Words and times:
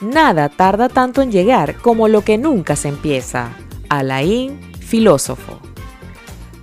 Nada 0.00 0.48
tarda 0.48 0.88
tanto 0.88 1.22
en 1.22 1.32
llegar 1.32 1.76
como 1.76 2.06
lo 2.06 2.22
que 2.22 2.38
nunca 2.38 2.76
se 2.76 2.88
empieza. 2.88 3.50
Alain, 3.88 4.60
filósofo. 4.78 5.58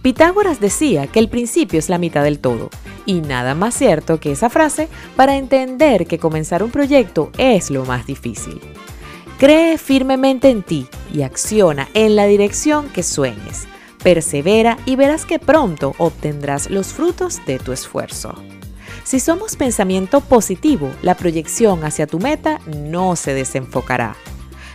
Pitágoras 0.02 0.61
decía 0.61 1.08
que 1.08 1.19
el 1.19 1.30
principio 1.30 1.80
es 1.80 1.89
la 1.89 1.97
mitad 1.97 2.23
del 2.23 2.39
todo, 2.39 2.69
y 3.06 3.22
nada 3.22 3.53
más 3.53 3.73
cierto 3.73 4.19
que 4.19 4.31
esa 4.31 4.50
frase 4.50 4.88
para 5.16 5.36
entender 5.36 6.08
que 6.08 6.17
comenzar 6.17 6.63
un 6.63 6.72
proyecto 6.72 7.31
es 7.38 7.72
lo 7.72 7.83
más 7.86 8.06
difícil. 8.06 8.61
Cree 9.38 9.78
firmemente 9.78 10.50
en 10.50 10.63
ti 10.63 10.88
y 11.13 11.23
acciona 11.23 11.89
en 11.94 12.16
la 12.16 12.28
dirección 12.28 12.88
que 12.89 13.03
sueñes. 13.03 13.67
Persevera 14.02 14.78
y 14.86 14.95
verás 14.95 15.25
que 15.25 15.39
pronto 15.39 15.94
obtendrás 15.97 16.69
los 16.69 16.94
frutos 16.94 17.41
de 17.45 17.59
tu 17.59 17.73
esfuerzo. 17.73 18.36
Si 19.06 19.20
somos 19.20 19.56
pensamiento 19.56 20.20
positivo, 20.20 20.89
la 21.03 21.16
proyección 21.16 21.84
hacia 21.84 22.08
tu 22.08 22.17
meta 22.17 22.59
no 22.66 23.16
se 23.16 23.36
desenfocará. 23.36 24.16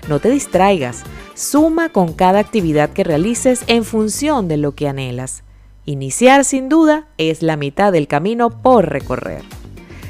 No 0.08 0.20
te 0.20 0.30
distraigas, 0.30 1.02
suma 1.34 1.88
con 1.88 2.12
cada 2.12 2.38
actividad 2.38 2.90
que 2.90 3.02
realices 3.02 3.64
en 3.66 3.82
función 3.82 4.46
de 4.46 4.56
lo 4.56 4.76
que 4.76 4.86
anhelas. 4.86 5.42
Iniciar 5.84 6.44
sin 6.44 6.68
duda 6.68 7.08
es 7.18 7.42
la 7.42 7.56
mitad 7.56 7.90
del 7.90 8.06
camino 8.06 8.50
por 8.62 8.88
recorrer. 8.88 9.42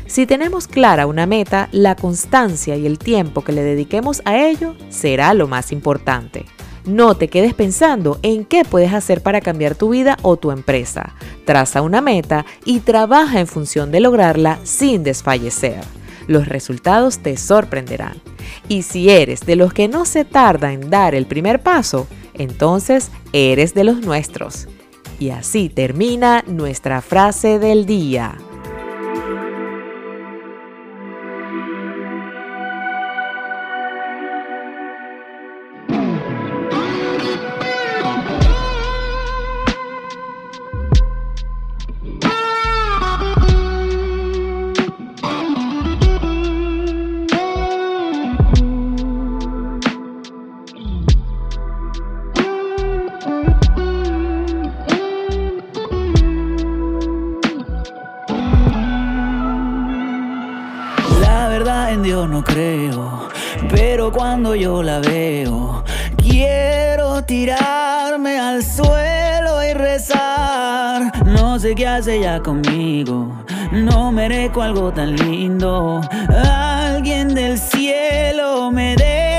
Si 0.06 0.26
tenemos 0.26 0.66
clara 0.66 1.06
una 1.06 1.24
meta, 1.24 1.70
la 1.72 1.96
constancia 1.96 2.76
y 2.76 2.84
el 2.84 2.98
tiempo 2.98 3.42
que 3.42 3.52
le 3.52 3.62
dediquemos 3.62 4.20
a 4.26 4.36
ello 4.36 4.74
será 4.90 5.32
lo 5.32 5.48
más 5.48 5.72
importante. 5.72 6.44
No 6.84 7.14
te 7.14 7.28
quedes 7.28 7.54
pensando 7.54 8.18
en 8.22 8.44
qué 8.44 8.64
puedes 8.64 8.92
hacer 8.92 9.22
para 9.22 9.40
cambiar 9.40 9.74
tu 9.74 9.90
vida 9.90 10.16
o 10.22 10.36
tu 10.36 10.50
empresa. 10.50 11.14
Traza 11.44 11.82
una 11.82 12.00
meta 12.00 12.46
y 12.64 12.80
trabaja 12.80 13.40
en 13.40 13.46
función 13.46 13.90
de 13.90 14.00
lograrla 14.00 14.58
sin 14.64 15.02
desfallecer. 15.04 15.80
Los 16.26 16.48
resultados 16.48 17.18
te 17.18 17.36
sorprenderán. 17.36 18.20
Y 18.68 18.82
si 18.82 19.10
eres 19.10 19.40
de 19.40 19.56
los 19.56 19.72
que 19.72 19.88
no 19.88 20.04
se 20.04 20.24
tarda 20.24 20.72
en 20.72 20.90
dar 20.90 21.14
el 21.14 21.26
primer 21.26 21.60
paso, 21.60 22.06
entonces 22.34 23.10
eres 23.32 23.74
de 23.74 23.84
los 23.84 24.00
nuestros. 24.00 24.68
Y 25.18 25.30
así 25.30 25.68
termina 25.68 26.42
nuestra 26.46 27.02
frase 27.02 27.58
del 27.58 27.84
día. 27.84 28.38
Cuando 64.30 64.54
yo 64.54 64.80
la 64.80 65.00
veo, 65.00 65.82
quiero 66.16 67.24
tirarme 67.24 68.38
al 68.38 68.62
suelo 68.62 69.60
y 69.68 69.72
rezar. 69.74 71.26
No 71.26 71.58
sé 71.58 71.74
qué 71.74 71.88
hace 71.88 72.20
ya 72.20 72.40
conmigo, 72.40 73.26
no 73.72 74.12
merezco 74.12 74.62
algo 74.62 74.92
tan 74.92 75.16
lindo. 75.16 76.00
Alguien 76.28 77.34
del 77.34 77.58
cielo 77.58 78.70
me 78.70 78.94
debe 78.94 79.29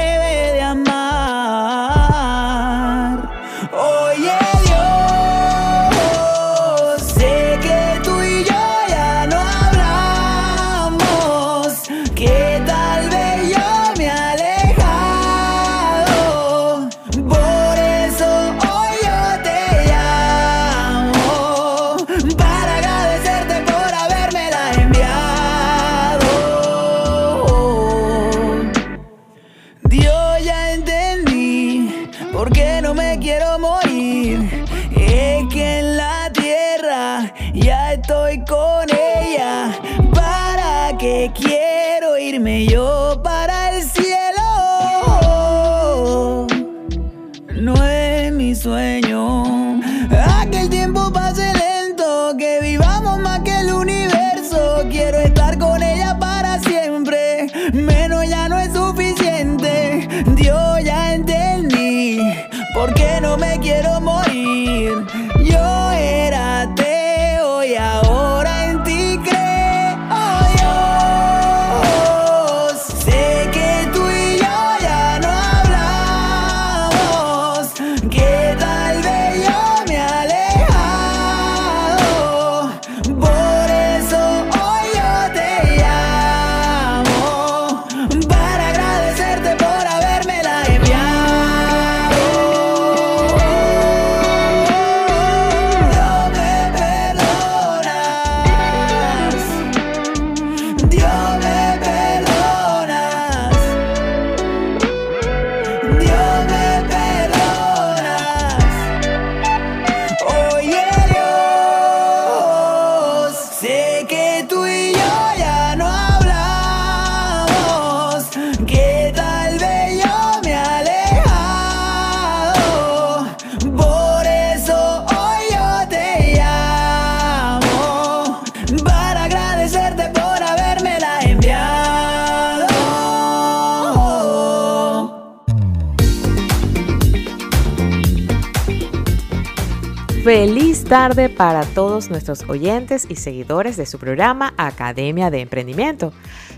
tarde 140.91 141.29
para 141.29 141.63
todos 141.63 142.09
nuestros 142.09 142.43
oyentes 142.49 143.05
y 143.07 143.15
seguidores 143.15 143.77
de 143.77 143.85
su 143.85 143.97
programa 143.97 144.53
Academia 144.57 145.31
de 145.31 145.39
Emprendimiento. 145.39 146.11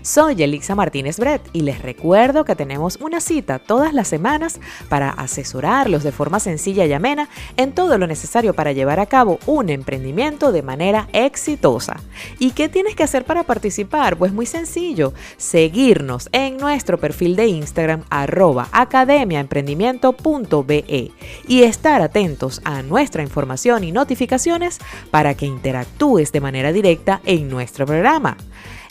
Soy 0.04 0.40
Elixa 0.42 0.74
Martínez 0.74 1.18
Brett 1.18 1.48
y 1.54 1.62
les 1.62 1.80
recuerdo 1.80 2.44
que 2.44 2.54
tenemos 2.54 2.98
una 3.00 3.20
cita 3.20 3.58
todas 3.58 3.94
las 3.94 4.06
semanas 4.06 4.60
para 4.90 5.08
asesorarlos 5.08 6.02
de 6.02 6.12
forma 6.12 6.40
sencilla 6.40 6.84
y 6.84 6.92
amena 6.92 7.30
en 7.56 7.72
todo 7.72 7.96
lo 7.96 8.06
necesario 8.06 8.52
para 8.52 8.72
llevar 8.72 9.00
a 9.00 9.06
cabo 9.06 9.38
un 9.46 9.70
emprendimiento 9.70 10.52
de 10.52 10.60
manera 10.60 11.08
exitosa. 11.14 11.96
¿Y 12.38 12.50
qué 12.50 12.68
tienes 12.68 12.94
que 12.94 13.02
hacer 13.02 13.24
para 13.24 13.44
participar? 13.44 14.18
Pues 14.18 14.30
muy 14.30 14.44
sencillo, 14.44 15.14
seguirnos 15.38 16.28
en 16.32 16.58
nuestro 16.58 16.98
perfil 16.98 17.34
de 17.34 17.46
Instagram 17.46 18.02
arroba 18.10 18.68
academiaemprendimiento.be 18.72 21.12
y 21.48 21.62
estar 21.62 22.02
atentos 22.02 22.60
a 22.64 22.82
nuestra 22.82 23.22
información 23.22 23.84
y 23.84 23.92
notificaciones 23.92 24.80
para 25.10 25.34
que 25.34 25.46
interactúes 25.46 26.30
de 26.30 26.42
manera 26.42 26.72
directa 26.72 27.22
en 27.24 27.48
nuestro 27.48 27.86
programa. 27.86 28.36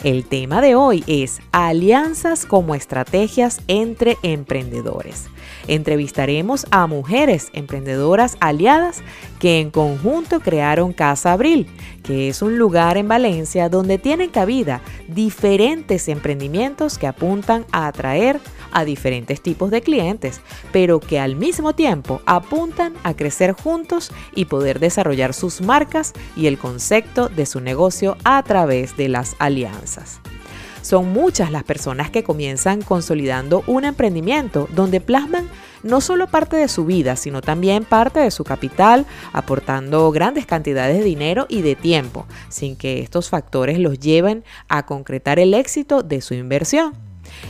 El 0.03 0.25
tema 0.25 0.59
de 0.59 0.75
hoy 0.75 1.01
es 1.07 1.39
alianzas 1.53 2.45
como 2.45 2.75
estrategias 2.75 3.61
entre 3.69 4.17
emprendedores. 4.21 5.27
Entrevistaremos 5.69 6.67
a 6.71 6.87
mujeres 6.87 7.49
emprendedoras 7.53 8.35
aliadas 8.41 9.01
que 9.39 9.61
en 9.61 9.71
conjunto 9.71 10.41
crearon 10.41 10.91
Casa 10.91 11.31
Abril, 11.31 11.67
que 12.03 12.27
es 12.27 12.41
un 12.41 12.57
lugar 12.57 12.97
en 12.97 13.07
Valencia 13.07 13.69
donde 13.69 13.97
tienen 13.97 14.29
cabida 14.29 14.81
diferentes 15.07 16.09
emprendimientos 16.09 16.97
que 16.97 17.07
apuntan 17.07 17.65
a 17.71 17.87
atraer 17.87 18.41
a 18.73 18.85
diferentes 18.85 19.41
tipos 19.41 19.71
de 19.71 19.81
clientes, 19.81 20.41
pero 20.71 20.99
que 20.99 21.19
al 21.19 21.35
mismo 21.35 21.73
tiempo 21.73 22.21
apuntan 22.25 22.93
a 23.03 23.15
crecer 23.15 23.53
juntos 23.53 24.11
y 24.35 24.45
poder 24.45 24.79
desarrollar 24.79 25.33
sus 25.33 25.61
marcas 25.61 26.13
y 26.35 26.47
el 26.47 26.57
concepto 26.57 27.29
de 27.29 27.45
su 27.45 27.61
negocio 27.61 28.17
a 28.23 28.43
través 28.43 28.97
de 28.97 29.09
las 29.09 29.35
alianzas. 29.39 30.19
Son 30.81 31.13
muchas 31.13 31.49
las 31.49 31.63
personas 31.63 32.09
que 32.09 32.25
comienzan 32.25 32.81
consolidando 32.81 33.63
un 33.67 33.85
emprendimiento 33.85 34.67
donde 34.75 34.99
plasman 34.99 35.47
no 35.81 36.01
solo 36.01 36.27
parte 36.27 36.57
de 36.57 36.67
su 36.67 36.85
vida, 36.85 37.15
sino 37.15 37.41
también 37.41 37.85
parte 37.85 38.19
de 38.19 38.31
su 38.31 38.43
capital, 38.43 39.05
aportando 39.31 40.11
grandes 40.11 40.45
cantidades 40.45 40.97
de 40.97 41.03
dinero 41.03 41.45
y 41.49 41.61
de 41.61 41.75
tiempo, 41.75 42.25
sin 42.49 42.75
que 42.75 43.01
estos 43.01 43.29
factores 43.29 43.79
los 43.79 43.99
lleven 43.99 44.43
a 44.67 44.85
concretar 44.85 45.39
el 45.39 45.53
éxito 45.53 46.03
de 46.03 46.21
su 46.21 46.33
inversión 46.33 46.93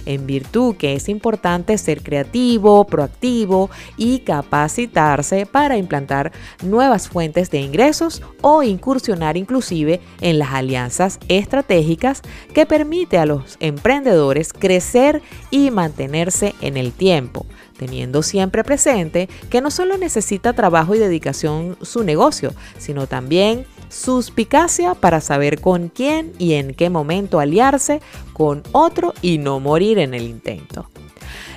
en 0.06 0.26
virtud 0.26 0.76
que 0.76 0.96
es 0.96 1.10
importante 1.10 1.78
ser 1.78 2.02
creativo, 2.02 2.86
proactivo 2.86 3.70
y 3.98 4.20
capacitarse 4.20 5.46
para 5.46 5.78
implantar 5.78 6.32
nuevas 6.62 7.08
fuentes 7.08 7.50
de 7.52 7.62
ingresos 7.62 8.22
o 8.42 8.64
incursionar 8.64 9.38
inclusive 9.38 10.02
en 10.22 10.40
las 10.40 10.52
alianzas 10.52 11.20
estratégicas 11.28 12.22
que 12.54 12.66
permite 12.66 13.18
a 13.18 13.26
los 13.26 13.58
emprendedores 13.60 14.54
crecer 14.54 15.22
y 15.52 15.72
mantenerse 15.72 16.56
en 16.62 16.78
el 16.78 16.92
tiempo 16.92 17.46
teniendo 17.78 18.22
siempre 18.22 18.64
presente 18.64 19.28
que 19.50 19.60
no 19.60 19.72
solo 19.72 19.98
necesita 19.98 20.54
trabajo 20.54 20.96
y 20.96 21.00
dedicación 21.00 21.76
su 21.82 22.04
negocio, 22.04 22.54
sino 22.78 23.08
también 23.08 23.66
suspicacia 23.94 24.96
para 24.96 25.22
saber 25.22 25.62
con 25.62 25.90
quién 25.90 26.34
y 26.40 26.54
en 26.54 26.74
qué 26.74 26.90
momento 26.90 27.40
aliarse 27.40 28.02
con 28.34 28.64
otro 28.72 29.14
y 29.22 29.38
no 29.38 29.60
morir 29.60 30.00
en 30.00 30.14
el 30.14 30.24
intento. 30.24 30.90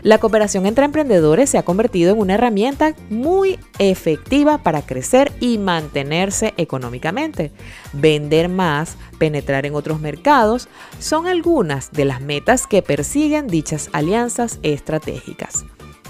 La 0.03 0.19
cooperación 0.19 0.67
entre 0.67 0.85
emprendedores 0.85 1.51
se 1.51 1.59
ha 1.59 1.65
convertido 1.65 2.13
en 2.13 2.21
una 2.21 2.35
herramienta 2.35 2.95
muy 3.11 3.59
efectiva 3.79 4.59
para 4.59 4.83
crecer 4.83 5.33
y 5.41 5.59
mantenerse 5.59 6.55
económicamente. 6.59 7.51
Vender 7.93 8.49
más, 8.49 8.97
penetrar 9.19 9.67
en 9.67 9.75
otros 9.75 10.01
mercados, 10.01 10.69
son 11.01 11.27
algunas 11.27 11.91
de 11.91 12.05
las 12.05 12.21
metas 12.21 12.67
que 12.67 12.83
persiguen 12.83 13.49
dichas 13.49 13.89
alianzas 13.93 14.61
estratégicas. 14.63 15.65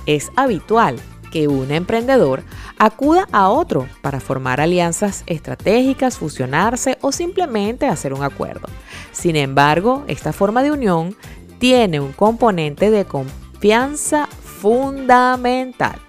Es 0.04 0.30
habitual 0.36 1.00
que 1.36 1.48
un 1.48 1.70
emprendedor 1.70 2.44
acuda 2.78 3.28
a 3.30 3.50
otro 3.50 3.86
para 4.00 4.20
formar 4.20 4.58
alianzas 4.58 5.22
estratégicas, 5.26 6.16
fusionarse 6.16 6.96
o 7.02 7.12
simplemente 7.12 7.86
hacer 7.86 8.14
un 8.14 8.22
acuerdo. 8.22 8.68
Sin 9.12 9.36
embargo, 9.36 10.02
esta 10.06 10.32
forma 10.32 10.62
de 10.62 10.70
unión 10.70 11.14
tiene 11.58 12.00
un 12.00 12.12
componente 12.12 12.90
de 12.90 13.04
confianza 13.04 14.28
fundamental. 14.28 16.05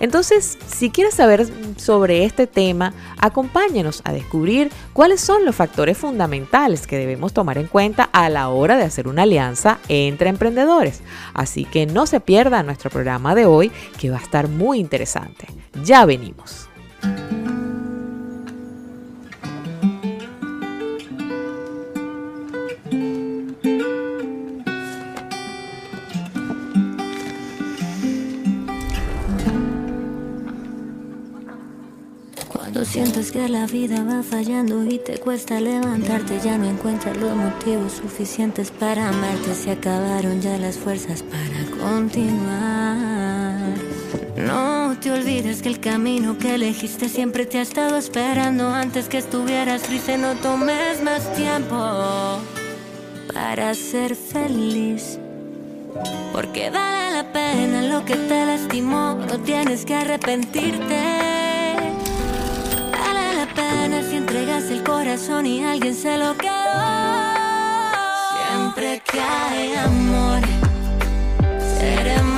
Entonces, 0.00 0.58
si 0.66 0.90
quieres 0.90 1.14
saber 1.14 1.46
sobre 1.76 2.24
este 2.24 2.46
tema, 2.46 2.92
acompáñenos 3.18 4.02
a 4.04 4.12
descubrir 4.12 4.70
cuáles 4.92 5.20
son 5.20 5.44
los 5.44 5.56
factores 5.56 5.98
fundamentales 5.98 6.86
que 6.86 6.98
debemos 6.98 7.32
tomar 7.32 7.58
en 7.58 7.66
cuenta 7.66 8.04
a 8.04 8.28
la 8.28 8.48
hora 8.48 8.76
de 8.76 8.84
hacer 8.84 9.08
una 9.08 9.22
alianza 9.22 9.78
entre 9.88 10.28
emprendedores. 10.28 11.02
Así 11.34 11.64
que 11.64 11.86
no 11.86 12.06
se 12.06 12.20
pierda 12.20 12.62
nuestro 12.62 12.90
programa 12.90 13.34
de 13.34 13.46
hoy 13.46 13.72
que 13.98 14.10
va 14.10 14.18
a 14.18 14.22
estar 14.22 14.48
muy 14.48 14.78
interesante. 14.78 15.46
Ya 15.82 16.04
venimos. 16.04 16.68
Sientes 32.84 33.32
que 33.32 33.48
la 33.48 33.66
vida 33.66 34.04
va 34.04 34.22
fallando 34.22 34.84
y 34.84 34.98
te 34.98 35.18
cuesta 35.18 35.60
levantarte, 35.60 36.38
ya 36.44 36.56
no 36.58 36.68
encuentras 36.68 37.16
los 37.16 37.34
motivos 37.34 37.92
suficientes 37.92 38.70
para 38.70 39.08
amarte, 39.08 39.54
se 39.54 39.72
acabaron 39.72 40.40
ya 40.40 40.56
las 40.58 40.76
fuerzas 40.76 41.22
para 41.22 41.64
continuar. 41.82 43.74
No 44.36 44.96
te 45.00 45.10
olvides 45.10 45.62
que 45.62 45.70
el 45.70 45.80
camino 45.80 46.38
que 46.38 46.54
elegiste 46.54 47.08
siempre 47.08 47.46
te 47.46 47.58
ha 47.58 47.62
estado 47.62 47.96
esperando 47.96 48.68
antes 48.68 49.08
que 49.08 49.18
estuvieras 49.18 49.82
triste, 49.82 50.16
no 50.16 50.34
tomes 50.36 51.02
más 51.02 51.32
tiempo 51.34 51.76
para 53.34 53.74
ser 53.74 54.14
feliz. 54.14 55.18
Porque 56.32 56.70
vale 56.70 57.16
la 57.16 57.32
pena 57.32 57.82
lo 57.82 58.04
que 58.04 58.14
te 58.14 58.46
lastimó, 58.46 59.14
no 59.14 59.40
tienes 59.40 59.84
que 59.84 59.94
arrepentirte 59.96 61.07
y 65.48 65.62
alguien 65.62 65.94
se 65.94 66.18
lo 66.18 66.36
quedó. 66.36 66.52
Siempre 68.36 69.02
que 69.10 69.20
hay 69.20 69.74
amor, 69.76 70.42
seremos 71.78 72.37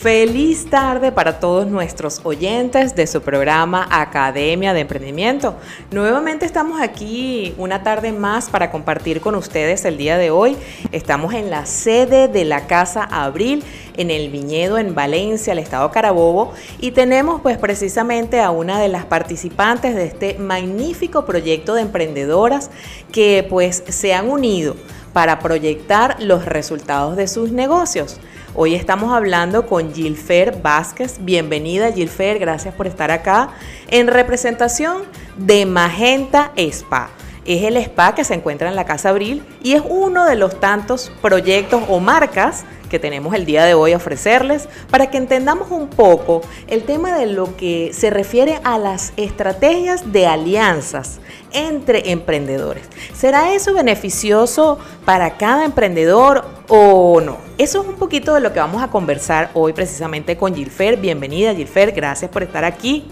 Feliz 0.00 0.70
tarde 0.70 1.10
para 1.10 1.40
todos 1.40 1.66
nuestros 1.66 2.20
oyentes 2.22 2.94
de 2.94 3.08
su 3.08 3.20
programa 3.20 3.88
Academia 3.90 4.72
de 4.72 4.82
Emprendimiento. 4.82 5.56
Nuevamente 5.90 6.46
estamos 6.46 6.80
aquí 6.80 7.52
una 7.58 7.82
tarde 7.82 8.12
más 8.12 8.48
para 8.48 8.70
compartir 8.70 9.20
con 9.20 9.34
ustedes 9.34 9.84
el 9.84 9.96
día 9.96 10.16
de 10.16 10.30
hoy. 10.30 10.56
Estamos 10.92 11.34
en 11.34 11.50
la 11.50 11.66
sede 11.66 12.28
de 12.28 12.44
la 12.44 12.68
Casa 12.68 13.08
Abril 13.10 13.64
en 13.96 14.12
el 14.12 14.30
Viñedo 14.30 14.78
en 14.78 14.94
Valencia, 14.94 15.52
el 15.52 15.58
estado 15.58 15.90
Carabobo, 15.90 16.52
y 16.78 16.92
tenemos 16.92 17.40
pues 17.40 17.58
precisamente 17.58 18.40
a 18.40 18.52
una 18.52 18.78
de 18.78 18.86
las 18.86 19.04
participantes 19.04 19.96
de 19.96 20.04
este 20.04 20.38
magnífico 20.38 21.26
proyecto 21.26 21.74
de 21.74 21.82
emprendedoras 21.82 22.70
que 23.10 23.44
pues 23.50 23.82
se 23.88 24.14
han 24.14 24.30
unido 24.30 24.76
para 25.12 25.40
proyectar 25.40 26.22
los 26.22 26.44
resultados 26.44 27.16
de 27.16 27.26
sus 27.26 27.50
negocios. 27.50 28.20
Hoy 28.60 28.74
estamos 28.74 29.12
hablando 29.12 29.66
con 29.66 29.94
Gilfer 29.94 30.60
Vázquez. 30.60 31.18
Bienvenida 31.20 31.92
Gilfer, 31.92 32.40
gracias 32.40 32.74
por 32.74 32.88
estar 32.88 33.12
acá 33.12 33.50
en 33.86 34.08
representación 34.08 35.04
de 35.36 35.64
Magenta 35.64 36.50
Spa. 36.56 37.08
Es 37.44 37.62
el 37.64 37.76
spa 37.76 38.14
que 38.14 38.24
se 38.24 38.34
encuentra 38.34 38.68
en 38.68 38.76
la 38.76 38.84
Casa 38.84 39.10
Abril 39.10 39.44
y 39.62 39.74
es 39.74 39.82
uno 39.88 40.24
de 40.26 40.36
los 40.36 40.60
tantos 40.60 41.10
proyectos 41.20 41.82
o 41.88 42.00
marcas 42.00 42.64
que 42.88 42.98
tenemos 42.98 43.34
el 43.34 43.44
día 43.44 43.64
de 43.64 43.74
hoy 43.74 43.92
a 43.92 43.96
ofrecerles 43.96 44.68
para 44.90 45.10
que 45.10 45.18
entendamos 45.18 45.70
un 45.70 45.88
poco 45.88 46.40
el 46.66 46.82
tema 46.84 47.16
de 47.16 47.26
lo 47.26 47.56
que 47.56 47.90
se 47.92 48.10
refiere 48.10 48.60
a 48.64 48.78
las 48.78 49.12
estrategias 49.16 50.12
de 50.12 50.26
alianzas 50.26 51.20
entre 51.52 52.10
emprendedores. 52.10 52.84
¿Será 53.14 53.52
eso 53.52 53.74
beneficioso 53.74 54.78
para 55.04 55.36
cada 55.36 55.64
emprendedor 55.64 56.44
o 56.68 57.20
no? 57.20 57.38
Eso 57.58 57.82
es 57.82 57.88
un 57.88 57.96
poquito 57.96 58.34
de 58.34 58.40
lo 58.40 58.52
que 58.52 58.60
vamos 58.60 58.82
a 58.82 58.88
conversar 58.88 59.50
hoy 59.54 59.72
precisamente 59.72 60.36
con 60.36 60.54
Gilfer. 60.54 60.96
Bienvenida 60.96 61.54
Gilfer, 61.54 61.92
gracias 61.92 62.30
por 62.30 62.42
estar 62.42 62.64
aquí. 62.64 63.08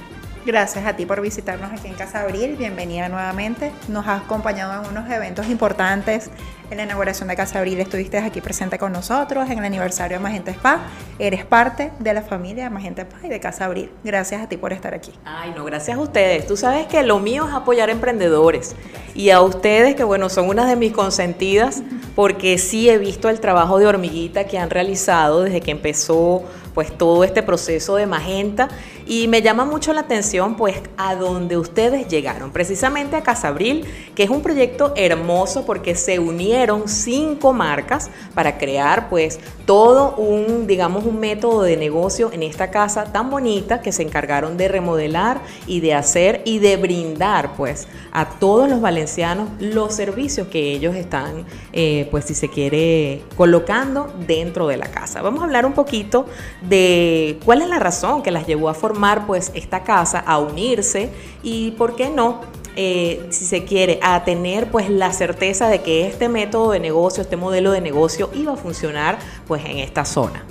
Gracias 0.46 0.86
a 0.86 0.94
ti 0.94 1.06
por 1.06 1.20
visitarnos 1.20 1.72
aquí 1.72 1.88
en 1.88 1.94
Casa 1.94 2.20
Abril. 2.20 2.54
Bienvenida 2.56 3.08
nuevamente. 3.08 3.72
Nos 3.88 4.06
has 4.06 4.22
acompañado 4.22 4.80
en 4.80 4.90
unos 4.90 5.10
eventos 5.10 5.48
importantes. 5.48 6.30
En 6.68 6.78
la 6.78 6.82
inauguración 6.82 7.28
de 7.28 7.36
Casa 7.36 7.60
Abril 7.60 7.78
estuviste 7.78 8.18
aquí 8.18 8.40
presente 8.40 8.76
con 8.76 8.90
nosotros. 8.92 9.48
En 9.48 9.58
el 9.58 9.64
aniversario 9.64 10.16
de 10.16 10.22
Magenta 10.22 10.50
Spa. 10.50 10.80
Eres 11.16 11.44
parte 11.44 11.92
de 12.00 12.12
la 12.12 12.22
familia 12.22 12.64
de 12.64 12.70
Magenta 12.70 13.02
Spa 13.02 13.18
y 13.22 13.28
de 13.28 13.38
Casa 13.38 13.66
Abril. 13.66 13.88
Gracias 14.02 14.42
a 14.42 14.48
ti 14.48 14.56
por 14.56 14.72
estar 14.72 14.92
aquí. 14.92 15.12
Ay, 15.24 15.52
no, 15.54 15.64
gracias 15.64 15.96
a 15.96 16.00
ustedes. 16.00 16.44
Tú 16.48 16.56
sabes 16.56 16.88
que 16.88 17.04
lo 17.04 17.20
mío 17.20 17.46
es 17.46 17.54
apoyar 17.54 17.88
emprendedores. 17.88 18.74
Y 19.14 19.30
a 19.30 19.42
ustedes, 19.42 19.94
que 19.94 20.02
bueno, 20.02 20.28
son 20.28 20.48
unas 20.48 20.66
de 20.66 20.74
mis 20.74 20.92
consentidas, 20.92 21.84
porque 22.16 22.58
sí 22.58 22.90
he 22.90 22.98
visto 22.98 23.28
el 23.28 23.38
trabajo 23.38 23.78
de 23.78 23.86
hormiguita 23.86 24.44
que 24.44 24.58
han 24.58 24.68
realizado 24.68 25.42
desde 25.42 25.60
que 25.60 25.70
empezó 25.70 26.42
pues 26.74 26.92
todo 26.98 27.24
este 27.24 27.42
proceso 27.42 27.96
de 27.96 28.06
Magenta 28.06 28.68
y 29.06 29.28
me 29.28 29.40
llama 29.40 29.64
mucho 29.64 29.94
la 29.94 30.02
atención 30.02 30.56
pues 30.56 30.76
a 30.98 31.14
donde 31.14 31.56
ustedes 31.56 32.06
llegaron, 32.06 32.50
precisamente 32.50 33.16
a 33.16 33.22
Casabril, 33.22 33.86
que 34.14 34.24
es 34.24 34.28
un 34.28 34.42
proyecto 34.42 34.92
hermoso 34.94 35.64
porque 35.64 35.94
se 35.94 36.18
unieron 36.18 36.55
cinco 36.86 37.52
marcas 37.52 38.10
para 38.34 38.58
crear 38.58 39.08
pues 39.08 39.38
todo 39.66 40.14
un, 40.16 40.66
digamos, 40.66 41.04
un 41.04 41.18
método 41.18 41.62
de 41.62 41.76
negocio 41.76 42.30
en 42.32 42.42
esta 42.42 42.70
casa 42.70 43.04
tan 43.12 43.30
bonita 43.30 43.80
que 43.80 43.92
se 43.92 44.02
encargaron 44.02 44.56
de 44.56 44.68
remodelar 44.68 45.40
y 45.66 45.80
de 45.80 45.94
hacer 45.94 46.42
y 46.44 46.60
de 46.60 46.76
brindar 46.76 47.54
pues 47.56 47.88
a 48.12 48.26
todos 48.38 48.68
los 48.68 48.80
valencianos 48.80 49.48
los 49.58 49.94
servicios 49.94 50.48
que 50.48 50.72
ellos 50.72 50.94
están, 50.94 51.44
eh, 51.72 52.06
pues 52.10 52.26
si 52.26 52.34
se 52.34 52.48
quiere, 52.48 53.22
colocando 53.36 54.12
dentro 54.26 54.68
de 54.68 54.76
la 54.76 54.86
casa. 54.86 55.20
Vamos 55.22 55.40
a 55.40 55.44
hablar 55.44 55.66
un 55.66 55.72
poquito 55.72 56.26
de 56.62 57.38
cuál 57.44 57.62
es 57.62 57.68
la 57.68 57.78
razón 57.78 58.22
que 58.22 58.30
las 58.30 58.46
llevó 58.46 58.68
a 58.68 58.74
formar 58.74 59.26
pues 59.26 59.50
esta 59.54 59.82
casa, 59.82 60.20
a 60.20 60.38
unirse 60.38 61.10
y 61.42 61.72
por 61.72 61.96
qué 61.96 62.08
no 62.08 62.40
eh, 62.76 63.26
si 63.30 63.46
se 63.46 63.64
quiere, 63.64 63.98
a 64.02 64.24
tener 64.24 64.70
pues 64.70 64.90
la 64.90 65.12
certeza 65.12 65.68
de 65.68 65.82
que 65.82 66.06
este 66.06 66.28
método 66.28 66.72
de 66.72 66.80
negocio, 66.80 67.22
este 67.22 67.36
modelo 67.36 67.72
de 67.72 67.80
negocio 67.80 68.30
iba 68.34 68.52
a 68.52 68.56
funcionar 68.56 69.18
pues 69.46 69.64
en 69.64 69.78
esta 69.78 70.04
zona. 70.04 70.44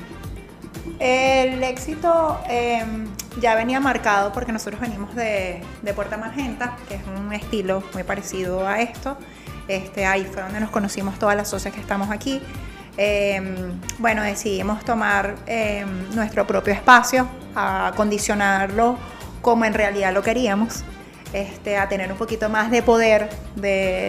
El 1.00 1.62
éxito 1.64 2.40
em, 2.50 3.06
ya 3.40 3.56
venía 3.56 3.80
marcado 3.80 4.32
porque 4.34 4.52
nosotros 4.52 4.80
venimos 4.80 5.14
de, 5.14 5.62
de, 5.82 5.94
Puerta 5.94 6.18
Magenta, 6.18 6.78
que 6.88 6.96
es 6.96 7.02
un 7.06 7.34
estilo 7.34 7.84
muy 7.94 8.04
parecido 8.04 8.66
a 8.68 8.82
esto. 8.82 9.18
Este, 9.68 10.06
ahí 10.06 10.26
fue 10.26 10.42
donde 10.42 10.60
nos 10.60 10.70
conocimos 10.70 11.20
todas 11.20 11.36
las 11.36 11.50
socias 11.50 11.74
que 11.74 11.82
estamos 11.82 12.10
aquí. 12.12 12.42
Em, 12.98 13.80
bueno, 14.00 14.24
decidimos 14.24 14.86
tomar 14.86 15.36
em, 15.48 15.88
nuestro 16.16 16.48
propio 16.48 16.74
espacio, 16.74 17.28
acondicionarlo 17.54 18.98
como 19.42 19.66
en 19.66 19.74
realidad 19.74 20.14
lo 20.14 20.24
queríamos. 20.24 20.84
Este, 21.36 21.76
a 21.76 21.90
tener 21.90 22.10
un 22.10 22.18
poquito 22.18 22.48
más 22.48 22.72
de 22.72 22.82
poder 22.82 23.30
de, 23.58 23.68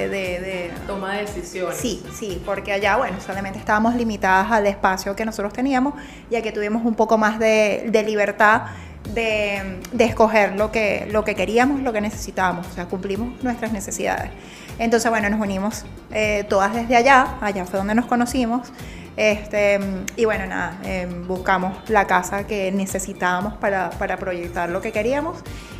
de, 0.09 0.71
toma 0.87 1.15
de 1.15 1.23
decisiones. 1.23 1.77
Sí, 1.77 2.01
sí, 2.17 2.41
porque 2.47 2.71
allá, 2.71 2.97
bueno, 2.99 3.17
solamente 3.21 3.59
estábamos 3.59 3.97
limitadas 3.97 4.53
al 4.53 4.65
espacio 4.69 5.17
que 5.17 5.25
nosotros 5.25 5.53
teníamos, 5.53 5.95
ya 6.31 6.41
que 6.41 6.53
tuvimos 6.53 6.85
un 6.85 6.95
poco 6.95 7.19
más 7.19 7.41
de, 7.41 7.91
libertad 8.07 8.67
de, 9.13 9.81
escoger 9.99 10.55
lo 10.55 10.71
que, 10.71 11.09
lo 11.11 11.25
que 11.25 11.35
queríamos, 11.35 11.81
lo 11.81 11.93
que 11.93 12.01
necesitábamos, 12.01 12.69
o 12.69 12.73
sea, 12.73 12.87
cumplimos 12.87 13.43
nuestras 13.43 13.73
necesidades. 13.73 14.31
Entonces, 14.79 15.11
bueno, 15.11 15.29
nos 15.29 15.41
unimos 15.41 15.85
eh, 16.13 16.47
todas 16.49 16.75
desde 16.75 16.95
allá, 16.95 17.39
allá 17.41 17.65
fue 17.65 17.81
donde 17.81 17.97
nos 17.97 18.07
conocimos. 18.07 18.71
Este, 19.17 19.81
y 20.17 20.27
bueno, 20.27 20.47
nada, 20.47 20.79
em, 20.85 21.27
buscamos 21.27 21.77
la 21.89 22.07
casa 22.07 22.47
que 22.47 22.71
necesitábamos 22.71 23.55
para, 23.55 23.91
para, 23.91 24.17
proyectar 24.19 24.69
lo 24.69 24.81
que 24.81 24.93
queríamos. 24.93 25.39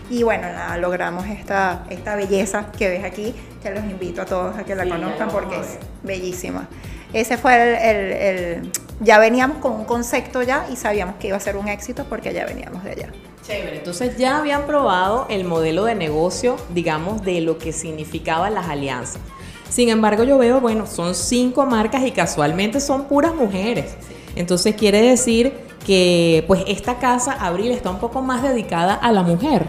Y 0.09 0.23
bueno, 0.23 0.43
nada, 0.43 0.77
logramos 0.79 1.27
esta, 1.27 1.85
esta 1.91 2.15
belleza 2.15 2.71
que 2.77 2.89
ves 2.89 3.05
aquí, 3.05 3.35
que 3.63 3.71
los 3.71 3.85
invito 3.85 4.23
a 4.23 4.25
todos 4.25 4.57
a 4.57 4.65
que 4.65 4.75
la 4.75 4.89
conozcan 4.89 5.29
porque 5.31 5.57
es 5.57 5.79
bellísima. 6.03 6.69
Ese 7.13 7.37
fue 7.39 7.55
el, 7.91 8.13
el, 8.13 8.73
Ya 9.01 9.19
veníamos 9.19 9.59
con 9.59 9.73
un 9.73 9.85
concepto 9.85 10.43
ya 10.43 10.67
y 10.73 10.77
sabíamos 10.77 11.17
que 11.17 11.29
iba 11.29 11.37
a 11.37 11.41
ser 11.41 11.57
un 11.57 11.69
éxito 11.69 12.05
porque 12.09 12.33
ya 12.33 12.45
veníamos 12.45 12.85
de 12.85 12.91
allá. 12.93 13.09
Chévere, 13.43 13.79
entonces 13.79 14.17
ya 14.17 14.39
habían 14.39 14.67
probado 14.67 15.27
el 15.29 15.45
modelo 15.45 15.85
de 15.85 15.95
negocio, 15.95 16.57
digamos, 16.71 17.23
de 17.23 17.41
lo 17.41 17.59
que 17.59 17.73
significaban 17.73 18.55
las 18.55 18.69
alianzas. 18.69 19.21
Sin 19.69 19.89
embargo, 19.89 20.25
yo 20.25 20.39
veo, 20.39 20.61
bueno, 20.61 20.87
son 20.87 21.15
cinco 21.15 21.67
marcas 21.67 22.05
y 22.05 22.13
casualmente 22.13 22.81
son 22.81 23.05
puras 23.05 23.35
mujeres. 23.35 23.95
Entonces 24.37 24.75
quiere 24.77 25.03
decir 25.03 25.53
que 25.85 26.45
pues 26.47 26.65
esta 26.67 26.99
casa, 26.99 27.33
Abril, 27.33 27.73
está 27.73 27.91
un 27.91 27.99
poco 27.99 28.21
más 28.21 28.43
dedicada 28.43 28.95
a 28.95 29.13
la 29.13 29.23
mujer. 29.23 29.69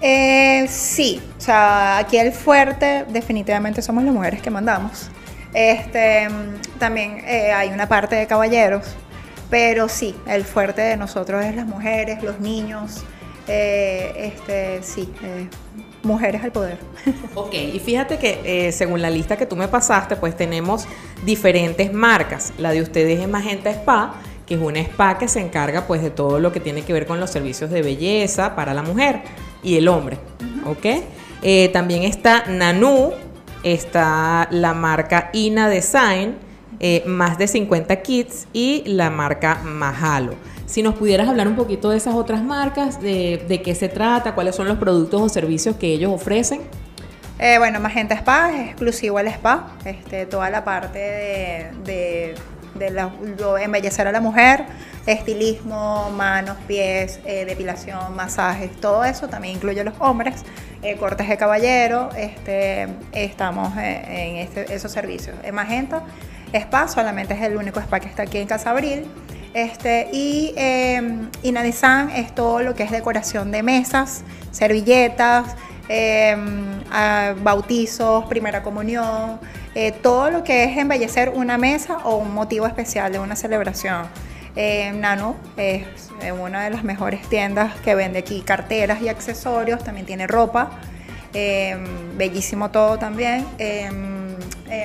Eh, 0.00 0.66
sí, 0.68 1.20
o 1.38 1.40
sea, 1.40 1.98
aquí 1.98 2.18
el 2.18 2.32
fuerte 2.32 3.04
definitivamente 3.08 3.82
somos 3.82 4.04
las 4.04 4.12
mujeres 4.12 4.42
que 4.42 4.50
mandamos. 4.50 5.10
Este, 5.54 6.28
también 6.78 7.22
eh, 7.26 7.52
hay 7.52 7.70
una 7.70 7.88
parte 7.88 8.14
de 8.14 8.26
caballeros, 8.26 8.94
pero 9.48 9.88
sí, 9.88 10.14
el 10.26 10.44
fuerte 10.44 10.82
de 10.82 10.96
nosotros 10.96 11.44
es 11.44 11.54
las 11.56 11.66
mujeres, 11.66 12.22
los 12.22 12.40
niños, 12.40 13.04
eh, 13.48 14.32
este, 14.34 14.82
sí, 14.82 15.08
eh, 15.22 15.48
mujeres 16.02 16.42
al 16.42 16.52
poder. 16.52 16.78
Ok, 17.34 17.54
y 17.54 17.78
fíjate 17.78 18.18
que 18.18 18.40
eh, 18.44 18.72
según 18.72 19.02
la 19.02 19.10
lista 19.10 19.36
que 19.36 19.46
tú 19.46 19.56
me 19.56 19.68
pasaste, 19.68 20.16
pues 20.16 20.36
tenemos 20.36 20.86
diferentes 21.24 21.92
marcas. 21.92 22.52
La 22.58 22.70
de 22.70 22.82
ustedes 22.82 23.20
es 23.20 23.28
Magenta 23.28 23.70
Spa, 23.70 24.14
que 24.46 24.54
es 24.54 24.60
una 24.60 24.80
spa 24.80 25.18
que 25.18 25.28
se 25.28 25.40
encarga 25.40 25.86
pues 25.86 26.02
de 26.02 26.10
todo 26.10 26.38
lo 26.38 26.52
que 26.52 26.60
tiene 26.60 26.82
que 26.82 26.92
ver 26.92 27.06
con 27.06 27.20
los 27.20 27.30
servicios 27.30 27.70
de 27.70 27.82
belleza 27.82 28.54
para 28.54 28.74
la 28.74 28.82
mujer 28.82 29.22
y 29.62 29.76
el 29.76 29.88
hombre. 29.88 30.18
Ok, 30.64 30.86
también 31.72 32.02
está 32.02 32.44
Nanu, 32.46 33.12
está 33.62 34.48
la 34.50 34.74
marca 34.74 35.30
Ina 35.32 35.68
Design, 35.68 36.36
eh, 36.78 37.02
más 37.06 37.38
de 37.38 37.48
50 37.48 38.02
kits 38.02 38.46
y 38.52 38.84
la 38.86 39.10
marca 39.10 39.60
Mahalo. 39.64 40.34
Si 40.66 40.82
nos 40.82 40.94
pudieras 40.94 41.28
hablar 41.28 41.48
un 41.48 41.56
poquito 41.56 41.90
de 41.90 41.96
esas 41.96 42.14
otras 42.14 42.42
marcas, 42.42 43.00
de, 43.00 43.60
qué 43.64 43.74
se 43.74 43.88
trata, 43.88 44.34
cuáles 44.34 44.54
son 44.54 44.68
los 44.68 44.78
productos 44.78 45.20
o 45.22 45.28
servicios 45.28 45.76
que 45.76 45.92
ellos 45.92 46.12
ofrecen. 46.12 46.60
Eh, 47.38 47.58
bueno, 47.58 47.80
Magenta 47.80 48.14
Spa 48.14 48.52
es 48.52 48.70
exclusivo 48.70 49.18
al 49.18 49.28
spa, 49.28 49.72
este, 49.84 50.26
toda 50.26 50.48
la 50.48 50.64
parte 50.64 50.98
de, 50.98 51.66
de, 51.84 52.34
embellecer 53.60 54.06
a 54.06 54.12
la 54.12 54.20
mujer, 54.20 54.64
estilismo, 55.06 56.10
manos, 56.10 56.56
pies, 56.66 57.20
eh, 57.24 57.44
depilación, 57.44 58.14
masajes, 58.14 58.70
todo 58.80 59.04
eso 59.04 59.28
también 59.28 59.56
incluye 59.56 59.80
a 59.80 59.84
los 59.84 59.94
hombres, 59.98 60.44
cortes 61.00 61.28
de 61.28 61.36
caballero, 61.36 62.10
este, 62.16 62.86
estamos 63.10 63.76
en 63.76 64.36
este, 64.36 64.72
esos 64.72 64.92
servicios. 64.92 65.34
En 65.42 65.52
Magenta 65.52 66.04
spa, 66.52 66.88
solamente 66.88 67.34
es 67.34 67.42
el 67.42 67.56
único 67.56 67.80
spa 67.80 68.00
que 68.00 68.08
está 68.08 68.22
aquí 68.22 68.38
en 68.38 68.46
Casa 68.46 68.70
Abril. 68.70 69.04
Este, 69.54 70.08
y 70.12 70.52
eh, 70.56 71.28
es 71.42 72.34
todo 72.34 72.60
lo 72.60 72.74
que 72.74 72.82
es 72.82 72.90
decoración 72.90 73.50
de 73.50 73.62
mesas, 73.62 74.22
servilletas, 74.50 75.56
em, 75.88 76.82
bautizos, 77.42 78.26
primera 78.26 78.62
comunión, 78.62 79.40
eh, 79.78 79.92
todo 79.92 80.30
lo 80.30 80.42
que 80.42 80.64
es 80.64 80.78
embellecer 80.78 81.28
una 81.28 81.58
mesa 81.58 81.98
o 81.98 82.16
un 82.16 82.32
motivo 82.32 82.66
especial 82.66 83.12
de 83.12 83.18
una 83.18 83.36
celebración. 83.36 84.06
Eh, 84.56 84.90
Nano 84.92 85.36
es 85.58 85.84
eh, 86.22 86.32
una 86.32 86.64
de 86.64 86.70
las 86.70 86.82
mejores 86.82 87.28
tiendas 87.28 87.74
que 87.80 87.94
vende 87.94 88.20
aquí 88.20 88.40
carteras 88.40 89.02
y 89.02 89.10
accesorios, 89.10 89.84
también 89.84 90.06
tiene 90.06 90.26
ropa, 90.26 90.70
eh, 91.34 91.76
bellísimo 92.16 92.70
todo 92.70 92.98
también, 92.98 93.44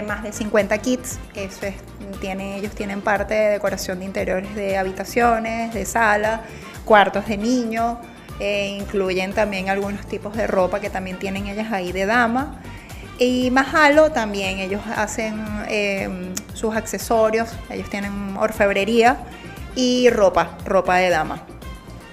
más 0.06 0.24
de 0.24 0.34
50 0.34 0.78
kits, 0.80 1.20
eso 1.36 1.68
es, 1.68 1.76
tiene, 2.20 2.58
ellos 2.58 2.76
tienen 2.76 3.00
parte 3.00 3.34
de 3.34 3.50
decoración 3.52 4.00
de 4.00 4.06
interiores 4.06 4.54
de 4.56 4.78
habitaciones, 4.78 5.74
de 5.74 5.86
sala, 5.86 6.42
cuartos 6.84 7.28
de 7.28 7.38
niño, 7.38 7.98
incluyen 8.42 9.32
también 9.32 9.70
algunos 9.70 10.06
tipos 10.06 10.36
de 10.36 10.48
ropa 10.48 10.82
que 10.82 10.90
también 10.90 11.18
tienen 11.18 11.48
ellas 11.48 11.72
ahí 11.72 11.94
de 11.94 12.06
dama. 12.06 12.62
Y 13.24 13.52
Mahalo 13.52 14.12
también, 14.12 14.58
ellos 14.58 14.82
hacen 14.96 15.36
sus 16.56 16.76
accesorios, 16.76 17.50
ellos 17.70 17.88
tienen 17.88 18.36
orfebrería 18.36 19.18
y 19.76 20.10
ropa, 20.10 20.58
ropa 20.66 20.98
de 20.98 21.12
dama. 21.12 21.46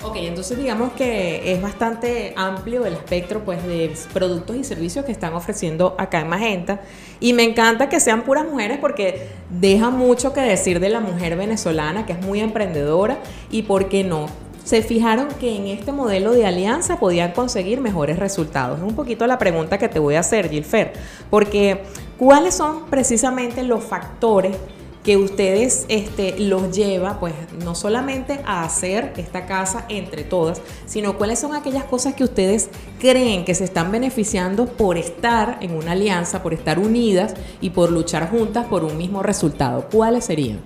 Ok, 0.02 0.16
entonces 0.16 0.58
digamos 0.58 0.92
que 0.92 1.50
es 1.50 1.62
bastante 1.62 2.34
amplio 2.36 2.84
el 2.84 2.92
espectro 2.92 3.42
pues, 3.42 3.66
de 3.66 3.90
productos 4.12 4.54
y 4.56 4.64
servicios 4.64 5.06
que 5.06 5.12
están 5.12 5.32
ofreciendo 5.32 5.96
acá 5.98 6.20
en 6.20 6.28
Magenta. 6.28 6.82
Y 7.20 7.32
me 7.32 7.44
encanta 7.44 7.88
que 7.88 8.00
sean 8.00 8.22
puras 8.22 8.44
mujeres 8.44 8.76
porque 8.78 9.30
deja 9.48 9.88
mucho 9.88 10.34
que 10.34 10.42
decir 10.42 10.78
de 10.78 10.90
la 10.90 11.00
mujer 11.00 11.38
venezolana, 11.38 12.04
que 12.04 12.12
es 12.12 12.20
muy 12.20 12.40
emprendedora 12.40 13.16
y 13.50 13.62
por 13.62 13.88
qué 13.88 14.04
no. 14.04 14.26
Se 14.68 14.82
fijaron 14.82 15.28
que 15.40 15.56
en 15.56 15.66
este 15.66 15.92
modelo 15.92 16.32
de 16.32 16.44
alianza 16.44 17.00
podían 17.00 17.32
conseguir 17.32 17.80
mejores 17.80 18.18
resultados. 18.18 18.76
Es 18.76 18.84
un 18.84 18.94
poquito 18.94 19.26
la 19.26 19.38
pregunta 19.38 19.78
que 19.78 19.88
te 19.88 19.98
voy 19.98 20.16
a 20.16 20.20
hacer, 20.20 20.50
Gilfer, 20.50 20.92
porque 21.30 21.84
¿cuáles 22.18 22.56
son 22.56 22.84
precisamente 22.90 23.62
los 23.62 23.82
factores 23.82 24.54
que 25.02 25.16
ustedes 25.16 25.86
este, 25.88 26.38
los 26.38 26.76
lleva, 26.76 27.18
pues 27.18 27.32
no 27.64 27.74
solamente 27.74 28.40
a 28.44 28.62
hacer 28.62 29.14
esta 29.16 29.46
casa 29.46 29.86
entre 29.88 30.22
todas, 30.22 30.60
sino 30.84 31.16
cuáles 31.16 31.38
son 31.38 31.54
aquellas 31.54 31.84
cosas 31.84 32.12
que 32.12 32.24
ustedes 32.24 32.68
creen 32.98 33.46
que 33.46 33.54
se 33.54 33.64
están 33.64 33.90
beneficiando 33.90 34.66
por 34.66 34.98
estar 34.98 35.56
en 35.62 35.74
una 35.74 35.92
alianza, 35.92 36.42
por 36.42 36.52
estar 36.52 36.78
unidas 36.78 37.32
y 37.62 37.70
por 37.70 37.90
luchar 37.90 38.28
juntas 38.28 38.66
por 38.66 38.84
un 38.84 38.98
mismo 38.98 39.22
resultado. 39.22 39.88
¿Cuáles 39.90 40.26
serían? 40.26 40.60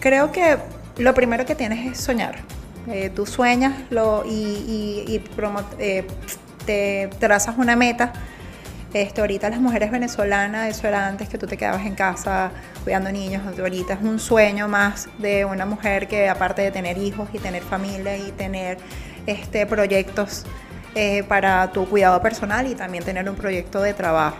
Creo 0.00 0.30
que 0.32 0.58
lo 0.98 1.14
primero 1.14 1.46
que 1.46 1.54
tienes 1.54 1.92
es 1.92 1.98
soñar. 1.98 2.44
Eh, 2.88 3.10
tú 3.14 3.26
sueñas 3.26 3.74
lo, 3.90 4.24
y, 4.24 5.20
eh, 5.78 6.06
te 6.64 7.10
trazas 7.18 7.56
una 7.58 7.76
meta 7.76 8.12
este, 8.96 9.20
ahorita 9.20 9.50
las 9.50 9.60
mujeres 9.60 9.90
venezolanas, 9.90 10.68
eso 10.68 10.88
era 10.88 11.06
antes 11.06 11.28
que 11.28 11.36
tú 11.36 11.46
te 11.46 11.58
quedabas 11.58 11.84
en 11.84 11.94
casa 11.94 12.50
cuidando 12.82 13.12
niños, 13.12 13.42
ahorita 13.58 13.94
es 13.94 14.00
un 14.00 14.18
sueño 14.18 14.68
más 14.68 15.08
de 15.18 15.44
una 15.44 15.66
mujer 15.66 16.08
que 16.08 16.30
aparte 16.30 16.62
de 16.62 16.70
tener 16.70 16.96
hijos 16.96 17.28
y 17.34 17.38
tener 17.38 17.62
familia 17.62 18.16
y 18.16 18.30
tener 18.32 18.78
este, 19.26 19.66
proyectos 19.66 20.44
eh, 20.94 21.24
para 21.24 21.72
tu 21.72 21.86
cuidado 21.86 22.22
personal 22.22 22.66
y 22.68 22.74
también 22.74 23.04
tener 23.04 23.28
un 23.28 23.36
proyecto 23.36 23.82
de 23.82 23.92
trabajo. 23.92 24.38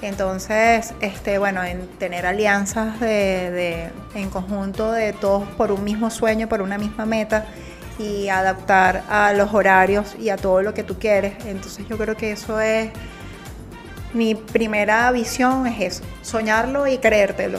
Entonces, 0.00 0.94
este, 1.00 1.38
bueno, 1.38 1.62
en 1.62 1.86
tener 1.98 2.26
alianzas 2.26 2.98
de, 2.98 3.90
en 4.16 4.30
conjunto 4.30 4.90
de 4.90 5.12
todos 5.12 5.46
por 5.50 5.70
un 5.70 5.84
mismo 5.84 6.10
sueño, 6.10 6.48
por 6.48 6.60
una 6.60 6.76
misma 6.76 7.06
meta 7.06 7.46
y 7.98 8.28
adaptar 8.28 9.04
a 9.08 9.32
los 9.32 9.52
horarios 9.54 10.16
y 10.20 10.30
a 10.30 10.36
todo 10.36 10.62
lo 10.62 10.74
que 10.74 10.82
tú 10.82 10.98
quieres. 10.98 11.34
Entonces 11.46 11.86
yo 11.88 11.96
creo 11.98 12.16
que 12.16 12.32
eso 12.32 12.60
es 12.60 12.90
mi 14.14 14.34
primera 14.34 15.10
visión 15.10 15.66
es 15.66 15.80
eso, 15.80 16.04
soñarlo 16.22 16.86
y 16.86 16.98
creértelo. 16.98 17.58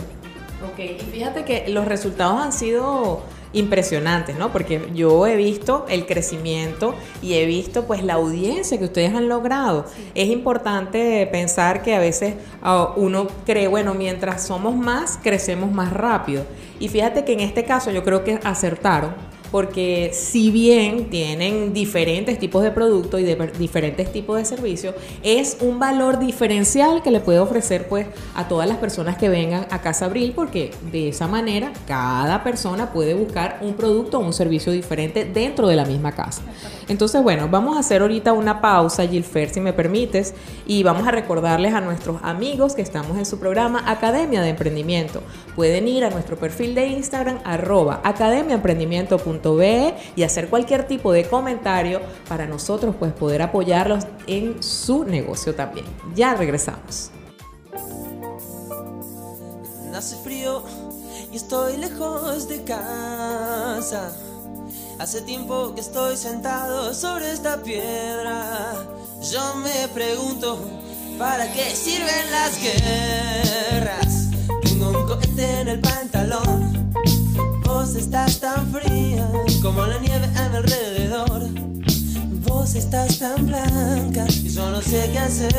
Ok, 0.71 0.79
y 0.79 1.11
fíjate 1.11 1.43
que 1.43 1.67
los 1.69 1.85
resultados 1.85 2.41
han 2.41 2.53
sido 2.53 3.21
impresionantes, 3.53 4.35
¿no? 4.37 4.51
Porque 4.51 4.89
yo 4.93 5.27
he 5.27 5.35
visto 5.35 5.85
el 5.89 6.05
crecimiento 6.05 6.95
y 7.21 7.33
he 7.33 7.45
visto 7.45 7.85
pues 7.85 8.03
la 8.03 8.15
audiencia 8.15 8.79
que 8.79 8.85
ustedes 8.85 9.13
han 9.13 9.29
logrado. 9.29 9.85
Es 10.15 10.29
importante 10.29 11.27
pensar 11.31 11.83
que 11.83 11.95
a 11.95 11.99
veces 11.99 12.35
ah, 12.61 12.93
uno 12.95 13.27
cree, 13.45 13.67
bueno, 13.67 13.93
mientras 13.93 14.43
somos 14.43 14.75
más, 14.75 15.19
crecemos 15.21 15.71
más 15.71 15.93
rápido. 15.93 16.45
Y 16.79 16.87
fíjate 16.89 17.25
que 17.25 17.33
en 17.33 17.41
este 17.41 17.63
caso 17.63 17.91
yo 17.91 18.03
creo 18.03 18.23
que 18.23 18.39
acertaron 18.43 19.13
porque 19.53 20.09
si 20.13 20.49
bien 20.49 21.11
tienen 21.11 21.73
diferentes 21.73 22.39
tipos 22.39 22.63
de 22.63 22.71
productos 22.71 23.19
y 23.21 23.23
de 23.23 23.35
diferentes 23.59 24.11
tipos 24.11 24.35
de 24.35 24.45
servicios, 24.45 24.95
es 25.21 25.57
un 25.61 25.77
valor 25.77 26.17
diferencial 26.17 27.03
que 27.03 27.11
le 27.11 27.19
puede 27.19 27.37
ofrecer 27.37 27.87
pues 27.87 28.07
a 28.33 28.47
todas 28.47 28.67
las 28.67 28.77
personas 28.77 29.15
que 29.15 29.29
vengan 29.29 29.67
a 29.69 29.79
Casa 29.79 30.05
Abril, 30.05 30.33
porque 30.35 30.71
de 30.91 31.09
esa 31.09 31.27
manera 31.27 31.71
cada 31.85 32.43
persona 32.43 32.91
puede 32.91 33.13
buscar 33.13 33.59
un 33.61 33.75
producto 33.75 34.17
o 34.17 34.21
un 34.21 34.33
servicio 34.33 34.71
diferente 34.71 35.23
dentro 35.23 35.67
de 35.67 35.75
la 35.75 35.85
misma 35.85 36.13
casa. 36.13 36.41
Entonces, 36.87 37.21
bueno, 37.21 37.47
vamos 37.47 37.77
a 37.77 37.81
hacer 37.81 38.01
ahorita 38.01 38.33
una 38.33 38.59
pausa, 38.59 39.07
Gilfer, 39.07 39.51
si 39.51 39.61
me 39.61 39.71
permites, 39.71 40.33
y 40.65 40.81
vamos 40.81 41.07
a 41.07 41.11
recordarles 41.11 41.75
a 41.75 41.81
nuestros 41.81 42.19
amigos 42.23 42.73
que 42.73 42.81
estamos 42.81 43.19
en 43.19 43.27
su 43.27 43.37
programa 43.37 43.83
Academia 43.85 44.41
de 44.41 44.49
Emprendimiento. 44.49 45.21
Pueden 45.55 45.87
ir 45.87 46.05
a 46.05 46.09
nuestro 46.09 46.37
perfil 46.37 46.73
de 46.73 46.87
Instagram, 46.87 47.37
arroba 47.43 48.01
academiaemprendimiento.com 48.03 49.42
y 50.15 50.23
hacer 50.23 50.49
cualquier 50.49 50.87
tipo 50.87 51.11
de 51.11 51.25
comentario 51.25 51.99
para 52.29 52.45
nosotros 52.45 52.95
pues 52.97 53.11
poder 53.11 53.41
apoyarlos 53.41 54.05
en 54.25 54.63
su 54.63 55.03
negocio 55.03 55.53
también. 55.53 55.85
Ya 56.15 56.33
regresamos. 56.33 57.11
Hace 59.93 60.15
frío 60.23 60.63
y 61.31 61.35
estoy 61.35 61.77
lejos 61.77 62.47
de 62.47 62.63
casa. 62.63 64.15
Hace 64.99 65.21
tiempo 65.21 65.73
que 65.75 65.81
estoy 65.81 66.15
sentado 66.15 66.93
sobre 66.93 67.31
esta 67.31 67.61
piedra. 67.61 68.73
Yo 69.31 69.55
me 69.55 69.87
pregunto, 69.89 70.57
¿para 71.19 71.51
qué 71.51 71.75
sirven 71.75 72.31
las 72.31 72.59
guerras? 72.61 74.29
Tengo 74.63 74.89
un 74.89 75.07
cohete 75.07 75.61
en 75.61 75.67
el 75.67 75.79
pantalón 75.79 76.73
Vos 77.83 77.95
estás 77.95 78.39
tan 78.39 78.71
fría 78.71 79.29
como 79.61 79.85
la 79.85 79.99
nieve 79.99 80.25
a 80.37 80.47
mi 80.47 80.55
alrededor. 80.55 81.49
Vos 82.47 82.75
estás 82.75 83.19
tan 83.19 83.45
blanca 83.45 84.25
y 84.29 84.47
yo 84.47 84.71
no 84.71 84.81
sé 84.81 85.09
qué 85.11 85.19
hacer. 85.19 85.53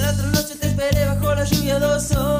La 0.00 0.10
otra 0.12 0.26
noche 0.28 0.54
te 0.54 0.68
esperé 0.68 1.04
bajo 1.04 1.34
la 1.34 1.42
lluvia 1.42 1.80
dos 1.80 2.12
horas, 2.12 2.33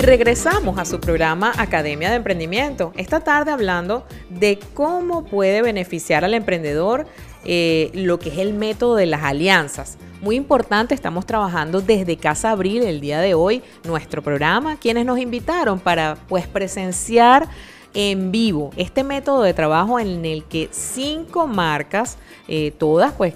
Y 0.00 0.02
regresamos 0.02 0.78
a 0.78 0.86
su 0.86 0.98
programa 0.98 1.52
Academia 1.58 2.08
de 2.08 2.16
Emprendimiento. 2.16 2.94
Esta 2.96 3.20
tarde 3.20 3.50
hablando 3.50 4.06
de 4.30 4.58
cómo 4.72 5.26
puede 5.26 5.60
beneficiar 5.60 6.24
al 6.24 6.32
emprendedor 6.32 7.04
eh, 7.44 7.90
lo 7.92 8.18
que 8.18 8.30
es 8.30 8.38
el 8.38 8.54
método 8.54 8.96
de 8.96 9.04
las 9.04 9.22
alianzas. 9.24 9.98
Muy 10.22 10.36
importante, 10.36 10.94
estamos 10.94 11.26
trabajando 11.26 11.82
desde 11.82 12.16
Casa 12.16 12.52
Abril 12.52 12.82
el 12.84 13.02
día 13.02 13.20
de 13.20 13.34
hoy, 13.34 13.62
nuestro 13.84 14.22
programa, 14.22 14.76
quienes 14.76 15.04
nos 15.04 15.18
invitaron 15.18 15.78
para 15.78 16.16
pues 16.30 16.46
presenciar 16.46 17.46
en 17.92 18.32
vivo 18.32 18.70
este 18.78 19.04
método 19.04 19.42
de 19.42 19.52
trabajo 19.52 20.00
en 20.00 20.24
el 20.24 20.44
que 20.44 20.70
cinco 20.70 21.46
marcas, 21.46 22.16
eh, 22.48 22.72
todas 22.78 23.12
pues 23.12 23.34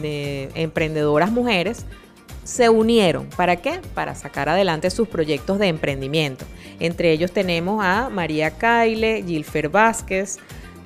de 0.00 0.48
emprendedoras 0.54 1.32
mujeres, 1.32 1.84
se 2.44 2.68
unieron. 2.68 3.26
¿Para 3.36 3.56
qué? 3.56 3.80
Para 3.94 4.14
sacar 4.14 4.48
adelante 4.48 4.90
sus 4.90 5.08
proyectos 5.08 5.58
de 5.58 5.68
emprendimiento. 5.68 6.44
Entre 6.78 7.10
ellos 7.10 7.32
tenemos 7.32 7.84
a 7.84 8.10
María 8.10 8.52
Caile, 8.52 9.24
Gilfer 9.26 9.68
Vázquez, 9.68 10.38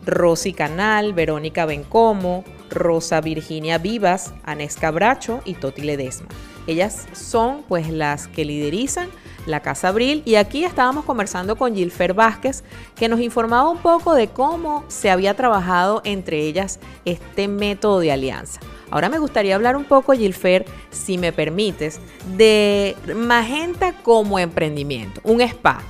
Rosy 0.07 0.53
Canal, 0.53 1.12
Verónica 1.12 1.66
Bencomo, 1.66 2.44
Rosa 2.71 3.21
Virginia 3.21 3.79
Vivas, 3.79 4.33
Anesca 4.44 4.90
Bracho 4.90 5.40
y 5.44 5.55
Toti 5.55 5.83
Ledesma. 5.83 6.29
Ellas 6.66 7.07
son 7.12 7.62
pues 7.66 7.88
las 7.88 8.29
que 8.29 8.44
liderizan 8.44 9.09
la 9.47 9.61
Casa 9.61 9.88
Abril 9.88 10.23
y 10.27 10.35
aquí 10.35 10.64
estábamos 10.64 11.05
conversando 11.07 11.57
con 11.57 11.75
Gilfer 11.75 12.12
Vázquez 12.12 12.62
que 12.94 13.09
nos 13.09 13.21
informaba 13.21 13.71
un 13.71 13.79
poco 13.79 14.14
de 14.14 14.29
cómo 14.29 14.85
se 14.88 15.11
había 15.11 15.35
trabajado 15.35 16.03
entre 16.05 16.40
ellas 16.42 16.79
este 17.07 17.49
método 17.49 18.01
de 18.01 18.12
alianza. 18.12 18.61
Ahora 18.90 19.09
me 19.09 19.18
gustaría 19.18 19.55
hablar 19.55 19.77
un 19.77 19.85
poco, 19.85 20.12
Gilfer, 20.12 20.64
si 20.90 21.18
me 21.18 21.33
permites, 21.33 22.01
de 22.37 22.96
Magenta 23.14 23.92
como 24.03 24.38
emprendimiento, 24.38 25.20
un 25.24 25.40
spa. 25.40 25.81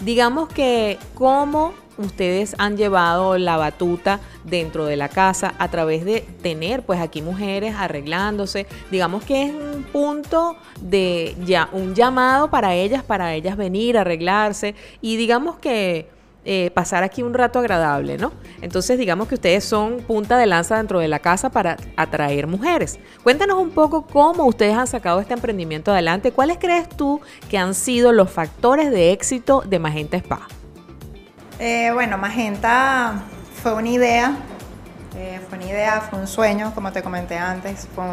Digamos 0.00 0.48
que 0.48 0.98
cómo 1.14 1.74
ustedes 1.98 2.54
han 2.58 2.76
llevado 2.76 3.38
la 3.38 3.56
batuta 3.56 4.20
dentro 4.44 4.84
de 4.84 4.96
la 4.96 5.08
casa 5.08 5.54
a 5.58 5.70
través 5.70 6.04
de 6.04 6.20
tener 6.42 6.82
pues 6.84 7.00
aquí 7.00 7.22
mujeres 7.22 7.74
arreglándose. 7.76 8.66
Digamos 8.90 9.24
que 9.24 9.44
es 9.44 9.54
un 9.54 9.84
punto 9.84 10.56
de 10.80 11.34
ya 11.44 11.68
un 11.72 11.94
llamado 11.94 12.50
para 12.50 12.74
ellas, 12.74 13.02
para 13.02 13.34
ellas 13.34 13.56
venir, 13.56 13.98
arreglarse 13.98 14.74
y 15.00 15.16
digamos 15.16 15.56
que 15.56 16.08
eh, 16.48 16.70
pasar 16.70 17.02
aquí 17.02 17.24
un 17.24 17.34
rato 17.34 17.58
agradable, 17.58 18.18
¿no? 18.18 18.32
Entonces 18.62 18.98
digamos 18.98 19.26
que 19.26 19.34
ustedes 19.34 19.64
son 19.64 19.96
punta 19.96 20.38
de 20.38 20.46
lanza 20.46 20.76
dentro 20.76 21.00
de 21.00 21.08
la 21.08 21.18
casa 21.18 21.50
para 21.50 21.76
atraer 21.96 22.46
mujeres. 22.46 23.00
Cuéntanos 23.24 23.58
un 23.58 23.70
poco 23.70 24.06
cómo 24.06 24.44
ustedes 24.44 24.76
han 24.76 24.86
sacado 24.86 25.18
este 25.18 25.34
emprendimiento 25.34 25.90
adelante. 25.90 26.30
¿Cuáles 26.30 26.58
crees 26.58 26.88
tú 26.88 27.20
que 27.50 27.58
han 27.58 27.74
sido 27.74 28.12
los 28.12 28.30
factores 28.30 28.92
de 28.92 29.10
éxito 29.10 29.64
de 29.66 29.80
Magenta 29.80 30.18
Spa? 30.18 30.46
Eh, 31.58 31.90
bueno, 31.92 32.16
Magenta 32.16 33.24
fue 33.60 33.74
una 33.74 33.88
idea, 33.88 34.36
eh, 35.16 35.40
fue 35.48 35.58
una 35.58 35.66
idea, 35.66 36.00
fue 36.00 36.20
un 36.20 36.28
sueño, 36.28 36.72
como 36.76 36.92
te 36.92 37.02
comenté 37.02 37.36
antes, 37.36 37.88
fue 37.92 38.04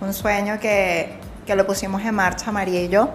un, 0.00 0.14
sueño 0.14 0.58
que, 0.58 1.18
que, 1.44 1.54
lo 1.56 1.66
pusimos 1.66 2.00
en 2.02 2.14
marcha 2.14 2.50
María 2.52 2.82
y 2.82 2.88
yo, 2.88 3.10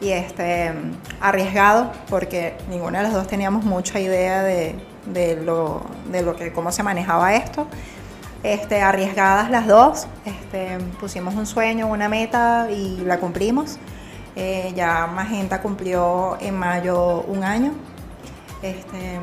y 0.00 0.10
este, 0.10 0.72
arriesgado, 1.20 1.92
porque 2.08 2.56
ninguna 2.68 2.98
de 2.98 3.04
las 3.04 3.14
dos 3.14 3.26
teníamos 3.26 3.64
mucha 3.64 3.98
idea 4.00 4.42
de, 4.42 4.74
de, 5.06 5.36
lo, 5.36 5.82
de 6.10 6.22
lo 6.22 6.36
que, 6.36 6.52
cómo 6.52 6.72
se 6.72 6.82
manejaba 6.82 7.34
esto. 7.34 7.66
Este, 8.42 8.80
arriesgadas 8.80 9.50
las 9.50 9.66
dos, 9.66 10.06
este, 10.24 10.78
pusimos 11.00 11.34
un 11.34 11.46
sueño, 11.46 11.88
una 11.88 12.08
meta 12.08 12.68
y 12.70 12.98
la 12.98 13.18
cumplimos. 13.18 13.78
Eh, 14.36 14.72
ya 14.76 15.08
Magenta 15.08 15.60
cumplió 15.60 16.38
en 16.40 16.56
mayo 16.56 17.22
un 17.22 17.42
año 17.42 17.72
este, 18.62 19.18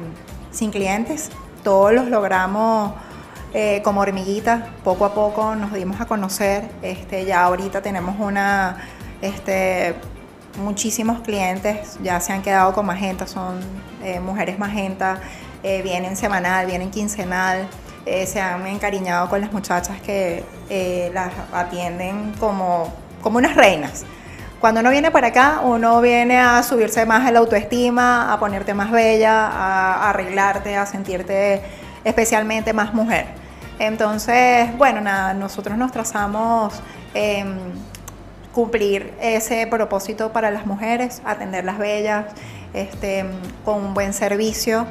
sin 0.51 0.71
clientes. 0.71 1.29
Todos 1.63 1.93
los 1.93 2.07
logramos 2.07 2.93
eh, 3.53 3.81
como 3.83 4.01
hormiguitas, 4.01 4.63
poco 4.83 5.05
a 5.05 5.13
poco 5.13 5.55
nos 5.55 5.71
dimos 5.71 6.01
a 6.01 6.05
conocer. 6.05 6.69
Este, 6.81 7.23
ya 7.23 7.43
ahorita 7.43 7.81
tenemos 7.81 8.17
una, 8.19 8.77
este, 9.21 9.95
muchísimos 10.57 11.21
clientes, 11.21 11.97
ya 12.01 12.19
se 12.19 12.33
han 12.33 12.41
quedado 12.41 12.73
con 12.73 12.85
Magenta, 12.85 13.27
son 13.27 13.59
eh, 14.03 14.19
mujeres 14.19 14.59
Magenta, 14.59 15.19
eh, 15.63 15.81
vienen 15.81 16.15
semanal, 16.15 16.65
vienen 16.65 16.91
quincenal. 16.91 17.67
se 18.05 18.39
han 18.39 18.67
encariñado 18.67 19.29
con 19.29 19.41
las 19.41 19.51
muchachas 19.51 19.99
que 20.01 20.43
las 21.13 21.31
atienden 21.51 22.33
como, 22.39 22.93
como 23.21 23.39
unas 23.39 23.55
reinas. 23.55 24.05
Cuando 24.65 24.79
uno 24.79 24.89
viene 24.89 25.11
para 25.11 25.27
acá, 25.27 25.61
uno 25.63 26.01
viene 26.01 26.39
a 26.39 26.63
subirse 26.63 27.05
más 27.05 27.29
el 27.29 27.35
autoestima, 27.35 28.33
a 28.33 28.39
ponerte 28.39 28.73
más 28.73 28.89
bella, 28.89 29.47
a, 29.47 30.09
arreglarte, 30.09 30.75
a 30.75 30.87
sentirte 30.87 31.61
especialmente 32.03 32.73
más 32.73 32.91
mujer. 32.91 33.27
Entonces, 33.77 34.75
bueno, 34.77 35.01
nada, 35.01 35.35
nosotros 35.35 35.77
nos 35.77 35.91
trazamos 35.91 36.81
em, 37.13 37.57
cumplir 38.55 39.13
ese 39.21 39.67
propósito 39.67 40.31
para 40.31 40.49
las 40.49 40.65
mujeres, 40.65 41.21
atenderlas 41.25 41.77
bellas, 41.77 42.25
este, 42.73 43.25
con 43.65 43.83
un 43.83 43.93
buen 43.93 44.13
servicio. 44.13 44.87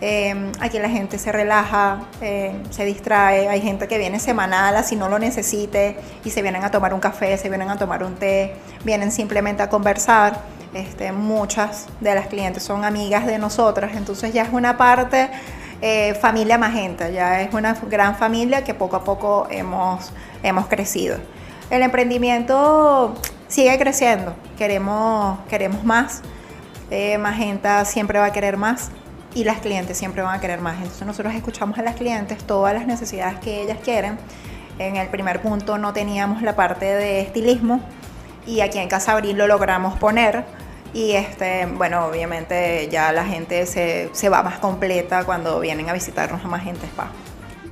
Em, 0.00 0.50
aquí 0.60 0.80
la 0.80 0.90
gente 0.90 1.16
se 1.18 1.30
relaja, 1.30 2.00
em, 2.20 2.64
se 2.70 2.84
distrae, 2.84 3.48
hay 3.48 3.60
gente 3.60 3.86
que 3.86 3.98
viene 3.98 4.18
semanal 4.18 4.76
así 4.76 4.96
no 4.96 5.08
lo 5.08 5.20
necesite 5.20 5.96
y 6.24 6.30
se 6.30 6.42
vienen 6.42 6.64
a 6.64 6.70
tomar 6.72 6.92
un 6.92 6.98
café, 6.98 7.38
se 7.38 7.48
vienen 7.48 7.70
a 7.70 7.78
tomar 7.78 8.02
un 8.02 8.16
té, 8.16 8.56
vienen 8.84 9.12
simplemente 9.12 9.62
a 9.62 9.68
conversar. 9.68 10.40
Este, 10.74 11.12
muchas 11.12 11.86
de 12.00 12.16
las 12.16 12.26
clientes 12.26 12.64
son 12.64 12.84
amigas 12.84 13.26
de 13.26 13.38
nosotras, 13.38 13.92
entonces 13.94 14.32
ya 14.32 14.42
es 14.42 14.52
una 14.52 14.76
parte 14.76 15.30
eh, 15.80 16.14
familia 16.14 16.58
magenta, 16.58 17.10
ya 17.10 17.42
es 17.42 17.54
una 17.54 17.74
gran 17.88 18.16
familia 18.16 18.64
que 18.64 18.74
poco 18.74 18.96
a 18.96 19.04
poco 19.04 19.46
hemos, 19.50 20.12
hemos 20.42 20.66
crecido. 20.66 21.18
El 21.70 21.82
emprendimiento 21.82 23.14
sigue 23.48 23.78
creciendo, 23.78 24.34
queremos, 24.58 25.38
queremos 25.48 25.84
más, 25.84 26.22
eh, 26.90 27.16
magenta 27.18 27.84
siempre 27.84 28.18
va 28.18 28.26
a 28.26 28.32
querer 28.32 28.56
más 28.56 28.90
y 29.34 29.44
las 29.44 29.58
clientes 29.60 29.96
siempre 29.96 30.22
van 30.22 30.36
a 30.36 30.40
querer 30.40 30.60
más. 30.60 30.76
Entonces 30.76 31.06
nosotros 31.06 31.34
escuchamos 31.34 31.78
a 31.78 31.82
las 31.82 31.96
clientes 31.96 32.44
todas 32.44 32.74
las 32.74 32.86
necesidades 32.86 33.38
que 33.40 33.62
ellas 33.62 33.78
quieren. 33.82 34.18
En 34.78 34.96
el 34.96 35.08
primer 35.08 35.40
punto 35.40 35.78
no 35.78 35.92
teníamos 35.92 36.42
la 36.42 36.54
parte 36.54 36.84
de 36.84 37.20
estilismo 37.20 37.80
y 38.46 38.60
aquí 38.60 38.78
en 38.78 38.88
Casa 38.88 39.12
Abril 39.12 39.36
lo 39.36 39.46
logramos 39.46 39.98
poner. 39.98 40.44
Y 40.92 41.12
este, 41.12 41.66
bueno, 41.66 42.06
obviamente 42.06 42.88
ya 42.88 43.10
la 43.10 43.24
gente 43.24 43.66
se, 43.66 44.10
se 44.12 44.28
va 44.28 44.42
más 44.44 44.58
completa 44.60 45.24
cuando 45.24 45.58
vienen 45.58 45.88
a 45.88 45.92
visitarnos 45.92 46.44
a 46.44 46.48
más 46.48 46.62
gente 46.62 46.86
spa. 46.86 47.10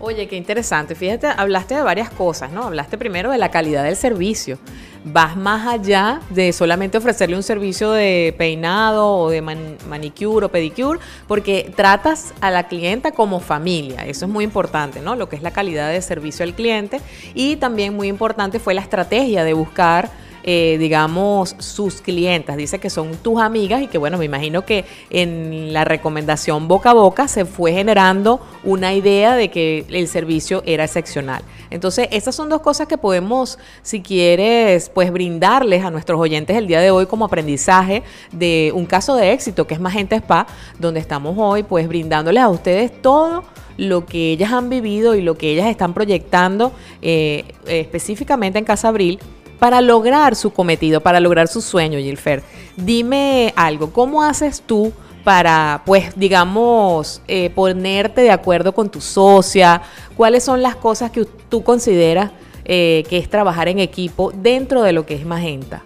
Oye, 0.05 0.27
qué 0.27 0.35
interesante. 0.35 0.97
Fíjate, 0.97 1.29
hablaste 1.29 1.77
de 1.77 1.83
varias 1.83 2.11
cosas, 2.11 2.51
¿no? 2.51 2.65
Hablaste 2.65 2.99
primero 2.99 3.31
de 3.31 3.39
la 3.39 3.53
calidad 3.53 3.85
del 3.85 3.95
servicio. 3.95 4.59
Vas 5.05 5.37
más 5.37 5.69
allá 5.69 6.21
de 6.31 6.53
solamente 6.53 6.99
ofrecerle 6.99 7.37
un 7.37 7.45
servicio 7.45 7.93
de 7.93 8.35
peinado 8.37 9.15
o 9.15 9.31
de 9.31 9.41
manicure 9.41 10.47
o 10.47 10.49
pedicure, 10.49 10.99
porque 11.29 11.73
tratas 11.77 12.35
a 12.41 12.51
la 12.51 12.67
clienta 12.67 13.13
como 13.13 13.39
familia. 13.39 14.05
Eso 14.05 14.25
es 14.25 14.33
muy 14.33 14.43
importante, 14.43 15.01
¿no? 15.01 15.15
Lo 15.15 15.29
que 15.29 15.37
es 15.37 15.43
la 15.43 15.53
calidad 15.53 15.93
de 15.93 16.03
servicio 16.03 16.43
al 16.43 16.55
cliente. 16.55 17.01
Y 17.35 17.55
también 17.55 17.95
muy 17.95 18.09
importante 18.09 18.59
fue 18.59 18.75
la 18.75 18.81
estrategia 18.81 19.45
de 19.45 19.53
buscar 19.53 20.11
eh, 20.45 20.77
digamos, 20.79 21.55
sus 21.59 22.01
clientas. 22.01 22.57
Dice 22.57 22.79
que 22.79 22.91
son 22.91 23.17
tus 23.17 23.41
amigas 23.41 23.83
y 23.83 23.87
que, 23.87 23.99
bueno, 23.99 24.19
me 24.19 24.25
imagino 24.25 24.65
que 24.65 24.85
en 25.11 25.73
la 25.73 25.85
recomendación 25.85 26.69
boca 26.69 26.91
a 26.91 26.95
boca 26.95 27.29
se 27.29 27.45
fue 27.45 27.73
generando 27.73 28.41
una 28.65 28.95
idea 28.95 29.35
de 29.35 29.51
que 29.51 29.85
el 29.89 30.09
servicio 30.09 30.63
era 30.67 30.85
excepcional. 30.85 31.43
Entonces, 31.71 32.09
esas 32.11 32.35
son 32.35 32.49
dos 32.49 32.61
cosas 32.61 32.87
que 32.87 32.99
podemos, 32.99 33.59
si 33.83 34.03
quieres, 34.03 34.89
pues 34.91 35.13
brindarles 35.13 35.85
a 35.85 35.91
nuestros 35.91 36.21
oyentes 36.21 36.57
el 36.57 36.67
día 36.67 36.81
de 36.81 36.91
hoy 36.91 37.07
como 37.07 37.25
aprendizaje 37.25 38.03
de 38.33 38.73
un 38.75 38.87
caso 38.87 39.17
de 39.17 39.33
éxito 39.33 39.67
que 39.67 39.75
es 39.75 39.81
Magenta 39.81 40.17
Spa, 40.17 40.47
donde 40.79 41.01
estamos 41.01 41.37
hoy, 41.39 41.63
pues 41.63 41.89
brindándoles 41.89 42.43
a 42.43 42.49
ustedes 42.49 43.01
todo 43.01 43.45
lo 43.79 44.05
que 44.05 44.33
ellas 44.33 44.53
han 44.53 44.69
vivido 44.69 45.15
y 45.15 45.23
lo 45.23 45.37
que 45.39 45.53
ellas 45.53 45.67
están 45.67 45.95
proyectando 45.95 46.73
eh, 47.01 47.45
específicamente 47.67 48.59
en 48.59 48.65
Casa 48.65 48.89
Abril 48.89 49.19
para 49.63 49.81
lograr 49.81 50.35
su 50.35 50.53
cometido, 50.53 51.03
para 51.03 51.21
lograr 51.21 51.47
su 51.47 51.63
sueño, 51.63 52.01
Gilfer. 52.01 52.43
Dime 52.77 53.55
algo, 53.55 53.93
¿cómo 53.93 54.25
haces 54.25 54.61
tú 54.61 54.93
para, 55.23 55.83
pues, 55.87 56.19
digamos, 56.19 57.23
eh, 57.29 57.49
ponerte 57.51 58.23
de 58.23 58.33
acuerdo 58.33 58.75
con 58.75 58.91
tu 58.91 59.01
socia? 59.01 59.81
¿Cuáles 60.17 60.43
son 60.43 60.63
las 60.63 60.75
cosas 60.75 61.13
que 61.13 61.27
tú 61.49 61.63
consideras 61.63 62.33
eh, 62.65 63.05
que 63.09 63.19
es 63.19 63.31
trabajar 63.31 63.69
en 63.69 63.79
equipo 63.79 64.33
dentro 64.35 64.83
de 64.83 64.93
lo 64.93 65.07
que 65.07 65.15
es 65.15 65.25
Magenta? 65.25 65.85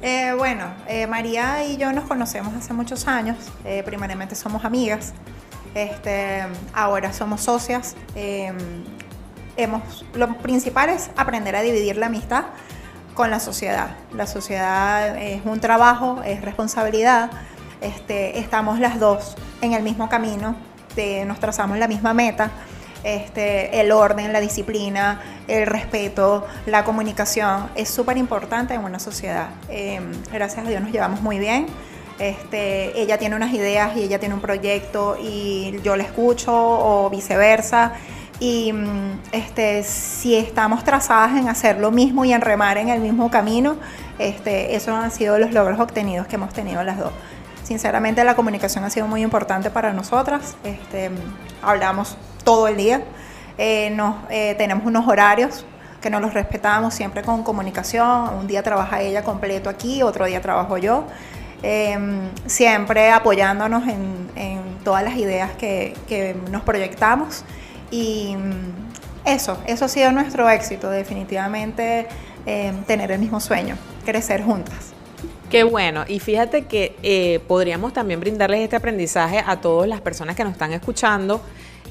Eh, 0.00 0.32
bueno, 0.38 0.66
María 1.08 1.66
y 1.66 1.78
yo 1.78 1.90
nos 1.90 2.04
conocemos 2.04 2.54
hace 2.54 2.72
muchos 2.72 3.08
años. 3.08 3.36
primeramente 3.84 4.36
somos 4.36 4.64
amigas. 4.64 5.12
Este, 5.74 6.44
ahora 6.72 7.12
somos 7.12 7.40
socias. 7.40 7.96
hemos, 9.56 10.04
lo 10.14 10.38
principal 10.38 10.90
es 10.90 11.10
aprender 11.16 11.56
a 11.56 11.62
dividir 11.62 11.96
la 11.96 12.06
amistad 12.06 12.44
con 13.16 13.30
la 13.30 13.40
sociedad. 13.40 13.96
La 14.12 14.28
sociedad 14.28 15.16
es 15.16 15.40
un 15.44 15.58
trabajo, 15.58 16.22
es 16.24 16.42
responsabilidad. 16.42 17.30
Este, 17.80 18.38
estamos 18.38 18.78
las 18.78 19.00
dos 19.00 19.34
en 19.62 19.72
el 19.72 19.82
mismo 19.82 20.08
camino, 20.08 20.54
nos 21.26 21.40
trazamos 21.40 21.78
la 21.78 21.88
misma 21.88 22.14
meta. 22.14 22.50
Este, 23.02 23.80
el 23.80 23.92
orden, 23.92 24.32
la 24.32 24.40
disciplina, 24.40 25.20
el 25.46 25.66
respeto, 25.66 26.46
la 26.66 26.84
comunicación 26.84 27.70
es 27.74 27.88
súper 27.88 28.16
importante 28.16 28.74
en 28.74 28.84
una 28.84 28.98
sociedad. 28.98 29.48
Em, 29.68 30.12
gracias 30.32 30.66
a 30.66 30.68
Dios 30.68 30.80
nos 30.80 30.90
llevamos 30.90 31.20
muy 31.20 31.38
bien. 31.38 31.66
Este, 32.18 32.98
ella 32.98 33.18
tiene 33.18 33.36
unas 33.36 33.52
ideas 33.52 33.96
y 33.96 34.04
ella 34.04 34.18
tiene 34.18 34.34
un 34.34 34.40
proyecto 34.40 35.16
y 35.20 35.78
yo 35.82 35.96
la 35.96 36.04
escucho 36.04 36.52
o 36.52 37.08
viceversa. 37.10 37.92
Y 38.38 38.72
mm, 38.72 39.20
este, 39.32 39.82
si 39.82 40.36
estamos 40.36 40.84
trazadas 40.84 41.36
en 41.38 41.48
hacer 41.48 41.78
lo 41.78 41.90
mismo 41.90 42.24
y 42.24 42.32
en 42.32 42.40
remar 42.40 42.78
en 42.78 42.88
el 42.88 43.00
mismo 43.00 43.30
camino, 43.30 43.76
este, 44.18 44.76
esos 44.76 44.94
han 44.94 45.10
sido 45.10 45.38
los 45.38 45.52
logros 45.52 45.80
obtenidos 45.80 46.26
que 46.26 46.36
hemos 46.36 46.52
tenido 46.52 46.82
las 46.84 46.98
dos. 46.98 47.12
Sinceramente 47.62 48.22
la 48.24 48.36
comunicación 48.36 48.84
ha 48.84 48.90
sido 48.90 49.08
muy 49.08 49.22
importante 49.22 49.70
para 49.70 49.92
nosotras. 49.92 50.56
Este, 50.62 51.10
hablamos 51.62 52.16
todo 52.44 52.68
el 52.68 52.76
día. 52.76 53.02
Eh, 53.58 53.90
nos, 53.90 54.16
eh, 54.30 54.54
tenemos 54.56 54.86
unos 54.86 55.08
horarios 55.08 55.64
que 56.00 56.10
nos 56.10 56.20
los 56.20 56.34
respetamos 56.34 56.94
siempre 56.94 57.22
con 57.22 57.42
comunicación. 57.42 58.34
Un 58.38 58.46
día 58.46 58.62
trabaja 58.62 59.00
ella 59.00 59.24
completo 59.24 59.68
aquí, 59.68 60.02
otro 60.02 60.26
día 60.26 60.40
trabajo 60.40 60.78
yo. 60.78 61.04
Em, 61.62 62.28
siempre 62.46 63.10
apoyándonos 63.10 63.88
en, 63.88 64.26
todas 64.84 65.02
las 65.02 65.16
ideas 65.16 65.50
que, 65.58 66.36
nos 66.52 66.62
proyectamos. 66.62 67.42
Y 67.90 68.34
mm, 68.36 69.26
eso, 69.26 69.58
eso 69.66 69.84
ha 69.84 69.88
sido 69.88 70.12
nuestro 70.12 70.48
éxito, 70.48 70.90
definitivamente 70.90 72.06
em, 72.46 72.82
tener 72.84 73.10
el 73.10 73.18
mismo 73.18 73.40
sueño, 73.40 73.76
crecer 74.04 74.42
juntas. 74.42 74.92
Qué 75.50 75.62
bueno, 75.62 76.04
y 76.08 76.18
fíjate 76.18 76.64
que 76.64 76.96
eh, 77.02 77.40
podríamos 77.46 77.92
también 77.92 78.18
brindarles 78.18 78.60
este 78.60 78.76
aprendizaje 78.76 79.42
a 79.46 79.60
todas 79.60 79.88
las 79.88 80.00
personas 80.00 80.34
que 80.34 80.42
nos 80.42 80.52
están 80.52 80.72
escuchando. 80.72 81.40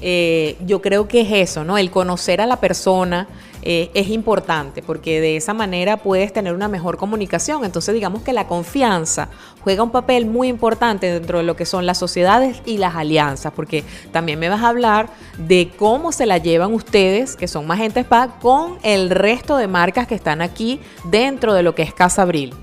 Eh, 0.00 0.56
yo 0.66 0.82
creo 0.82 1.08
que 1.08 1.22
es 1.22 1.32
eso, 1.32 1.64
¿no? 1.64 1.78
El 1.78 1.90
conocer 1.90 2.40
a 2.40 2.46
la 2.46 2.60
persona 2.60 3.28
eh, 3.62 3.90
es 3.94 4.10
importante 4.10 4.80
porque 4.80 5.20
de 5.20 5.36
esa 5.36 5.52
manera 5.52 5.96
puedes 5.96 6.32
tener 6.32 6.54
una 6.54 6.68
mejor 6.68 6.98
comunicación. 6.98 7.64
Entonces 7.64 7.94
digamos 7.94 8.22
que 8.22 8.32
la 8.32 8.46
confianza 8.46 9.28
juega 9.62 9.82
un 9.82 9.90
papel 9.90 10.26
muy 10.26 10.48
importante 10.48 11.10
dentro 11.10 11.38
de 11.38 11.44
lo 11.44 11.56
que 11.56 11.64
son 11.64 11.86
las 11.86 11.98
sociedades 11.98 12.62
y 12.64 12.78
las 12.78 12.94
alianzas, 12.94 13.52
porque 13.54 13.82
también 14.12 14.38
me 14.38 14.48
vas 14.48 14.62
a 14.62 14.68
hablar 14.68 15.08
de 15.38 15.72
cómo 15.76 16.12
se 16.12 16.26
la 16.26 16.38
llevan 16.38 16.72
ustedes, 16.74 17.34
que 17.34 17.48
son 17.48 17.66
Magenta 17.66 18.00
Spa, 18.00 18.38
con 18.40 18.78
el 18.82 19.10
resto 19.10 19.56
de 19.56 19.66
marcas 19.66 20.06
que 20.06 20.14
están 20.14 20.42
aquí 20.42 20.80
dentro 21.04 21.52
de 21.54 21.62
lo 21.62 21.74
que 21.74 21.82
es 21.82 21.92
Casa 21.92 22.22
Abril. 22.22 22.54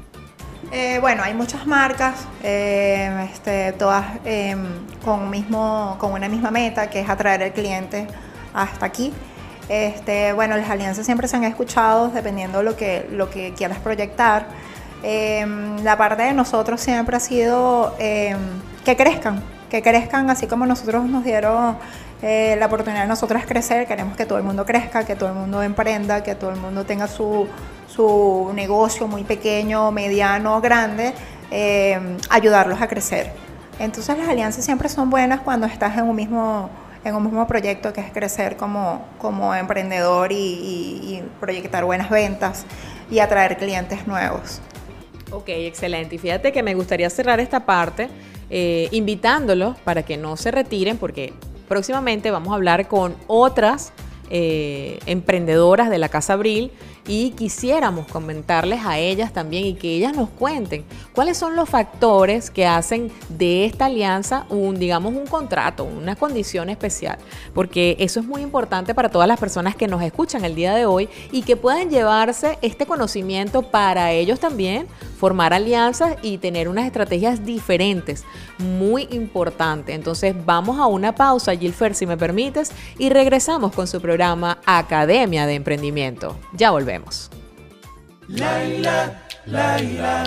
Eh, 0.76 0.98
bueno, 1.00 1.22
hay 1.22 1.36
muchas 1.36 1.68
marcas, 1.68 2.28
eh, 2.42 3.30
este, 3.32 3.74
todas 3.74 4.06
em, 4.26 4.66
con, 5.06 5.30
mismo, 5.30 5.98
con 6.00 6.14
una 6.14 6.28
misma 6.28 6.50
meta, 6.50 6.90
que 6.90 7.02
es 7.02 7.08
atraer 7.08 7.44
al 7.44 7.54
cliente 7.54 8.08
hasta 8.56 8.88
aquí. 8.88 9.14
Este, 9.70 10.34
bueno, 10.34 10.58
las 10.58 10.68
alianzas 10.72 11.06
siempre 11.06 11.28
se 11.28 11.36
han 11.36 11.44
escuchado 11.44 12.08
dependiendo 12.08 12.58
de 12.58 12.64
lo 12.64 12.76
que, 12.76 13.08
lo 13.12 13.30
que 13.30 13.54
quieras 13.54 13.78
proyectar. 13.78 14.48
Em, 15.04 15.78
la 15.84 15.96
parte 15.96 16.24
de 16.24 16.34
nosotros 16.34 16.82
siempre 16.82 17.18
ha 17.18 17.20
sido 17.20 17.96
em, 18.00 18.40
que 18.84 18.98
crezcan, 18.98 19.44
que 19.70 19.84
crezcan 19.84 20.32
así 20.32 20.48
como 20.48 20.66
nosotros 20.66 21.06
nos 21.06 21.24
dieron 21.24 21.78
eh, 22.24 22.56
la 22.58 22.66
oportunidad 22.66 23.04
de 23.04 23.10
nosotros 23.10 23.44
crecer, 23.46 23.86
queremos 23.86 24.18
que 24.18 24.26
todo 24.26 24.40
el 24.40 24.44
mundo 24.44 24.66
crezca, 24.66 25.06
que 25.06 25.16
todo 25.16 25.30
el 25.30 25.36
mundo 25.36 25.62
emprenda, 25.62 26.24
que 26.24 26.34
todo 26.34 26.50
el 26.50 26.56
mundo 26.56 26.84
tenga 26.84 27.08
su, 27.08 27.48
su 27.96 28.52
negocio 28.54 29.08
muy 29.08 29.24
pequeño, 29.24 29.92
mediano, 29.92 30.60
grande, 30.62 31.14
eh, 31.52 32.00
ayudarlos 32.30 32.82
a 32.82 32.88
crecer. 32.88 33.32
Entonces 33.80 34.18
las 34.18 34.28
alianzas 34.28 34.66
siempre 34.66 34.90
son 34.90 35.10
buenas 35.10 35.42
cuando 35.42 35.68
estás 35.68 35.98
en 35.98 36.06
un 36.06 36.16
mismo, 36.16 36.70
en 37.04 37.16
un 37.16 37.24
mismo 37.24 37.46
proyecto 37.48 37.94
que 37.94 38.02
es 38.02 38.12
crecer 38.12 38.56
como, 38.58 39.06
como 39.20 39.54
emprendedor 39.54 40.32
y, 40.32 41.24
proyectar 41.40 41.86
buenas 41.86 42.10
ventas 42.10 42.66
y 43.12 43.20
atraer 43.20 43.58
clientes 43.58 44.08
nuevos. 44.08 44.62
Ok, 45.32 45.50
excelente. 45.50 46.16
Y 46.16 46.18
fíjate 46.18 46.52
que 46.52 46.64
me 46.64 46.74
gustaría 46.76 47.10
cerrar 47.10 47.40
esta 47.40 47.66
parte 47.66 48.10
eh, 48.50 48.88
invitándolos 48.92 49.78
para 49.80 50.04
que 50.04 50.18
no 50.18 50.38
se 50.38 50.52
retiren 50.52 50.98
porque 50.98 51.34
próximamente 51.68 52.32
vamos 52.32 52.52
a 52.52 52.56
hablar 52.56 52.88
con 52.88 53.16
otras 53.28 53.94
eh, 54.30 55.00
emprendedoras 55.06 55.90
de 55.90 55.98
la 55.98 56.10
Casa 56.10 56.34
Abril 56.34 56.72
y 57.06 57.32
quisiéramos 57.32 58.08
comentarles 58.08 58.86
a 58.86 58.98
ellas 58.98 59.34
también 59.34 59.66
y 59.66 59.74
que 59.74 59.96
ellas 59.96 60.16
nos 60.16 60.30
cuenten 60.30 60.86
cuáles 61.13 61.38
son 61.38 61.56
los 61.56 61.70
factores 61.70 62.50
que 62.50 62.66
hacen 62.66 63.12
de 63.30 63.66
esta 63.66 63.86
alianza 63.86 64.46
un, 64.50 64.80
digamos, 64.80 65.13
un 65.13 65.28
contrato, 65.28 65.84
una 65.84 66.16
condición 66.16 66.70
especial, 66.70 67.18
porque 67.54 67.98
eso 68.00 68.20
es 68.20 68.26
muy 68.26 68.42
importante 68.42 68.96
para 68.96 69.10
todas 69.10 69.28
las 69.28 69.39
personas 69.39 69.76
que 69.76 69.88
nos 69.88 70.02
escuchan 70.02 70.46
el 70.46 70.56
día 70.56 70.74
de 70.74 70.86
hoy 70.86 71.10
y 71.32 71.42
que 71.42 71.58
puedan 71.58 71.89
llevarse 71.89 72.58
este 72.62 72.86
conocimiento 72.86 73.63
para 73.63 74.12
ellos 74.12 74.39
también, 74.39 74.88
formar 75.18 75.54
alianzas 75.54 76.16
y 76.22 76.38
tener 76.38 76.70
unas 76.70 76.86
estrategias 76.86 77.46
diferentes, 77.46 78.24
muy 78.60 79.08
importante. 79.12 79.94
Entonces 79.94 80.36
vamos 80.46 80.80
a 80.80 80.88
una 80.88 81.16
pausa, 81.16 81.56
Gilfer, 81.56 81.96
si 81.96 82.06
me 82.06 82.18
permites, 82.18 82.72
y 82.98 83.10
regresamos 83.10 83.74
con 83.74 83.88
su 83.88 84.00
programa 84.00 84.60
Academia 84.66 85.46
de 85.46 85.56
Emprendimiento. 85.56 86.38
Ya 86.54 86.72
volvemos. 86.72 86.93
Laila, 88.28 89.12
Laila, 89.48 90.24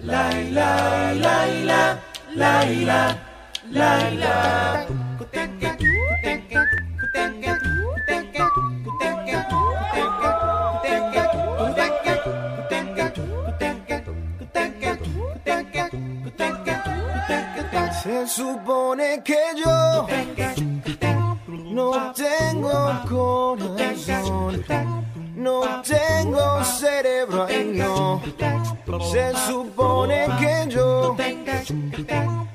Laila, 0.00 1.12
Laila, 1.14 1.98
Laila, 2.34 3.18
Laila. 3.70 4.86
Se 18.02 18.26
supone 18.26 19.22
que 19.22 19.36
yo 19.62 20.06
no 21.48 22.12
tengo 22.14 23.02
corazón 23.08 24.64
no 25.38 25.82
tengo 25.82 26.64
cerebro, 26.64 27.46
ay 27.48 27.72
no. 27.74 28.20
Se 29.12 29.32
supone 29.46 30.26
que 30.40 30.66
yo 30.68 31.16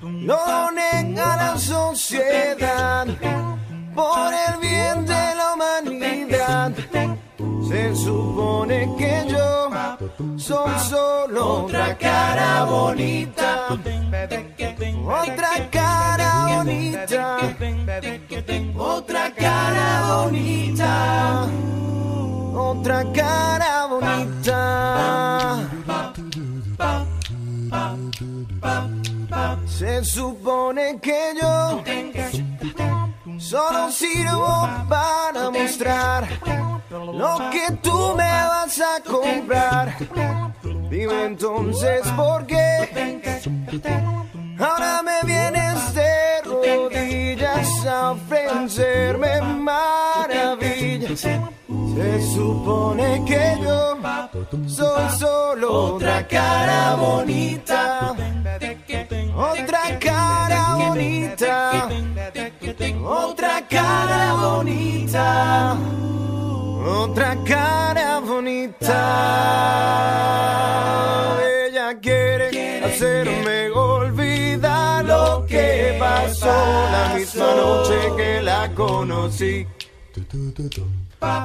no 0.04 0.72
nega 0.72 1.36
la 1.38 1.58
sociedad 1.58 3.08
por 3.96 4.34
el 4.34 4.60
bien 4.60 5.06
de 5.06 5.36
la 5.36 5.54
humanidad. 5.54 6.72
Se 7.69 7.96
supone 7.96 8.89
que 8.98 9.26
yo 9.30 9.69
soy 10.38 10.80
solo 10.89 11.63
otra 11.63 11.98
cara 11.98 12.65
bonita, 12.65 13.67
otra 15.06 15.69
cara 15.72 16.58
bonita, 16.58 17.38
otra 18.78 19.32
cara 19.34 20.24
bonita 20.26 21.50
otra 22.63 23.04
cara 23.13 23.88
bonita. 23.88 25.60
Se 29.65 30.04
supone 30.06 30.99
que 31.02 31.34
yo 31.41 31.84
solo 33.38 33.91
sirvo 33.91 34.69
para 34.88 35.49
mostrar 35.49 36.28
lo 36.89 37.49
que 37.52 37.71
tú 37.82 38.15
me 38.15 38.23
vas 38.23 38.80
a 38.80 39.02
comprar. 39.02 39.95
Dime 40.89 41.26
entonces 41.26 42.08
por 42.15 42.45
qué 42.45 43.21
ahora 44.60 45.02
me 45.04 45.21
vienes 45.26 45.93
de 45.93 46.41
rodillas 46.45 47.86
a 47.86 48.12
ofrecerme 48.12 49.41
maravillas. 49.41 51.28
Se 51.95 52.21
supone 52.33 53.23
que 53.25 53.57
yo 53.62 53.97
soy 54.67 55.09
solo 55.17 55.95
otra 55.95 56.27
cara 56.27 56.95
bonita, 56.95 58.15
otra 59.36 59.99
cara 59.99 60.75
bonita, 60.75 61.89
otra 63.05 63.67
cara 63.67 64.33
bonita, 64.33 65.77
otra 66.86 67.38
cara 67.43 68.19
bonita. 68.19 68.99
Ella 71.67 71.99
quiere 71.99 72.83
hacerme 72.83 73.69
olvidar 73.71 75.05
lo 75.05 75.45
que 75.47 75.95
pasó 75.99 76.47
la 76.91 77.13
misma 77.15 77.53
noche 77.55 78.12
que 78.17 78.41
la 78.41 78.71
conocí. 78.73 79.67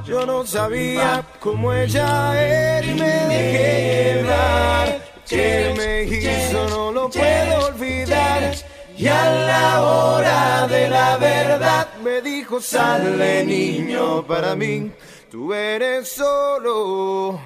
Yo 0.04 0.24
no 0.26 0.46
sabía 0.46 1.24
cómo 1.40 1.72
ella 1.72 2.40
era 2.40 2.86
y 2.86 2.94
me 2.94 3.12
dejé 3.34 4.14
llevar. 4.14 5.00
Que 5.28 5.74
me 5.76 6.02
hizo 6.04 6.68
no 6.68 6.92
lo 6.92 7.10
puedo 7.10 7.66
olvidar. 7.66 8.54
Y 8.96 9.06
a 9.06 9.30
la 9.30 9.82
hora 9.82 10.66
de 10.66 10.88
la 10.88 11.16
verdad 11.18 11.86
me 12.02 12.20
dijo, 12.20 12.60
sale 12.60 13.44
niño 13.44 14.26
para 14.26 14.56
mí, 14.56 14.90
tú 15.30 15.54
eres 15.54 16.10
solo. 16.10 17.38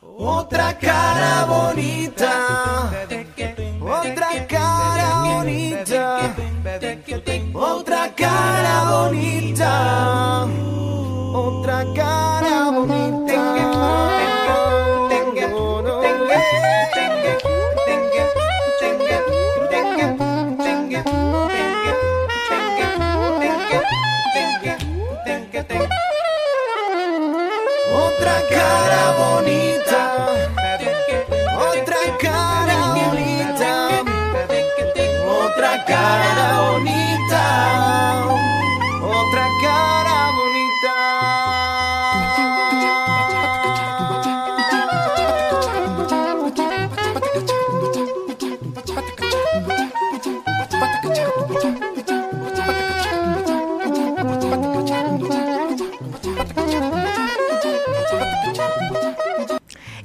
Otra 0.00 0.76
cara 0.76 1.44
bonita, 1.44 2.90
otra 3.80 4.46
cara 4.48 5.22
bonita, 5.22 6.34
otra 7.54 8.14
cara 8.16 8.90
bonita, 8.90 10.48
otra 11.32 11.84
cara 11.94 12.70
bonita. 12.70 13.27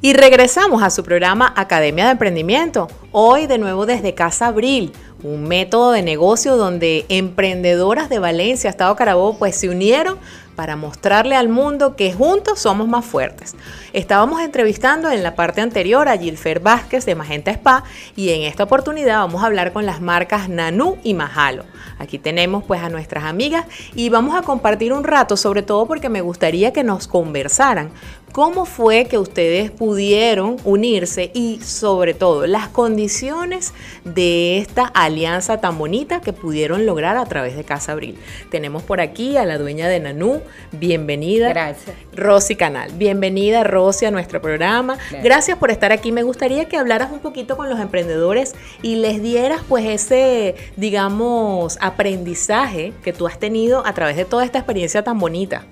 Y 0.06 0.12
regresamos 0.12 0.84
a 0.84 0.90
su 0.90 1.02
programa 1.02 1.54
Academia 1.56 2.04
de 2.04 2.12
Emprendimiento, 2.12 2.90
hoy 3.14 3.48
de 3.48 3.58
nuevo 3.58 3.86
desde 3.86 4.14
Casa 4.14 4.48
Abril, 4.48 4.92
un 5.24 5.46
método 5.48 5.94
de 5.94 6.02
negocio 6.02 6.58
donde 6.58 7.06
emprendedoras 7.08 8.10
de 8.10 8.20
Valencia, 8.20 8.70
Estado 8.70 8.98
Carabobo, 8.98 9.38
pues 9.38 9.56
se 9.56 9.70
unieron 9.70 10.18
para 10.56 10.76
mostrarle 10.76 11.36
al 11.36 11.50
mundo 11.50 11.96
que 11.96 12.14
juntos 12.14 12.60
somos 12.60 12.88
más 12.88 13.06
fuertes. 13.06 13.56
Estábamos 13.94 14.42
entrevistando 14.42 15.10
en 15.12 15.24
la 15.24 15.36
parte 15.36 15.62
anterior 15.62 16.08
a 16.08 16.18
Gilfer 16.18 16.60
Vázquez 16.60 17.06
de 17.06 17.16
Magenta 17.16 17.52
Spa 17.52 17.84
y 18.16 18.30
en 18.30 18.44
esta 18.44 18.64
oportunidad 18.64 19.20
vamos 19.20 19.44
a 19.44 19.48
hablar 19.48 19.74
con 19.74 19.86
las 19.86 20.02
marcas 20.02 20.50
Nanú 20.50 20.98
y 21.04 21.14
Mahalo. 21.14 21.66
Aquí 22.00 22.18
tenemos 22.18 22.64
pues 22.64 22.82
a 22.82 22.90
nuestras 22.90 23.24
amigas 23.24 23.66
y 23.96 24.10
vamos 24.10 24.36
a 24.36 24.42
compartir 24.42 24.94
un 24.94 25.04
rato, 25.04 25.38
sobre 25.38 25.64
todo 25.64 25.86
porque 25.86 26.10
me 26.10 26.22
gustaría 26.22 26.74
que 26.74 26.84
nos 26.84 27.08
conversaran 27.08 27.92
cómo 28.34 28.66
fue 28.66 29.06
que 29.06 29.20
ustedes 29.20 29.70
pudieron 29.70 30.58
unirse 30.66 31.32
y 31.36 31.60
sobre 31.62 32.16
todo 32.16 32.48
las 32.48 32.68
condiciones 32.68 33.74
de 34.04 34.58
esta 34.58 34.86
alianza 34.86 35.62
tan 35.62 35.78
bonita 35.78 36.20
que 36.20 36.34
pudieron 36.34 36.88
lograr 36.88 37.16
a 37.16 37.26
través 37.26 37.56
de 37.56 37.64
Casa 37.64 37.92
Abril. 37.92 38.18
Tenemos 38.50 38.82
por 38.82 39.02
aquí 39.02 39.38
a 39.38 39.46
la 39.46 39.60
dueña 39.60 39.88
de 39.88 40.00
Nanú, 40.00 40.42
bienvenida. 40.72 41.50
Gracias. 41.50 41.96
Rosy 42.14 42.56
Canal, 42.56 42.92
bienvenida 42.94 43.64
Rosy 43.64 44.06
a 44.06 44.12
nuestro 44.12 44.42
programa. 44.42 44.96
Gracias. 44.96 45.24
Gracias 45.24 45.58
por 45.58 45.72
estar 45.72 45.92
aquí. 45.92 46.12
Me 46.12 46.24
gustaría 46.24 46.66
que 46.66 46.78
hablaras 46.78 47.12
un 47.12 47.20
poquito 47.20 47.58
con 47.58 47.70
los 47.70 47.80
emprendedores 47.80 48.56
y 48.82 48.96
les 48.96 49.22
dieras 49.22 49.62
pues 49.68 49.86
ese, 49.86 50.56
digamos, 50.78 51.78
aprendizaje 51.82 52.94
que 53.04 53.14
tú 53.14 53.28
has 53.28 53.40
tenido 53.40 53.86
a 53.86 53.94
través 53.94 54.16
de 54.16 54.26
toda 54.26 54.46
esta 54.46 54.60
experiencia 54.60 55.04
tan 55.04 55.20
bonita. 55.20 55.64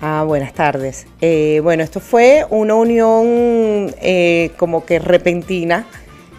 Ah, 0.00 0.24
buenas 0.26 0.52
tardes. 0.52 1.06
Eh, 1.20 1.60
bueno, 1.62 1.82
esto 1.82 2.00
fue 2.00 2.46
una 2.50 2.74
unión 2.74 3.94
eh, 4.00 4.52
como 4.56 4.84
que 4.84 4.98
repentina. 4.98 5.86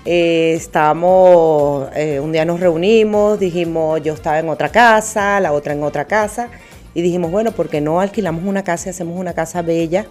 Eh, 0.05 0.53
estábamos, 0.55 1.89
eh, 1.93 2.19
un 2.19 2.31
día 2.31 2.45
nos 2.45 2.59
reunimos, 2.59 3.39
dijimos, 3.39 4.01
yo 4.01 4.13
estaba 4.13 4.39
en 4.39 4.49
otra 4.49 4.69
casa, 4.69 5.39
la 5.39 5.51
otra 5.51 5.73
en 5.73 5.83
otra 5.83 6.05
casa, 6.05 6.49
y 6.93 7.01
dijimos, 7.01 7.31
bueno, 7.31 7.51
¿por 7.51 7.69
qué 7.69 7.81
no 7.81 7.99
alquilamos 7.99 8.43
una 8.45 8.63
casa 8.63 8.89
y 8.89 8.91
hacemos 8.91 9.19
una 9.19 9.33
casa 9.33 9.61
bella, 9.61 10.05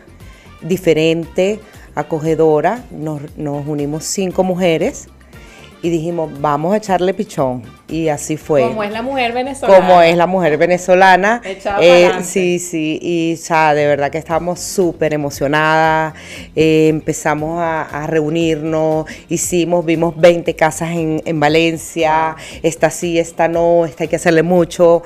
diferente, 0.63 1.61
acogedora? 1.95 2.85
Nos, 2.91 3.21
nos 3.37 3.67
unimos 3.67 4.05
cinco 4.05 4.45
mujeres 4.45 5.09
y 5.83 5.91
dijimos, 5.91 6.31
vamos 6.41 6.75
a 6.75 6.79
echarle 6.79 7.15
pichón. 7.15 7.63
Y 7.91 8.09
así 8.09 8.37
fue. 8.37 8.63
Como 8.69 8.83
es 8.85 8.93
la 8.93 9.01
mujer 9.01 9.33
venezolana. 9.33 9.79
como 9.87 10.03
es 10.03 10.15
la 10.17 10.27
mujer 10.27 10.59
venezolana. 10.59 11.41
Echada 11.43 11.79
Eh, 11.81 12.11
sí, 12.23 12.59
sí, 12.59 12.99
y 13.01 13.33
o 13.35 13.37
sea, 13.39 13.73
de 13.73 13.87
verdad 13.87 14.11
que 14.11 14.19
estábamos 14.19 14.61
súper 14.61 15.15
emocionadas. 15.15 16.13
eh, 16.55 16.89
empezamos 16.89 17.61
a, 17.61 17.83
a 17.83 18.07
reunirnos, 18.07 19.07
hicimos, 19.31 19.87
vimos 19.87 20.15
20 20.19 20.55
casas 20.55 20.91
en, 20.91 21.23
en 21.25 21.41
Valencia. 21.41 22.37
Esta 22.63 22.91
sí, 22.91 23.19
esta 23.19 23.49
no, 23.49 23.87
esta 23.87 24.05
hay 24.05 24.09
que 24.09 24.17
hacerle 24.17 24.43
mucho. 24.43 25.03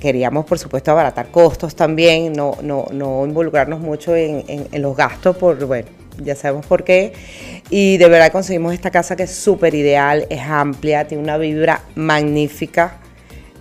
Queríamos, 0.00 0.46
por 0.46 0.58
supuesto, 0.58 0.90
abaratar 0.90 1.28
costos 1.28 1.76
también, 1.76 2.32
no, 2.32 2.56
no, 2.62 2.86
no 2.90 3.24
involucrarnos 3.24 3.78
mucho 3.78 4.16
en, 4.16 4.42
en- 4.48 4.66
en 4.72 4.82
los 4.82 4.96
gastos, 4.96 5.36
por, 5.36 5.64
bueno, 5.64 5.86
ya 6.22 6.34
sabemos 6.36 6.66
por 6.66 6.84
qué. 6.84 7.12
Y 7.70 7.96
de 7.98 8.08
verdad 8.08 8.30
conseguimos 8.32 8.72
esta 8.74 8.90
casa 8.90 9.16
que 9.16 9.24
es 9.24 9.32
súper 9.34 9.74
ideal, 9.74 10.26
es 10.30 10.40
amplia, 10.42 11.06
tiene 11.08 11.22
una 11.22 11.36
vibra 11.38 11.82
magnífica. 11.94 12.98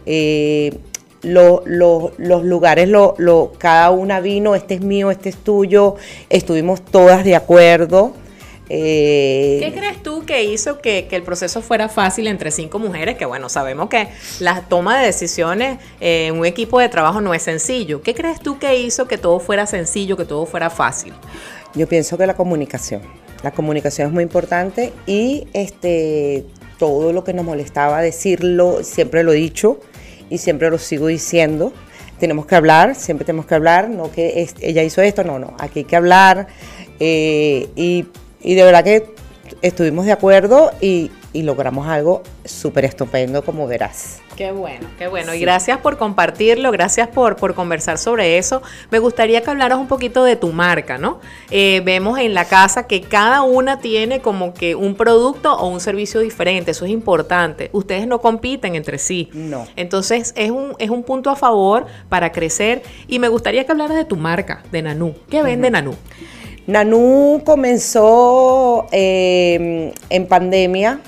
Eh, 0.06 0.78
lo- 1.24 1.64
lo- 1.66 2.12
los 2.18 2.44
lugares, 2.44 2.88
lo, 2.88 3.16
lo- 3.18 3.54
cada 3.58 3.90
una 3.92 4.20
vino, 4.20 4.54
este 4.54 4.76
es 4.76 4.82
mío, 4.82 5.10
este 5.10 5.30
es 5.30 5.38
tuyo, 5.38 5.96
estuvimos 6.30 6.86
todas 6.86 7.24
de 7.24 7.36
acuerdo. 7.36 8.14
Eh, 8.70 9.60
¿Qué 9.62 9.72
crees 9.74 10.02
tú 10.02 10.26
que 10.26 10.44
hizo 10.44 10.80
que, 10.80 11.06
que 11.08 11.16
el 11.16 11.22
proceso 11.24 11.62
fuera 11.62 11.88
fácil 11.88 12.26
entre 12.28 12.50
cinco 12.52 12.80
mujeres? 12.80 13.16
Que 13.16 13.26
bueno, 13.26 13.48
sabemos 13.48 13.90
que 13.90 14.08
la 14.40 14.62
toma 14.62 15.00
de 15.00 15.06
decisiones 15.06 15.78
eh, 16.02 16.28
en 16.28 16.40
un 16.40 16.46
equipo 16.48 16.80
de 16.80 16.90
trabajo 16.90 17.22
no 17.22 17.34
es 17.36 17.44
sencillo. 17.44 18.02
¿Qué 18.02 18.14
crees 18.16 18.40
tú 18.40 18.58
que 18.58 18.80
hizo 18.80 19.08
que 19.08 19.18
todo 19.20 19.40
fuera 19.40 19.66
sencillo, 19.68 20.18
que 20.18 20.26
todo 20.26 20.46
fuera 20.48 20.70
fácil? 20.72 21.14
Yo 21.76 21.88
pienso 21.88 22.18
que 22.18 22.26
la 22.26 22.36
comunicación. 22.36 23.02
La 23.44 23.52
comunicación 23.52 24.08
es 24.08 24.14
muy 24.14 24.24
importante 24.24 24.94
y 25.06 25.48
este 25.54 26.46
todo 26.80 27.14
lo 27.14 27.24
que 27.24 27.34
nos 27.34 27.46
molestaba 27.46 28.02
decirlo, 28.02 28.84
siempre 28.84 29.24
lo 29.24 29.32
he 29.32 29.36
dicho 29.36 29.80
y 30.30 30.40
siempre 30.40 30.70
lo 30.70 30.78
sigo 30.78 31.08
diciendo. 31.08 31.72
Tenemos 32.20 32.46
que 32.46 32.56
hablar, 32.56 32.96
siempre 32.96 33.26
tenemos 33.26 33.46
que 33.46 33.56
hablar, 33.56 33.90
no 33.90 34.12
que 34.12 34.48
ella 34.62 34.84
hizo 34.84 35.02
esto, 35.02 35.24
no, 35.24 35.38
no, 35.38 35.56
aquí 35.60 35.80
hay 35.80 35.86
que 35.86 35.96
hablar. 35.96 36.48
eh, 37.00 37.68
y, 37.76 38.06
y 38.42 38.56
de 38.56 38.64
verdad 38.64 38.84
que 38.84 39.06
estuvimos 39.62 40.06
de 40.06 40.12
acuerdo 40.14 40.72
y, 40.82 41.12
y 41.36 41.44
logramos 41.44 41.88
algo 41.88 42.24
súper 42.46 42.86
estupendo, 42.86 43.44
como 43.44 43.68
verás. 43.68 44.22
Qué 44.38 44.54
bueno, 44.54 44.88
qué 44.98 45.08
bueno. 45.08 45.34
Y 45.34 45.40
gracias 45.40 45.80
por 45.80 45.98
compartirlo, 45.98 46.72
gracias 46.72 47.10
por, 47.10 47.36
por 47.36 47.54
conversar 47.56 47.98
sobre 47.98 48.38
eso. 48.38 48.62
Me 48.90 49.00
gustaría 49.00 49.42
que 49.42 49.50
hablaras 49.50 49.78
un 49.78 49.88
poquito 49.88 50.24
de 50.24 50.38
tu 50.38 50.54
marca, 50.54 50.98
¿no? 50.98 51.20
Eh, 51.52 51.82
vemos 51.84 52.20
en 52.20 52.34
la 52.34 52.46
casa 52.46 52.88
que 52.88 53.02
cada 53.02 53.42
una 53.42 53.80
tiene 53.80 54.22
como 54.22 54.54
que 54.54 54.76
un 54.76 54.96
producto 54.96 55.54
o 55.54 55.68
un 55.68 55.82
servicio 55.82 56.22
diferente, 56.22 56.72
eso 56.72 56.86
es 56.86 56.92
importante. 56.92 57.70
Ustedes 57.74 58.08
no 58.08 58.22
compiten 58.22 58.76
entre 58.76 58.98
sí. 58.98 59.30
No. 59.34 59.68
Entonces 59.76 60.34
es 60.38 60.52
un, 60.52 60.74
es 60.80 60.90
un 60.90 61.04
punto 61.04 61.30
a 61.30 61.36
favor 61.36 61.86
para 62.08 62.32
crecer. 62.32 62.82
Y 63.08 63.20
me 63.20 63.28
gustaría 63.28 63.66
que 63.66 63.74
hablaras 63.74 63.98
de 63.98 64.06
tu 64.06 64.16
marca, 64.16 64.64
de 64.72 64.82
Nanú. 64.82 65.16
¿Qué 65.30 65.44
vende 65.44 65.70
Nanú? 65.70 65.96
Nanú 66.68 67.44
comenzó 67.46 68.88
eh, 68.92 69.94
en 70.10 70.28
pandemia 70.28 71.00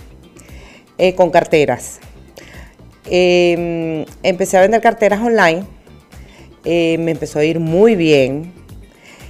eh, 0.97 1.15
con 1.15 1.29
carteras. 1.29 1.99
Eh, 3.09 4.05
empecé 4.23 4.57
a 4.57 4.61
vender 4.61 4.81
carteras 4.81 5.21
online. 5.21 5.63
Eh, 6.65 6.97
me 6.99 7.11
empezó 7.11 7.39
a 7.39 7.45
ir 7.45 7.59
muy 7.59 7.95
bien. 7.95 8.53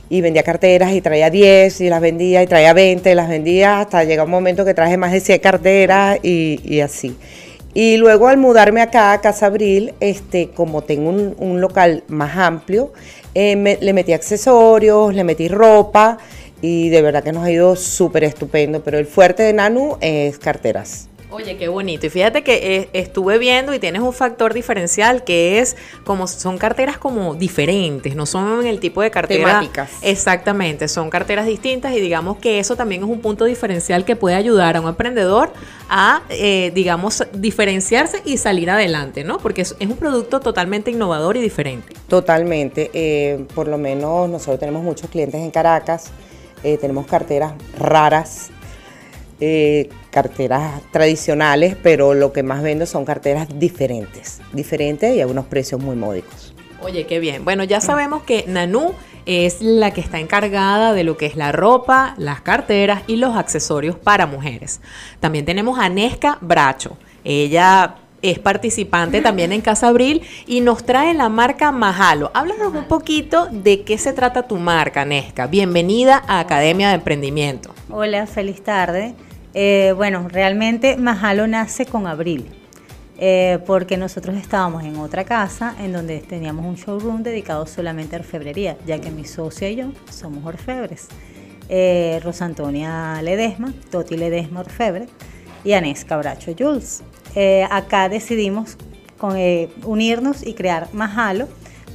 Y 0.09 0.21
vendía 0.21 0.43
carteras 0.43 0.93
y 0.93 1.01
traía 1.01 1.29
10 1.29 1.81
y 1.81 1.89
las 1.89 1.99
vendía 1.99 2.41
y 2.41 2.47
traía 2.47 2.73
20 2.73 3.11
y 3.11 3.15
las 3.15 3.27
vendía 3.27 3.81
hasta 3.81 4.05
llega 4.05 4.23
un 4.23 4.31
momento 4.31 4.63
que 4.63 4.73
traje 4.73 4.95
más 4.95 5.11
de 5.11 5.19
100 5.19 5.39
carteras 5.39 6.19
y, 6.23 6.79
así. 6.79 7.17
Y 7.73 7.97
luego 7.97 8.29
al 8.29 8.37
mudarme 8.37 8.81
acá 8.81 9.11
a 9.11 9.19
Casa 9.19 9.47
Abril, 9.47 9.93
este, 9.99 10.49
como 10.49 10.81
tengo 10.81 11.09
un, 11.09 11.61
local 11.61 12.05
más 12.07 12.37
amplio, 12.37 12.93
eh, 13.35 13.77
le 13.81 13.93
metí 13.93 14.13
accesorios, 14.13 15.13
le 15.13 15.25
metí 15.25 15.49
ropa 15.49 16.17
y 16.61 16.87
de 16.87 17.01
verdad 17.01 17.21
que 17.21 17.33
nos 17.33 17.43
ha 17.43 17.51
ido 17.51 17.75
súper 17.75 18.23
estupendo. 18.23 18.81
Pero 18.83 18.97
el 18.97 19.05
fuerte 19.05 19.43
de 19.43 19.51
Nanu 19.51 19.97
es 19.99 20.39
carteras. 20.39 21.09
Oye, 21.29 21.57
qué 21.57 21.67
bonito. 21.67 22.05
Y 22.05 22.09
fíjate 22.09 22.41
que 22.41 22.75
eh, 22.75 22.89
estuve 22.93 23.37
viendo 23.37 23.73
y 23.73 23.79
tienes 23.79 24.01
un 24.01 24.13
factor 24.13 24.53
diferencial 24.53 25.25
que 25.25 25.59
es 25.59 25.75
como 26.05 26.25
son 26.25 26.57
carteras 26.57 26.97
como 26.97 27.35
diferentes, 27.35 28.15
no 28.15 28.25
son 28.25 28.65
el 28.65 28.79
tipo 28.79 29.01
de 29.01 29.11
cartera. 29.11 29.45
Temáticas. 29.45 29.91
Exactamente, 30.01 30.87
son 30.87 31.09
carteras 31.09 31.45
distintas 31.45 31.93
y 31.93 31.99
digamos 31.99 32.37
que 32.37 32.59
eso 32.59 32.77
también 32.77 33.03
es 33.03 33.09
un 33.09 33.19
punto 33.19 33.43
diferencial 33.43 34.05
que 34.05 34.15
puede 34.15 34.35
ayudar 34.37 34.77
a 34.77 34.81
un 34.81 34.87
emprendedor 34.87 35.51
a, 35.89 36.21
eh, 36.29 36.71
digamos, 36.73 37.23
diferenciarse 37.33 38.21
y 38.23 38.37
salir 38.37 38.69
adelante, 38.69 39.25
¿no? 39.25 39.37
Porque 39.37 39.61
es, 39.61 39.75
es 39.79 39.89
un 39.89 39.97
producto 39.97 40.39
totalmente 40.39 40.91
innovador 40.91 41.35
y 41.35 41.41
diferente. 41.41 41.93
Totalmente. 42.07 42.89
eh, 42.93 43.45
por 43.53 43.67
lo 43.67 43.77
menos 43.77 44.29
nosotros 44.29 44.59
tenemos 44.59 44.81
muchos 44.83 45.09
clientes 45.09 45.41
en 45.41 45.51
Caracas, 45.51 46.11
eh, 46.63 46.77
tenemos 46.77 47.05
carteras 47.05 47.53
raras, 47.77 48.49
eh, 49.39 49.89
carteras 50.09 50.81
tradicionales, 50.91 51.75
pero 51.81 52.13
lo 52.13 52.33
que 52.33 52.43
más 52.43 52.63
vendo 52.63 52.85
son 52.85 53.05
carteras 53.05 53.47
diferentes, 53.59 54.41
diferentes 54.53 55.15
y 55.15 55.21
a 55.21 55.27
unos 55.27 55.45
precios 55.45 55.81
muy 55.81 55.95
módicos. 55.95 56.53
Oye, 56.81 57.05
qué 57.05 57.19
bien. 57.19 57.43
Bueno, 57.43 57.63
ya 57.63 57.81
sabemos 57.81 58.23
que 58.23 58.45
Nanú 58.47 58.93
es 59.25 59.61
la 59.61 59.91
que 59.91 60.01
está 60.01 60.19
encargada 60.19 60.93
de 60.93 61.03
lo 61.03 61.17
que 61.17 61.25
es 61.25 61.35
la 61.35 61.51
ropa, 61.51 62.15
las 62.17 62.41
carteras 62.41 63.01
y 63.07 63.17
los 63.17 63.35
accesorios 63.35 63.95
para 63.97 64.25
mujeres. 64.25 64.79
También 65.19 65.45
tenemos 65.45 65.79
a 65.79 65.89
Nesca 65.89 66.37
Bracho. 66.41 66.97
Ella 67.23 67.95
es 68.21 68.39
participante 68.39 69.21
también 69.21 69.51
en 69.51 69.61
Casa 69.61 69.89
Abril 69.89 70.21
y 70.45 70.61
nos 70.61 70.83
trae 70.85 71.13
la 71.13 71.29
marca 71.29 71.71
Mahalo. 71.71 72.31
Háblanos 72.33 72.73
un 72.73 72.85
poquito 72.85 73.47
de 73.51 73.83
qué 73.83 73.97
se 73.97 74.13
trata 74.13 74.47
tu 74.47 74.55
marca, 74.57 75.05
Nesca. 75.05 75.47
Bienvenida 75.47 76.23
a 76.27 76.39
Academia 76.39 76.89
de 76.89 76.95
Emprendimiento. 76.95 77.73
Hola, 77.89 78.25
feliz 78.27 78.63
tarde. 78.63 79.15
Eh, 79.53 79.93
bueno, 79.95 80.27
realmente 80.29 80.97
Mahalo 80.97 81.47
nace 81.47 81.85
con 81.85 82.07
Abril, 82.07 82.45
eh, 83.19 83.59
porque 83.65 83.97
nosotros 83.97 84.35
estábamos 84.37 84.83
en 84.83 84.97
otra 84.97 85.23
casa 85.23 85.75
en 85.79 85.93
donde 85.93 86.19
teníamos 86.19 86.65
un 86.65 86.75
showroom 86.75 87.23
dedicado 87.23 87.65
solamente 87.65 88.15
a 88.15 88.19
orfebrería, 88.19 88.77
ya 88.85 88.99
que 89.01 89.09
mi 89.09 89.25
socia 89.25 89.69
y 89.69 89.77
yo 89.77 89.91
somos 90.11 90.45
orfebres. 90.45 91.07
Eh, 91.69 92.19
Rosa 92.23 92.45
Antonia 92.45 93.19
Ledesma, 93.21 93.73
Toti 93.91 94.15
Ledesma 94.15 94.61
Orfebre 94.61 95.07
y 95.63 95.73
Anés 95.73 96.05
Cabracho 96.05 96.53
Jules. 96.57 97.03
Eh, 97.35 97.67
acá 97.69 98.07
decidimos 98.07 98.77
unirnos 99.83 100.45
y 100.45 100.53
crear 100.53 100.87
Mahalo 100.93 101.47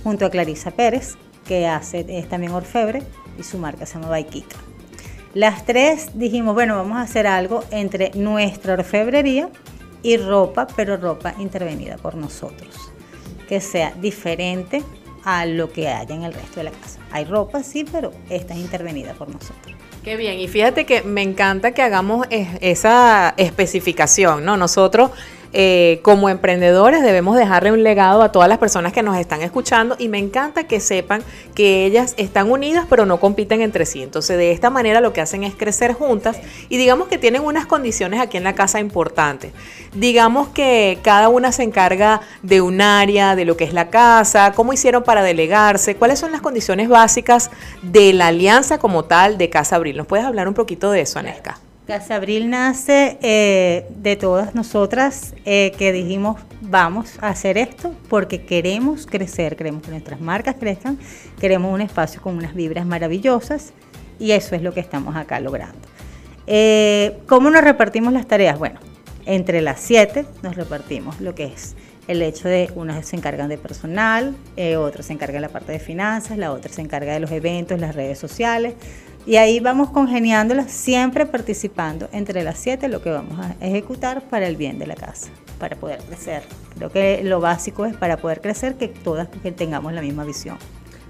junto 0.03 0.27
a 0.27 0.31
Clarisa 0.31 0.73
Pérez, 0.73 1.15
que 1.47 1.69
hace, 1.69 2.05
es 2.09 2.29
también 2.29 2.53
orfebre 2.53 3.03
y 3.39 3.45
su 3.45 3.59
marca 3.59 3.87
se 3.87 3.95
llama 3.95 4.09
Baikika. 4.09 4.57
Las 5.35 5.65
tres 5.65 6.11
dijimos, 6.15 6.55
bueno, 6.55 6.77
vamos 6.77 6.99
a 6.99 7.03
hacer 7.03 7.27
algo 7.27 7.65
entre 7.71 8.11
nuestra 8.15 8.75
orfebrería 8.75 9.49
y 10.03 10.17
ropa, 10.19 10.67
pero 10.77 10.97
ropa 10.97 11.35
intervenida 11.39 11.97
por 11.97 12.15
nosotros, 12.17 12.75
que 13.49 13.61
sea 13.61 13.93
diferente 14.01 14.83
a 15.25 15.47
lo 15.47 15.73
que 15.73 15.89
haya 15.89 16.15
en 16.15 16.25
el 16.25 16.35
resto 16.35 16.57
de 16.61 16.65
la 16.65 16.71
casa. 16.73 16.99
Hay 17.13 17.25
ropa, 17.25 17.63
sí, 17.63 17.85
pero 17.91 18.13
esta 18.29 18.55
es 18.55 18.61
intervenida 18.61 19.15
por 19.15 19.29
nosotros. 19.29 19.75
Qué 20.05 20.17
bien, 20.17 20.39
y 20.41 20.49
fíjate 20.49 20.85
que 20.85 21.03
me 21.03 21.23
encanta 21.23 21.71
que 21.73 21.81
hagamos 21.81 22.27
es- 22.29 22.49
esa 22.61 23.33
especificación, 23.37 24.45
¿no? 24.45 24.57
Nosotros 24.57 25.13
eh, 25.53 26.01
como 26.03 26.29
emprendedores 26.29 27.03
debemos 27.03 27.37
dejarle 27.37 27.73
un 27.73 27.83
legado 27.83 28.23
a 28.23 28.33
todas 28.33 28.49
las 28.49 28.59
personas 28.59 28.93
que 28.93 29.03
nos 29.03 29.19
están 29.19 29.43
escuchando 29.43 29.97
y 29.99 30.09
me 30.09 30.19
encanta 30.19 30.65
que 30.65 30.81
sepan 30.81 31.23
que 31.55 31.85
ellas 31.85 32.15
están 32.17 32.51
unidas 32.51 32.87
pero 32.89 33.05
no 33.05 33.21
compiten 33.21 33.61
entre 33.61 33.85
sí. 33.85 34.03
Entonces 34.03 34.39
de 34.39 34.53
esta 34.53 34.71
manera 34.71 35.01
lo 35.01 35.13
que 35.13 35.21
hacen 35.21 35.45
es 35.45 35.55
crecer 35.55 35.93
juntas 35.93 36.39
y 36.69 36.77
digamos 36.77 37.09
que 37.09 37.19
tienen 37.19 37.43
unas 37.43 37.67
condiciones 37.67 38.21
aquí 38.21 38.37
en 38.37 38.45
la 38.45 38.55
casa 38.55 38.81
importantes. 38.81 39.53
Digamos 39.95 40.49
que 40.49 40.99
cada 41.03 41.29
una 41.29 41.53
se 41.53 41.63
encarga 41.63 42.23
de 42.43 42.61
un 42.61 42.81
área, 42.81 43.37
de 43.37 43.45
lo 43.45 43.57
que 43.57 43.65
es 43.65 43.75
la 43.75 43.91
casa, 43.91 44.53
cómo 44.53 44.73
hicieron 44.73 45.03
para 45.03 45.23
delegarse, 45.23 45.97
cuáles 45.97 46.19
son 46.19 46.33
las 46.33 46.41
condiciones 46.41 46.89
básicas 46.89 47.51
de 47.83 48.13
la 48.13 48.29
alianza 48.29 48.79
como 48.79 49.05
tal 49.05 49.37
de 49.37 49.51
Casa 49.51 49.77
Abril. 49.77 49.97
¿Nos 49.97 50.07
puedes 50.07 50.25
hablar 50.25 50.49
un 50.49 50.55
poquito 50.55 50.91
de 50.91 51.03
eso, 51.03 51.19
Anesca? 51.19 51.59
Casa 51.93 52.15
Abril 52.15 52.49
nace 52.49 53.19
eh, 53.21 53.87
de 53.97 54.17
todas 54.17 54.55
nosotras 54.55 55.35
eh, 55.45 55.73
que 55.77 55.93
dijimos 55.93 56.41
vamos 56.63 57.19
a 57.21 57.29
hacer 57.29 57.59
esto 57.59 57.95
porque 58.09 58.47
queremos 58.47 59.05
crecer, 59.05 59.57
queremos 59.57 59.83
que 59.83 59.91
nuestras 59.91 60.19
marcas 60.19 60.57
crezcan, 60.59 60.99
queremos 61.39 61.71
un 61.71 61.83
espacio 61.83 62.23
con 62.23 62.35
unas 62.39 62.55
vibras 62.55 62.87
maravillosas 62.87 63.75
y 64.19 64.31
eso 64.31 64.55
es 64.55 64.63
lo 64.63 64.73
que 64.73 64.81
estamos 64.81 65.17
acá 65.17 65.39
logrando. 65.39 65.87
Eh, 66.47 67.19
¿Cómo 67.27 67.51
nos 67.51 67.63
repartimos 67.63 68.15
las 68.15 68.27
tareas? 68.27 68.59
Bueno, 68.59 68.81
entre 69.27 69.61
las 69.61 69.79
siete 69.79 70.25
nos 70.43 70.57
repartimos 70.57 71.21
lo 71.21 71.35
que 71.35 71.45
es 71.45 71.77
el 72.09 72.23
hecho 72.23 72.49
de 72.49 72.71
unas 72.75 73.07
se 73.07 73.17
encargan 73.17 73.49
de 73.49 73.59
personal, 73.59 74.35
eh, 74.57 74.77
otros 74.77 75.07
se 75.07 75.13
encargan 75.13 75.43
de 75.43 75.49
la 75.49 75.53
parte 75.53 75.73
de 75.73 75.79
finanzas, 75.79 76.37
la 76.37 76.53
otra 76.53 76.73
se 76.73 76.81
encarga 76.81 77.13
de 77.13 77.21
los 77.21 77.31
eventos, 77.31 77.79
las 77.79 77.95
redes 77.95 78.19
sociales. 78.19 78.75
Y 79.25 79.37
ahí 79.37 79.61
vamos 79.61 79.91
congeniándolas, 79.91 80.73
siempre 80.73 81.27
participando 81.27 82.09
entre 82.13 82.43
las 82.43 82.59
siete 82.59 82.89
lo 82.89 83.03
que 83.03 83.11
vamos 83.11 83.39
a 83.39 83.55
ejecutar 83.65 84.23
para 84.23 84.49
el 84.49 84.57
bien 84.57 84.81
de 84.81 84.87
la 84.87 84.97
casa, 84.97 85.29
para 85.61 85.77
poder 85.77 86.01
crecer. 86.01 86.43
Creo 86.77 86.91
que 86.91 87.23
lo 87.23 87.41
básico 87.41 87.87
es 87.87 87.95
para 87.95 88.17
poder 88.17 88.41
crecer 88.41 88.75
que 88.75 88.89
todas 88.89 89.29
que 89.29 89.53
tengamos 89.53 89.93
la 89.93 90.01
misma 90.01 90.25
visión. 90.25 90.59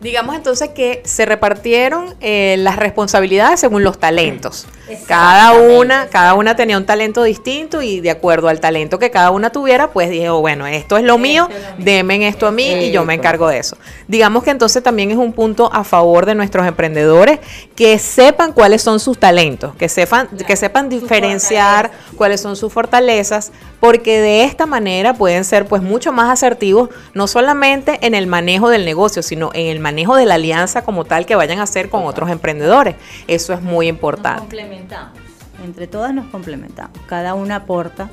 Digamos 0.02 0.34
entonces 0.34 0.70
que 0.70 1.00
se 1.04 1.24
repartieron 1.24 2.16
eh, 2.20 2.56
las 2.58 2.76
responsabilidades 2.76 3.60
según 3.60 3.82
los 3.82 3.98
talentos. 3.98 4.66
Cada 5.06 5.52
una, 5.52 6.08
cada 6.08 6.34
una 6.34 6.56
tenía 6.56 6.76
un 6.76 6.84
talento 6.84 7.22
distinto 7.22 7.82
y 7.82 8.00
de 8.00 8.10
acuerdo 8.10 8.48
al 8.48 8.60
talento 8.60 8.98
que 8.98 9.10
cada 9.10 9.30
una 9.30 9.50
tuviera, 9.50 9.90
pues 9.90 10.10
dije, 10.10 10.28
oh, 10.28 10.40
bueno, 10.40 10.66
esto 10.66 10.96
es 10.96 11.04
lo 11.04 11.18
mío, 11.18 11.48
denme 11.78 12.26
esto 12.26 12.46
a 12.46 12.50
mí 12.50 12.64
y 12.64 12.90
yo 12.90 13.04
me 13.04 13.14
encargo 13.14 13.48
de 13.48 13.58
eso. 13.58 13.76
Digamos 14.08 14.44
que 14.44 14.50
entonces 14.50 14.82
también 14.82 15.10
es 15.10 15.16
un 15.16 15.32
punto 15.32 15.70
a 15.72 15.84
favor 15.84 16.26
de 16.26 16.34
nuestros 16.34 16.66
emprendedores 16.66 17.38
que 17.74 17.98
sepan 17.98 18.52
cuáles 18.52 18.82
son 18.82 19.00
sus 19.00 19.18
talentos, 19.18 19.74
que 19.76 19.88
sepan, 19.88 20.28
que 20.28 20.56
sepan 20.56 20.88
diferenciar 20.88 21.90
cuáles 22.16 22.40
son 22.40 22.56
sus 22.56 22.72
fortalezas, 22.72 23.52
porque 23.80 24.20
de 24.20 24.44
esta 24.44 24.66
manera 24.66 25.14
pueden 25.14 25.44
ser 25.44 25.66
pues 25.66 25.82
mucho 25.82 26.12
más 26.12 26.30
asertivos, 26.30 26.90
no 27.14 27.26
solamente 27.26 27.98
en 28.02 28.14
el 28.14 28.26
manejo 28.26 28.68
del 28.68 28.84
negocio, 28.84 29.22
sino 29.22 29.50
en 29.54 29.66
el 29.66 29.80
manejo 29.80 30.16
de 30.16 30.26
la 30.26 30.34
alianza 30.34 30.82
como 30.82 31.04
tal 31.04 31.26
que 31.26 31.34
vayan 31.34 31.58
a 31.58 31.64
hacer 31.64 31.88
con 31.88 32.04
otros 32.04 32.30
emprendedores. 32.30 32.96
Eso 33.26 33.52
es 33.52 33.62
muy 33.62 33.88
importante. 33.88 34.56
Complementamos. 34.82 35.18
Entre 35.64 35.86
todas 35.86 36.14
nos 36.14 36.26
complementamos. 36.26 36.98
Cada 37.06 37.34
una 37.34 37.56
aporta 37.56 38.10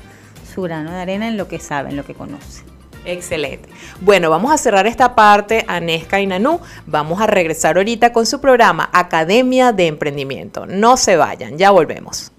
su 0.54 0.62
grano 0.62 0.90
de 0.90 0.98
arena 0.98 1.28
en 1.28 1.36
lo 1.36 1.48
que 1.48 1.58
sabe, 1.58 1.90
en 1.90 1.96
lo 1.96 2.04
que 2.04 2.14
conoce. 2.14 2.64
Excelente. 3.04 3.68
Bueno, 4.00 4.28
vamos 4.28 4.52
a 4.52 4.58
cerrar 4.58 4.86
esta 4.86 5.14
parte, 5.14 5.64
Anesca 5.68 6.20
y 6.20 6.26
Nanú. 6.26 6.60
Vamos 6.86 7.20
a 7.20 7.26
regresar 7.26 7.78
ahorita 7.78 8.12
con 8.12 8.26
su 8.26 8.40
programa 8.40 8.90
Academia 8.92 9.72
de 9.72 9.86
Emprendimiento. 9.86 10.66
No 10.66 10.96
se 10.96 11.16
vayan, 11.16 11.56
ya 11.56 11.70
volvemos. 11.70 12.30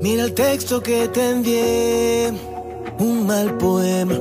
Mira 0.00 0.24
el 0.24 0.34
texto 0.34 0.82
que 0.82 1.08
te 1.08 1.30
envié, 1.30 2.30
un 2.98 3.26
mal 3.26 3.56
poema, 3.58 4.14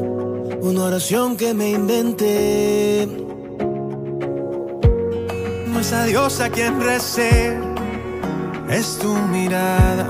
una 0.62 0.84
oración 0.86 1.38
que 1.38 1.54
me 1.54 1.72
inventé. 1.72 3.08
No 5.68 5.80
es 5.80 5.94
a 5.94 6.06
Dios 6.06 6.40
a 6.40 6.50
quien 6.50 6.82
recé, 6.82 7.58
es 8.70 8.98
tu 9.00 9.14
mirada 9.14 10.08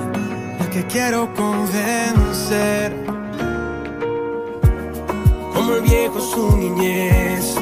la 0.59 0.69
que 0.69 0.85
quiero 0.87 1.33
convencer. 1.33 2.95
Como 5.53 5.75
el 5.75 5.81
viejo 5.81 6.19
su 6.19 6.57
niñez, 6.57 7.55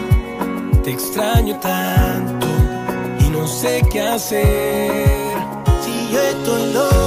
te 0.84 0.92
extraño 0.92 1.60
tanto 1.60 2.48
y 3.20 3.30
no 3.30 3.48
sé 3.48 3.82
qué 3.92 4.02
hacer. 4.02 5.06
Si 5.82 6.14
yo 6.14 6.20
estoy 6.22 6.74
loco, 6.74 7.01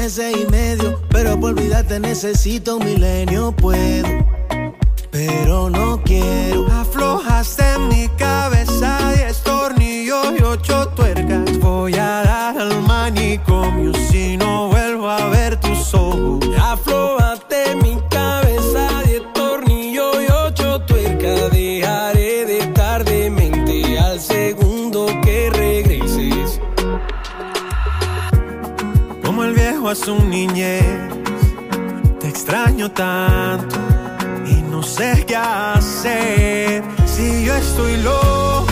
meses 0.00 0.34
y 0.34 0.50
medio, 0.50 0.98
pero 1.10 1.38
por 1.38 1.50
olvidarte 1.50 2.00
necesito 2.00 2.78
un 2.78 2.86
milenio. 2.86 3.52
Puedo, 3.52 4.08
pero 5.10 5.68
no 5.68 6.00
quiero. 6.02 6.66
Aflojaste 6.72 7.64
en 7.74 7.88
mi 7.88 8.08
cabeza 8.16 9.12
diez 9.14 9.42
tornillos 9.42 10.32
y 10.38 10.42
ocho 10.42 10.88
tuercas. 10.96 11.58
Voy 11.58 11.94
a 11.96 12.22
dar 12.22 12.58
al 12.58 12.80
manicomio 12.82 13.99
su 30.04 30.24
niñez, 30.24 30.82
te 32.20 32.28
extraño 32.28 32.90
tanto 32.90 33.76
y 34.46 34.62
no 34.62 34.82
sé 34.82 35.24
qué 35.26 35.36
hacer. 35.36 36.82
Si 37.04 37.44
yo 37.44 37.54
estoy 37.54 37.98
loco, 37.98 38.69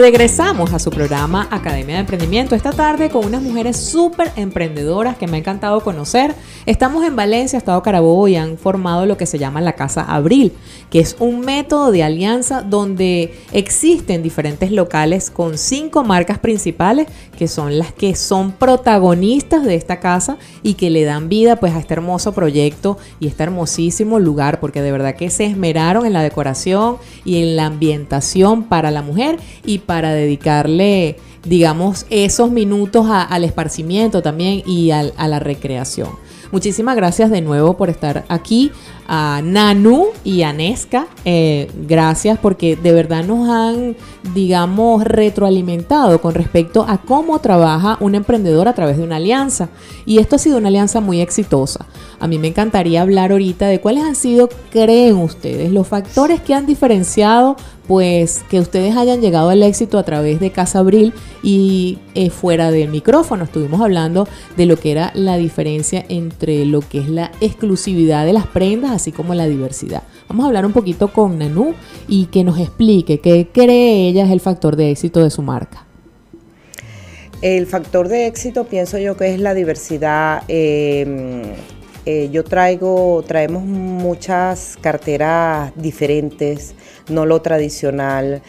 regresamos 0.00 0.72
a 0.72 0.78
su 0.78 0.90
programa 0.90 1.46
Academia 1.50 1.96
de 1.96 2.00
Emprendimiento 2.00 2.54
esta 2.54 2.72
tarde 2.72 3.10
con 3.10 3.26
unas 3.26 3.42
mujeres 3.42 3.76
súper 3.76 4.32
emprendedoras 4.34 5.18
que 5.18 5.26
me 5.26 5.36
ha 5.36 5.40
encantado 5.40 5.82
conocer. 5.82 6.34
Estamos 6.66 7.06
en 7.06 7.16
Valencia, 7.16 7.56
Estado 7.56 7.82
Carabobo 7.82 8.28
y 8.28 8.36
han 8.36 8.58
formado 8.58 9.06
lo 9.06 9.16
que 9.16 9.24
se 9.24 9.38
llama 9.38 9.62
la 9.62 9.72
Casa 9.72 10.02
Abril, 10.02 10.52
que 10.90 11.00
es 11.00 11.16
un 11.18 11.40
método 11.40 11.90
de 11.90 12.02
alianza 12.02 12.60
donde 12.60 13.32
existen 13.52 14.22
diferentes 14.22 14.70
locales 14.70 15.30
con 15.30 15.56
cinco 15.56 16.04
marcas 16.04 16.38
principales 16.38 17.06
que 17.38 17.48
son 17.48 17.78
las 17.78 17.94
que 17.94 18.14
son 18.14 18.52
protagonistas 18.52 19.64
de 19.64 19.74
esta 19.74 20.00
casa 20.00 20.36
y 20.62 20.74
que 20.74 20.90
le 20.90 21.04
dan 21.04 21.30
vida 21.30 21.56
pues 21.56 21.72
a 21.72 21.78
este 21.78 21.94
hermoso 21.94 22.32
proyecto 22.32 22.98
y 23.20 23.28
este 23.28 23.44
hermosísimo 23.44 24.18
lugar 24.18 24.60
porque 24.60 24.82
de 24.82 24.92
verdad 24.92 25.14
que 25.14 25.30
se 25.30 25.46
esmeraron 25.46 26.04
en 26.04 26.12
la 26.12 26.22
decoración 26.22 26.98
y 27.24 27.40
en 27.40 27.56
la 27.56 27.66
ambientación 27.66 28.64
para 28.64 28.90
la 28.90 29.00
mujer 29.00 29.38
y 29.64 29.78
para 29.78 30.12
dedicarle 30.12 31.16
digamos 31.42 32.04
esos 32.10 32.50
minutos 32.50 33.06
al 33.08 33.44
esparcimiento 33.44 34.20
también 34.20 34.62
y 34.66 34.90
a 34.90 35.02
la 35.02 35.38
recreación. 35.38 36.10
Muchísimas 36.52 36.96
gracias 36.96 37.30
de 37.30 37.40
nuevo 37.40 37.76
por 37.76 37.90
estar 37.90 38.24
aquí 38.28 38.72
a 39.06 39.40
Nanu 39.42 40.06
y 40.24 40.42
a 40.42 40.52
Nesca. 40.52 41.06
Eh, 41.24 41.70
gracias 41.86 42.38
porque 42.40 42.74
de 42.74 42.92
verdad 42.92 43.24
nos 43.24 43.48
han, 43.48 43.96
digamos, 44.34 45.04
retroalimentado 45.04 46.20
con 46.20 46.34
respecto 46.34 46.84
a 46.88 46.98
cómo 46.98 47.38
trabaja 47.38 47.98
un 48.00 48.16
emprendedor 48.16 48.66
a 48.66 48.72
través 48.72 48.96
de 48.96 49.04
una 49.04 49.16
alianza. 49.16 49.68
Y 50.06 50.18
esto 50.18 50.36
ha 50.36 50.38
sido 50.40 50.58
una 50.58 50.68
alianza 50.68 51.00
muy 51.00 51.20
exitosa. 51.20 51.86
A 52.18 52.26
mí 52.26 52.38
me 52.38 52.48
encantaría 52.48 53.02
hablar 53.02 53.30
ahorita 53.30 53.66
de 53.66 53.80
cuáles 53.80 54.02
han 54.02 54.16
sido, 54.16 54.48
creen 54.70 55.18
ustedes, 55.18 55.70
los 55.70 55.86
factores 55.86 56.40
que 56.40 56.54
han 56.54 56.66
diferenciado 56.66 57.56
pues 57.90 58.44
que 58.48 58.60
ustedes 58.60 58.96
hayan 58.96 59.20
llegado 59.20 59.48
al 59.48 59.64
éxito 59.64 59.98
a 59.98 60.04
través 60.04 60.38
de 60.38 60.52
Casa 60.52 60.78
Abril 60.78 61.12
y 61.42 61.98
eh, 62.14 62.30
fuera 62.30 62.70
del 62.70 62.88
micrófono 62.88 63.42
estuvimos 63.42 63.80
hablando 63.80 64.28
de 64.56 64.66
lo 64.66 64.76
que 64.76 64.92
era 64.92 65.10
la 65.16 65.36
diferencia 65.36 66.04
entre 66.08 66.64
lo 66.66 66.82
que 66.82 66.98
es 66.98 67.08
la 67.08 67.32
exclusividad 67.40 68.24
de 68.24 68.32
las 68.32 68.46
prendas 68.46 68.92
así 68.92 69.10
como 69.10 69.34
la 69.34 69.48
diversidad. 69.48 70.04
Vamos 70.28 70.44
a 70.44 70.46
hablar 70.46 70.66
un 70.66 70.72
poquito 70.72 71.12
con 71.12 71.38
Nanu 71.38 71.74
y 72.06 72.26
que 72.26 72.44
nos 72.44 72.60
explique 72.60 73.18
qué 73.18 73.48
cree 73.52 74.06
ella 74.06 74.24
es 74.24 74.30
el 74.30 74.38
factor 74.38 74.76
de 74.76 74.92
éxito 74.92 75.24
de 75.24 75.30
su 75.30 75.42
marca. 75.42 75.84
El 77.42 77.66
factor 77.66 78.06
de 78.06 78.28
éxito 78.28 78.66
pienso 78.66 78.98
yo 78.98 79.16
que 79.16 79.34
es 79.34 79.40
la 79.40 79.52
diversidad. 79.52 80.44
eh, 80.46 81.56
eh, 82.06 82.30
yo 82.32 82.44
traigo, 82.44 83.22
traemos 83.26 83.62
muchas 83.62 84.78
carteras 84.80 85.72
diferentes, 85.76 86.74
no 87.08 87.26
lo 87.26 87.42
tradicional, 87.42 88.42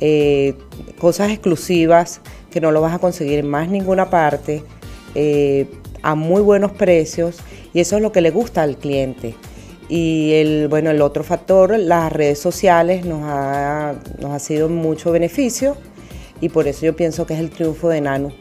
eh, 0.00 0.54
cosas 0.98 1.30
exclusivas 1.30 2.20
que 2.50 2.60
no 2.60 2.70
lo 2.70 2.80
vas 2.80 2.94
a 2.94 2.98
conseguir 2.98 3.38
en 3.38 3.48
más 3.48 3.68
ninguna 3.68 4.10
parte, 4.10 4.62
eh, 5.14 5.66
a 6.02 6.14
muy 6.14 6.42
buenos 6.42 6.72
precios 6.72 7.38
y 7.72 7.80
eso 7.80 7.96
es 7.96 8.02
lo 8.02 8.12
que 8.12 8.20
le 8.20 8.30
gusta 8.30 8.62
al 8.62 8.76
cliente. 8.76 9.34
Y 9.88 10.34
el, 10.34 10.68
bueno, 10.68 10.90
el 10.90 11.00
otro 11.00 11.24
factor, 11.24 11.78
las 11.78 12.12
redes 12.12 12.38
sociales 12.38 13.06
nos 13.06 13.22
ha, 13.24 13.94
nos 14.20 14.32
ha 14.32 14.38
sido 14.38 14.68
mucho 14.68 15.10
beneficio 15.12 15.76
y 16.42 16.50
por 16.50 16.68
eso 16.68 16.84
yo 16.84 16.94
pienso 16.94 17.26
que 17.26 17.34
es 17.34 17.40
el 17.40 17.50
triunfo 17.50 17.88
de 17.88 18.02
Nano, 18.02 18.32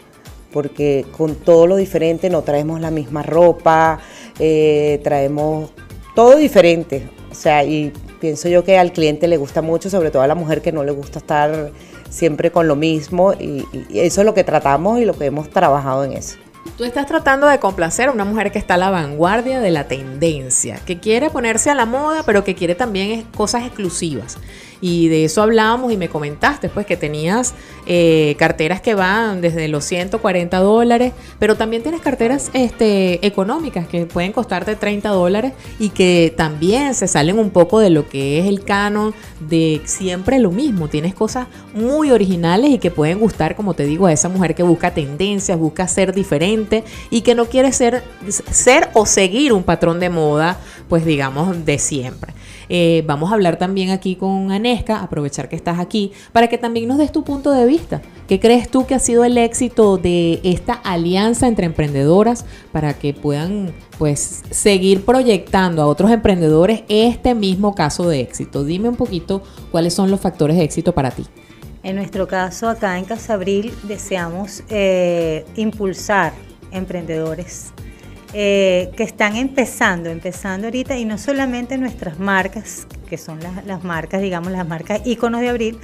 porque 0.51 1.05
con 1.15 1.35
todo 1.35 1.65
lo 1.65 1.77
diferente 1.77 2.29
no 2.29 2.41
traemos 2.41 2.81
la 2.81 2.91
misma 2.91 3.23
ropa, 3.23 3.99
eh, 4.39 4.99
traemos 5.03 5.71
todo 6.15 6.35
diferente, 6.35 7.09
o 7.31 7.35
sea, 7.35 7.63
y 7.63 7.93
pienso 8.19 8.49
yo 8.49 8.63
que 8.63 8.77
al 8.77 8.91
cliente 8.91 9.27
le 9.27 9.37
gusta 9.37 9.61
mucho, 9.61 9.89
sobre 9.89 10.11
todo 10.11 10.21
a 10.21 10.27
la 10.27 10.35
mujer 10.35 10.61
que 10.61 10.71
no 10.71 10.83
le 10.83 10.91
gusta 10.91 11.19
estar 11.19 11.71
siempre 12.09 12.51
con 12.51 12.67
lo 12.67 12.75
mismo 12.75 13.33
y, 13.33 13.65
eso 13.93 14.21
es 14.21 14.25
lo 14.25 14.33
que 14.33 14.43
tratamos 14.43 14.99
y 14.99 15.05
lo 15.05 15.17
que 15.17 15.25
hemos 15.25 15.49
trabajado 15.49 16.03
en 16.03 16.13
eso. 16.13 16.37
Tú 16.77 16.83
estás 16.83 17.07
tratando 17.07 17.47
de 17.47 17.59
complacer 17.59 18.09
a 18.09 18.11
una 18.11 18.25
mujer 18.25 18.51
que 18.51 18.59
está 18.59 18.75
a 18.75 18.77
la 18.77 18.89
vanguardia 18.89 19.61
de 19.61 19.71
la 19.71 19.87
tendencia, 19.87 20.79
que 20.85 20.99
quiere 20.99 21.29
ponerse 21.29 21.69
a 21.69 21.75
la 21.75 21.85
moda, 21.85 22.23
pero 22.25 22.43
que 22.43 22.55
quiere 22.55 22.75
también 22.75 23.23
cosas 23.35 23.65
exclusivas. 23.65 24.37
Y 24.81 25.07
de 25.07 25.25
eso 25.25 25.41
hablábamos 25.41 25.91
y 25.91 25.97
me 25.97 26.09
comentaste 26.09 26.69
pues 26.69 26.85
que 26.85 26.97
tenías 26.97 27.53
eh, 27.85 28.35
carteras 28.37 28.81
que 28.81 28.95
van 28.95 29.41
desde 29.41 29.67
los 29.67 29.85
140 29.85 30.57
dólares, 30.59 31.13
pero 31.39 31.55
también 31.55 31.81
tienes 31.81 32.01
carteras 32.01 32.51
este, 32.53 33.25
económicas 33.25 33.87
que 33.87 34.05
pueden 34.05 34.31
costarte 34.31 34.75
30 34.75 35.09
dólares 35.09 35.53
y 35.79 35.89
que 35.89 36.33
también 36.35 36.93
se 36.93 37.07
salen 37.07 37.39
un 37.39 37.49
poco 37.49 37.79
de 37.79 37.89
lo 37.89 38.07
que 38.07 38.39
es 38.39 38.45
el 38.45 38.63
canon 38.63 39.13
de 39.39 39.81
siempre 39.85 40.39
lo 40.39 40.51
mismo. 40.51 40.87
Tienes 40.87 41.13
cosas 41.13 41.47
muy 41.73 42.11
originales 42.11 42.71
y 42.71 42.77
que 42.79 42.91
pueden 42.91 43.19
gustar, 43.19 43.55
como 43.55 43.73
te 43.73 43.85
digo, 43.85 44.07
a 44.07 44.13
esa 44.13 44.29
mujer 44.29 44.55
que 44.55 44.63
busca 44.63 44.93
tendencias, 44.93 45.57
busca 45.57 45.87
ser 45.87 46.13
diferente 46.13 46.83
y 47.09 47.21
que 47.21 47.35
no 47.35 47.45
quiere 47.45 47.71
ser, 47.71 48.03
ser 48.27 48.89
o 48.93 49.05
seguir 49.05 49.53
un 49.53 49.63
patrón 49.63 49.99
de 49.99 50.09
moda, 50.09 50.59
pues 50.89 51.05
digamos, 51.05 51.65
de 51.65 51.79
siempre. 51.79 52.33
Eh, 52.69 53.03
vamos 53.05 53.31
a 53.31 53.35
hablar 53.35 53.57
también 53.57 53.89
aquí 53.89 54.15
con 54.15 54.51
Anesca, 54.51 55.01
aprovechar 55.01 55.49
que 55.49 55.55
estás 55.55 55.79
aquí, 55.79 56.11
para 56.31 56.47
que 56.47 56.57
también 56.57 56.87
nos 56.87 56.97
des 56.97 57.11
tu 57.11 57.23
punto 57.23 57.51
de 57.51 57.65
vista. 57.65 58.01
¿Qué 58.27 58.39
crees 58.39 58.69
tú 58.69 58.85
que 58.85 58.95
ha 58.95 58.99
sido 58.99 59.23
el 59.23 59.37
éxito 59.37 59.97
de 59.97 60.39
esta 60.43 60.73
alianza 60.73 61.47
entre 61.47 61.65
emprendedoras 61.65 62.45
para 62.71 62.93
que 62.93 63.13
puedan 63.13 63.73
pues 63.97 64.43
seguir 64.51 65.05
proyectando 65.05 65.81
a 65.81 65.87
otros 65.87 66.11
emprendedores 66.11 66.83
este 66.89 67.35
mismo 67.35 67.73
caso 67.73 68.07
de 68.09 68.21
éxito? 68.21 68.63
Dime 68.63 68.89
un 68.89 68.95
poquito 68.95 69.41
cuáles 69.71 69.93
son 69.93 70.11
los 70.11 70.19
factores 70.19 70.57
de 70.57 70.63
éxito 70.63 70.93
para 70.93 71.11
ti. 71.11 71.25
En 71.83 71.95
nuestro 71.95 72.27
caso, 72.27 72.67
acá 72.67 72.97
en 72.97 73.05
Casabril, 73.05 73.71
deseamos 73.83 74.63
eh, 74.69 75.45
impulsar 75.55 76.33
emprendedores 76.71 77.71
eh, 78.33 78.91
que 78.95 79.03
están 79.03 79.35
empezando, 79.35 80.09
empezando 80.09 80.67
ahorita, 80.67 80.97
y 80.97 81.05
no 81.05 81.17
solamente 81.17 81.77
nuestras 81.77 82.19
marcas, 82.19 82.87
que 83.09 83.17
son 83.17 83.39
las, 83.39 83.65
las 83.65 83.83
marcas, 83.83 84.21
digamos, 84.21 84.51
las 84.51 84.67
marcas 84.67 85.01
íconos 85.05 85.41
de 85.41 85.49
abril, 85.49 85.79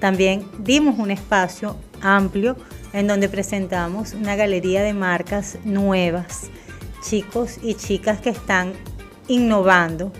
también 0.00 0.44
dimos 0.58 0.98
un 0.98 1.10
espacio 1.10 1.76
amplio 2.00 2.56
en 2.92 3.06
donde 3.06 3.28
presentamos 3.28 4.14
una 4.14 4.36
galería 4.36 4.82
de 4.82 4.94
marcas 4.94 5.58
nuevas, 5.64 6.50
chicos 7.02 7.58
y 7.62 7.74
chicas 7.74 8.20
que 8.20 8.30
están 8.30 8.72
innovando 9.28 10.12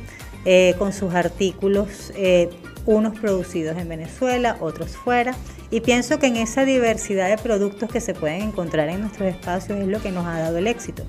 eh, 0.44 0.74
con 0.78 0.92
sus 0.92 1.14
artículos, 1.14 2.12
eh, 2.16 2.50
unos 2.86 3.18
producidos 3.18 3.76
en 3.78 3.88
Venezuela, 3.88 4.56
otros 4.60 4.96
fuera. 4.96 5.34
Y 5.70 5.80
pienso 5.80 6.18
que 6.18 6.26
en 6.26 6.36
esa 6.36 6.64
diversidad 6.64 7.28
de 7.28 7.38
productos 7.42 7.90
que 7.90 8.00
se 8.00 8.14
pueden 8.14 8.42
encontrar 8.42 8.88
en 8.88 9.00
nuestros 9.00 9.28
espacios 9.28 9.78
es 9.78 9.86
lo 9.86 10.02
que 10.02 10.10
nos 10.10 10.26
ha 10.26 10.38
dado 10.38 10.58
el 10.58 10.66
éxito. 10.66 11.04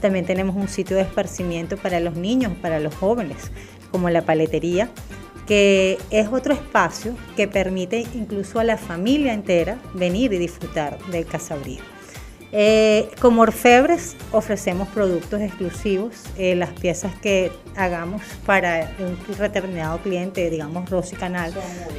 También 0.00 0.26
tenemos 0.26 0.56
un 0.56 0.68
sitio 0.68 0.96
de 0.96 1.02
esparcimiento 1.02 1.76
para 1.76 2.00
los 2.00 2.16
niños, 2.16 2.52
para 2.60 2.80
los 2.80 2.94
jóvenes, 2.94 3.50
como 3.90 4.10
la 4.10 4.22
paletería, 4.22 4.90
que 5.46 5.98
es 6.10 6.28
otro 6.28 6.54
espacio 6.54 7.16
que 7.36 7.48
permite 7.48 8.06
incluso 8.14 8.60
a 8.60 8.64
la 8.64 8.76
familia 8.76 9.32
entera 9.32 9.78
venir 9.94 10.32
y 10.32 10.38
disfrutar 10.38 10.98
del 11.06 11.24
Casabrío. 11.26 11.80
Eh, 12.50 13.10
como 13.20 13.42
orfebres 13.42 14.16
ofrecemos 14.32 14.88
productos 14.88 15.40
exclusivos, 15.42 16.14
eh, 16.38 16.54
las 16.54 16.70
piezas 16.70 17.14
que 17.16 17.52
hagamos 17.76 18.22
para 18.46 18.90
un 18.98 19.18
determinado 19.36 19.98
cliente, 19.98 20.48
digamos 20.48 20.88
Rosy 20.88 21.16
Canal, 21.16 21.52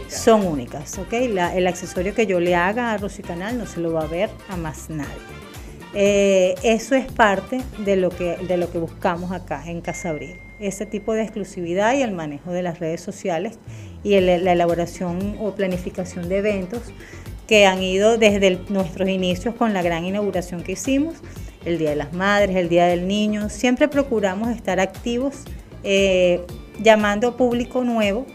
son 0.07 0.47
únicas. 0.47 0.99
el 1.11 1.67
accesorio 1.67 2.15
que 2.15 2.25
yo 2.25 2.39
le 2.39 2.55
haga 2.55 2.93
a 2.93 2.97
Rosy 2.97 3.21
Canal 3.21 3.59
no 3.59 3.67
se 3.67 3.79
lo 3.79 3.93
va 3.93 4.03
a 4.03 4.07
ver 4.07 4.29
a 4.49 4.57
más 4.57 4.89
nadie. 4.89 5.48
Eh, 5.93 6.55
eso 6.63 6.95
es 6.95 7.11
parte 7.11 7.61
de 7.79 7.95
lo, 7.95 8.09
que, 8.09 8.37
de 8.37 8.57
lo 8.57 8.71
que 8.71 8.77
buscamos 8.77 9.31
acá 9.31 9.63
en 9.65 9.81
Casabril, 9.81 10.35
ese 10.59 10.85
tipo 10.85 11.13
de 11.13 11.23
exclusividad 11.23 11.95
y 11.95 12.03
el 12.03 12.11
manejo 12.11 12.51
de 12.51 12.61
las 12.61 12.79
redes 12.79 13.01
sociales 13.01 13.57
y 14.03 14.19
la 14.19 14.51
elaboración 14.51 15.37
o 15.39 15.55
planificación 15.55 16.29
de 16.29 16.37
eventos 16.37 16.83
que 17.47 17.65
han 17.65 17.81
ido 17.81 18.19
desde 18.19 18.59
nuestros 18.69 19.09
inicios 19.09 19.55
con 19.55 19.73
la 19.73 19.81
gran 19.81 20.05
inauguración 20.05 20.61
que 20.61 20.73
hicimos, 20.73 21.15
el 21.65 21.79
Día 21.79 21.89
de 21.89 21.95
las 21.95 22.13
Madres, 22.13 22.55
el 22.55 22.69
Día 22.69 22.85
del 22.85 23.07
Niño. 23.07 23.49
Siempre 23.49 23.87
procuramos 23.87 24.49
estar 24.49 24.79
activos, 24.79 25.45
eh, 25.83 26.41
llamando 26.79 27.35
público 27.35 27.83
nuevo 27.83 28.27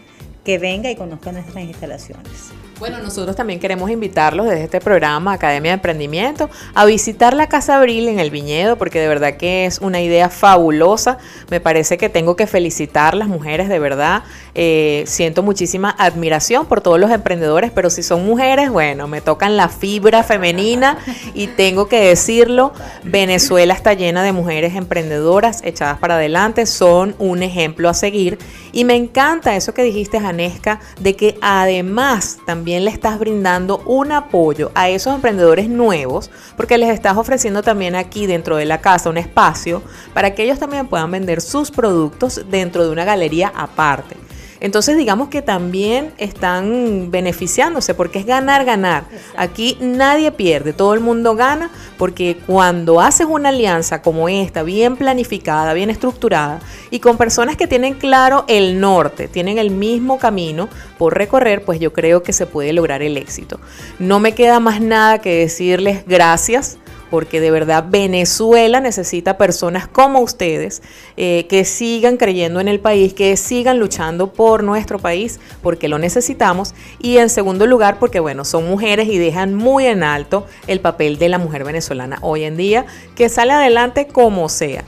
que 0.43 0.57
venga 0.59 0.91
y 0.91 0.97
conozca 0.97 1.31
nuestras 1.31 1.63
instalaciones. 1.63 2.51
Bueno, 2.77 2.97
nosotros 2.99 3.37
también 3.37 3.61
queremos 3.61 3.89
invitarlos 3.89 4.47
desde 4.47 4.65
este 4.65 4.81
programa 4.81 5.31
Academia 5.31 5.71
de 5.71 5.75
Emprendimiento 5.75 6.49
a 6.73 6.83
visitar 6.83 7.33
la 7.33 7.47
Casa 7.47 7.77
Abril 7.77 8.09
en 8.09 8.19
el 8.19 8.31
Viñedo 8.31 8.77
porque 8.77 8.99
de 8.99 9.07
verdad 9.07 9.37
que 9.37 9.65
es 9.65 9.79
una 9.79 10.01
idea 10.01 10.27
fabulosa. 10.27 11.17
Me 11.49 11.61
parece 11.61 11.97
que 11.97 12.09
tengo 12.09 12.35
que 12.35 12.47
felicitar 12.47 13.13
a 13.13 13.17
las 13.17 13.29
mujeres 13.29 13.69
de 13.69 13.79
verdad. 13.79 14.23
Eh, 14.55 15.05
siento 15.07 15.41
muchísima 15.41 15.89
admiración 15.97 16.65
por 16.65 16.81
todos 16.81 16.99
los 16.99 17.11
emprendedores, 17.11 17.71
pero 17.71 17.89
si 17.89 18.03
son 18.03 18.25
mujeres, 18.25 18.69
bueno, 18.69 19.07
me 19.07 19.21
tocan 19.21 19.55
la 19.55 19.69
fibra 19.69 20.23
femenina 20.23 20.97
y 21.33 21.47
tengo 21.47 21.87
que 21.87 22.01
decirlo, 22.01 22.73
Venezuela 23.03 23.73
está 23.73 23.93
llena 23.93 24.21
de 24.21 24.33
mujeres 24.33 24.75
emprendedoras 24.75 25.61
echadas 25.63 25.97
para 25.99 26.15
adelante, 26.15 26.65
son 26.65 27.15
un 27.19 27.41
ejemplo 27.41 27.87
a 27.87 27.93
seguir 27.93 28.37
y 28.73 28.83
me 28.83 28.95
encanta 28.95 29.55
eso 29.55 29.73
que 29.73 29.83
dijiste, 29.83 30.19
Janesca, 30.19 30.81
de 30.99 31.15
que 31.15 31.37
además 31.41 32.37
también 32.45 32.64
también 32.65 32.83
le 32.83 32.89
estás 32.89 33.19
brindando 33.19 33.77
un 33.85 34.11
apoyo 34.11 34.71
a 34.73 34.89
esos 34.89 35.13
emprendedores 35.13 35.69
nuevos, 35.69 36.31
porque 36.57 36.79
les 36.79 36.89
estás 36.89 37.15
ofreciendo 37.15 37.61
también 37.61 37.93
aquí 37.93 38.25
dentro 38.25 38.55
de 38.55 38.65
la 38.65 38.81
casa 38.81 39.11
un 39.11 39.19
espacio 39.19 39.83
para 40.15 40.33
que 40.33 40.41
ellos 40.41 40.57
también 40.57 40.87
puedan 40.87 41.11
vender 41.11 41.41
sus 41.41 41.69
productos 41.69 42.43
dentro 42.49 42.83
de 42.83 42.89
una 42.89 43.05
galería 43.05 43.53
aparte. 43.55 44.24
Entonces 44.59 44.97
digamos 44.97 45.29
que 45.29 45.41
también 45.41 46.13
están 46.17 47.11
beneficiándose 47.11 47.93
porque 47.93 48.19
es 48.19 48.25
ganar, 48.25 48.65
ganar. 48.65 49.05
Aquí 49.37 49.77
nadie 49.81 50.31
pierde, 50.31 50.73
todo 50.73 50.93
el 50.93 50.99
mundo 50.99 51.35
gana 51.35 51.69
porque 51.97 52.37
cuando 52.45 53.01
haces 53.01 53.27
una 53.29 53.49
alianza 53.49 54.01
como 54.01 54.29
esta, 54.29 54.63
bien 54.63 54.95
planificada, 54.95 55.73
bien 55.73 55.89
estructurada 55.89 56.59
y 56.89 56.99
con 56.99 57.17
personas 57.17 57.57
que 57.57 57.67
tienen 57.67 57.95
claro 57.95 58.45
el 58.47 58.79
norte, 58.79 59.27
tienen 59.27 59.57
el 59.57 59.71
mismo 59.71 60.19
camino 60.19 60.69
por 60.97 61.17
recorrer, 61.17 61.63
pues 61.63 61.79
yo 61.79 61.93
creo 61.93 62.23
que 62.23 62.33
se 62.33 62.45
puede 62.45 62.73
lograr 62.73 63.01
el 63.01 63.17
éxito. 63.17 63.59
No 63.99 64.19
me 64.19 64.33
queda 64.33 64.59
más 64.59 64.81
nada 64.81 65.19
que 65.19 65.35
decirles 65.35 66.03
gracias 66.07 66.77
porque 67.09 67.39
de 67.39 67.51
verdad 67.51 67.85
Venezuela 67.87 68.79
necesita 68.79 69.37
personas 69.37 69.87
como 69.87 70.19
ustedes 70.19 70.81
eh, 71.17 71.45
que 71.49 71.65
sigan 71.65 72.17
creyendo 72.17 72.59
en 72.59 72.67
el 72.67 72.79
país, 72.79 73.13
que 73.13 73.37
sigan 73.37 73.79
luchando 73.79 74.33
por 74.33 74.63
nuestro 74.63 74.99
país, 74.99 75.39
porque 75.61 75.87
lo 75.87 75.97
necesitamos. 75.97 76.73
Y 76.99 77.17
en 77.17 77.29
segundo 77.29 77.67
lugar, 77.67 77.99
porque 77.99 78.19
bueno, 78.19 78.45
son 78.45 78.67
mujeres 78.67 79.07
y 79.07 79.17
dejan 79.17 79.53
muy 79.53 79.85
en 79.85 80.03
alto 80.03 80.45
el 80.67 80.79
papel 80.79 81.17
de 81.17 81.29
la 81.29 81.37
mujer 81.37 81.63
venezolana 81.63 82.19
hoy 82.21 82.43
en 82.43 82.57
día, 82.57 82.85
que 83.15 83.29
sale 83.29 83.53
adelante 83.53 84.07
como 84.07 84.49
sea 84.49 84.83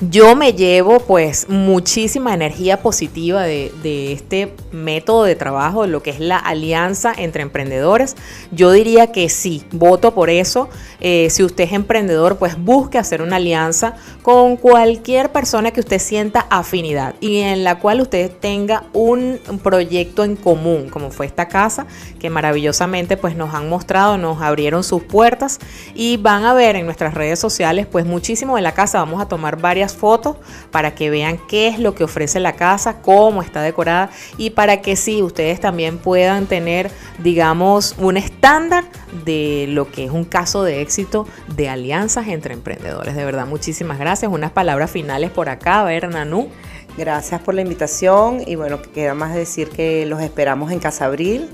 yo 0.00 0.36
me 0.36 0.52
llevo 0.52 1.00
pues 1.00 1.48
muchísima 1.48 2.34
energía 2.34 2.82
positiva 2.82 3.42
de, 3.44 3.72
este 4.12 4.52
método 4.70 5.24
de 5.24 5.36
trabajo, 5.36 5.86
lo 5.86 6.02
que 6.02 6.10
es 6.10 6.20
la 6.20 6.36
alianza 6.36 7.14
entre 7.16 7.42
emprendedores. 7.42 8.16
Yo 8.52 8.72
diría 8.72 9.10
que 9.12 9.28
sí, 9.28 9.64
voto 9.72 10.14
por 10.14 10.28
eso. 10.28 10.68
Eh, 11.00 11.28
si 11.30 11.42
usted 11.42 11.64
es 11.64 11.72
emprendedor, 11.72 12.38
pues 12.38 12.56
busque 12.58 12.98
hacer 12.98 13.22
una 13.22 13.36
alianza 13.36 13.94
con 14.22 14.56
cualquier 14.56 15.30
persona 15.30 15.70
que 15.70 15.80
usted 15.80 15.98
sienta 15.98 16.46
afinidad 16.50 17.14
y 17.20 17.40
en 17.40 17.64
la 17.64 17.78
cual 17.78 18.00
usted 18.00 18.30
tenga 18.30 18.84
un, 18.92 19.40
proyecto 19.62 20.24
en 20.24 20.36
común, 20.36 20.88
como 20.90 21.10
fue 21.10 21.26
esta 21.26 21.48
casa, 21.48 21.86
que 22.18 22.30
maravillosamente 22.30 23.16
pues 23.16 23.36
nos 23.36 23.54
han 23.54 23.68
mostrado, 23.68 24.16
nos 24.18 24.40
abrieron 24.42 24.84
sus 24.84 25.02
puertas 25.02 25.58
y 25.94 26.16
van 26.16 26.44
a 26.44 26.54
ver 26.54 26.76
en 26.76 26.84
nuestras 26.84 27.14
redes 27.14 27.38
sociales 27.38 27.86
pues 27.86 28.04
muchísimo 28.04 28.56
de 28.56 28.62
la 28.62 28.72
casa. 28.72 28.98
Vamos 28.98 29.20
a 29.20 29.28
tomar 29.28 29.60
varias 29.60 29.94
fotos 29.94 30.36
para 30.70 30.94
que 30.94 31.10
vean 31.10 31.38
qué 31.48 31.68
es 31.68 31.78
lo 31.78 31.94
que 31.94 32.04
ofrece 32.04 32.40
la 32.40 32.54
casa, 32.54 33.00
cómo 33.00 33.42
está 33.42 33.62
decorada 33.62 34.10
y 34.36 34.50
para 34.50 34.80
que 34.80 34.96
sí, 34.96 35.22
ustedes 35.22 35.60
también 35.60 35.98
puedan 35.98 36.46
tener, 36.46 36.90
digamos, 37.18 37.94
un 37.98 38.16
estándar 38.16 38.84
de 39.24 39.66
lo 39.68 39.90
que 39.90 40.04
es 40.04 40.10
un 40.10 40.24
caso 40.24 40.62
de 40.62 40.82
éxito 40.86 41.26
de 41.56 41.68
alianzas 41.68 42.28
entre 42.28 42.54
emprendedores. 42.54 43.16
De 43.16 43.24
verdad, 43.24 43.46
muchísimas 43.46 43.98
gracias. 43.98 44.30
Unas 44.30 44.52
palabras 44.52 44.88
finales 44.90 45.30
por 45.30 45.48
acá, 45.48 45.80
a 45.80 45.84
ver, 45.84 46.08
Nanú. 46.08 46.48
Gracias 46.96 47.40
por 47.42 47.54
la 47.54 47.62
invitación 47.62 48.42
y 48.46 48.54
bueno, 48.54 48.80
queda 48.80 49.14
más 49.14 49.34
decir 49.34 49.68
que 49.68 50.06
los 50.06 50.22
esperamos 50.22 50.70
en 50.70 50.78
Casa 50.78 51.06
Abril 51.06 51.50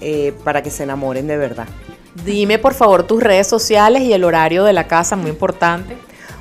eh, 0.00 0.32
para 0.42 0.62
que 0.62 0.70
se 0.70 0.82
enamoren 0.82 1.26
de 1.26 1.36
verdad. 1.36 1.68
Dime 2.24 2.58
por 2.58 2.74
favor 2.74 3.06
tus 3.06 3.22
redes 3.22 3.46
sociales 3.46 4.02
y 4.02 4.12
el 4.12 4.24
horario 4.24 4.64
de 4.64 4.72
la 4.72 4.88
casa, 4.88 5.16
muy 5.16 5.30
importante. 5.30 5.96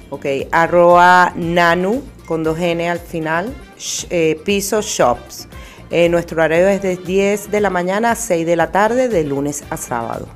Ok, 0.09 0.25
arroba 0.51 1.33
nanu 1.35 2.01
con 2.25 2.43
dos 2.43 2.57
N 2.59 2.89
al 2.89 2.99
final, 2.99 3.53
eh, 4.09 4.41
piso 4.43 4.81
shops. 4.81 5.47
Eh, 5.91 6.07
nuestro 6.07 6.41
horario 6.41 6.69
es 6.69 6.81
de 6.81 6.95
10 6.95 7.51
de 7.51 7.59
la 7.59 7.69
mañana 7.69 8.11
a 8.11 8.15
6 8.15 8.45
de 8.45 8.55
la 8.55 8.71
tarde, 8.71 9.09
de 9.09 9.23
lunes 9.25 9.63
a 9.69 9.75
sábado. 9.75 10.27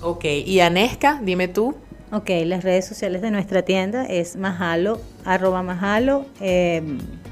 Ok, 0.00 0.24
y 0.24 0.60
Anesca, 0.60 1.20
dime 1.22 1.48
tú. 1.48 1.74
Ok, 2.10 2.30
las 2.44 2.62
redes 2.64 2.86
sociales 2.86 3.22
de 3.22 3.30
nuestra 3.30 3.62
tienda 3.62 4.04
es 4.04 4.36
majalo, 4.36 5.00
arroba 5.24 5.62
majalo, 5.62 6.26
eh, 6.40 6.82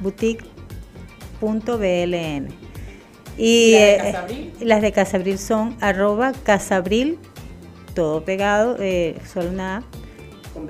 boutique.bln. 0.00 0.48
Y 3.36 3.74
las 4.60 4.82
de 4.82 4.92
Casabril 4.92 5.38
son 5.38 5.76
arroba 5.80 6.32
casabril, 6.32 7.18
todo 7.94 8.24
pegado, 8.24 8.76
solo 9.32 9.50
una 9.50 9.82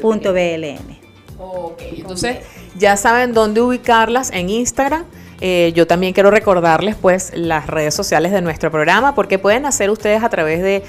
punto 0.01 0.33
BLN. 0.33 0.99
Ok, 1.39 1.81
entonces 1.97 2.39
ya 2.77 2.97
saben 2.97 3.33
dónde 3.33 3.61
ubicarlas 3.61 4.31
en 4.31 4.51
Instagram 4.51 5.05
eh, 5.41 5.73
yo 5.75 5.87
también 5.87 6.13
quiero 6.13 6.31
recordarles 6.31 6.97
pues 6.97 7.33
las 7.35 7.67
redes 7.67 7.95
sociales 7.95 8.31
de 8.33 8.43
nuestro 8.43 8.71
programa 8.71 9.15
porque 9.15 9.39
pueden 9.39 9.65
hacer 9.65 9.89
ustedes 9.91 10.23
a 10.23 10.29
través 10.29 10.63
de, 10.63 10.83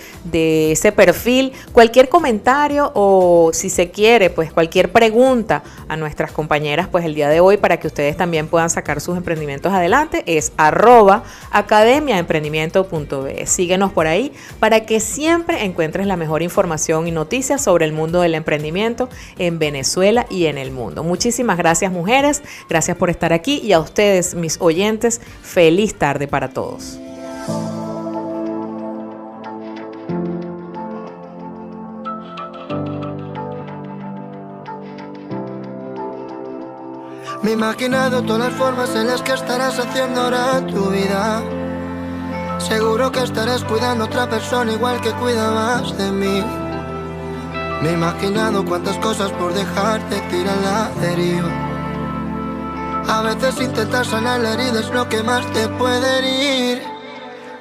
ese 0.71 0.91
perfil 0.91 1.53
cualquier 1.71 2.09
comentario 2.09 2.91
o 2.93 3.51
si 3.53 3.69
se 3.69 3.91
quiere 3.91 4.29
pues 4.29 4.51
cualquier 4.51 4.91
pregunta 4.91 5.63
a 5.87 5.95
nuestras 5.95 6.31
compañeras 6.31 6.87
pues 6.87 7.05
el 7.05 7.15
día 7.15 7.29
de 7.29 7.39
hoy 7.39 7.57
para 7.57 7.77
que 7.77 7.87
ustedes 7.87 8.17
también 8.17 8.47
puedan 8.47 8.69
sacar 8.69 8.99
sus 9.01 9.17
emprendimientos 9.17 9.71
adelante 9.73 10.23
es 10.25 10.51
arroba 10.57 11.23
academiaemprendimiento.be. 11.51 13.45
Síguenos 13.45 13.91
por 13.91 14.07
ahí 14.07 14.33
para 14.59 14.85
que 14.85 14.99
siempre 14.99 15.63
encuentres 15.63 16.07
la 16.07 16.17
mejor 16.17 16.41
información 16.41 17.07
y 17.07 17.11
noticias 17.11 17.63
sobre 17.63 17.85
el 17.85 17.93
mundo 17.93 18.21
del 18.21 18.35
emprendimiento 18.35 19.09
en 19.37 19.59
Venezuela 19.59 20.25
y 20.29 20.47
en 20.47 20.57
el 20.57 20.71
mundo. 20.71 21.03
Muchísimas 21.03 21.57
gracias 21.57 21.91
mujeres, 21.91 22.41
gracias 22.69 22.97
por 22.97 23.09
estar 23.09 23.33
aquí 23.33 23.61
y 23.63 23.73
a 23.73 23.79
ustedes 23.79 24.35
mis 24.41 24.57
oyentes, 24.59 25.21
feliz 25.41 25.95
tarde 25.95 26.27
para 26.27 26.49
todos. 26.49 26.99
Me 37.43 37.49
he 37.49 37.53
imaginado 37.53 38.21
todas 38.21 38.51
las 38.51 38.53
formas 38.53 38.95
en 38.95 39.07
las 39.07 39.23
que 39.23 39.33
estarás 39.33 39.79
haciendo 39.79 40.21
ahora 40.21 40.65
tu 40.67 40.91
vida. 40.91 41.41
Seguro 42.59 43.11
que 43.11 43.23
estarás 43.23 43.63
cuidando 43.63 44.03
a 44.03 44.07
otra 44.07 44.29
persona 44.29 44.73
igual 44.73 45.01
que 45.01 45.11
cuidabas 45.13 45.97
de 45.97 46.11
mí. 46.11 46.43
Me 47.81 47.89
he 47.89 47.93
imaginado 47.93 48.63
cuántas 48.63 48.95
cosas 48.99 49.31
por 49.31 49.55
dejarte 49.55 50.21
tirar 50.29 50.57
la 50.57 50.91
deriva. 51.01 51.70
A 53.11 53.21
veces 53.23 53.59
intentar 53.59 54.05
sanar 54.05 54.39
la 54.39 54.53
herida 54.53 54.79
es 54.79 54.89
lo 54.89 55.09
que 55.09 55.21
más 55.21 55.45
te 55.51 55.67
puede 55.67 56.19
herir. 56.19 56.81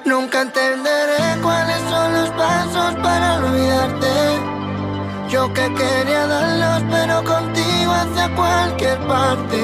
Nunca 0.05 0.43
entenderé 0.43 1.41
cuáles 1.43 1.81
son 1.89 2.13
los 2.13 2.29
pasos 2.29 2.95
para 3.03 3.35
olvidarte. 3.35 4.13
Yo 5.27 5.53
que 5.53 5.67
quería 5.73 6.25
darlos, 6.25 6.83
pero 6.89 7.21
contigo 7.25 7.91
hacia 7.91 8.33
cualquier 8.33 8.97
parte. 9.07 9.61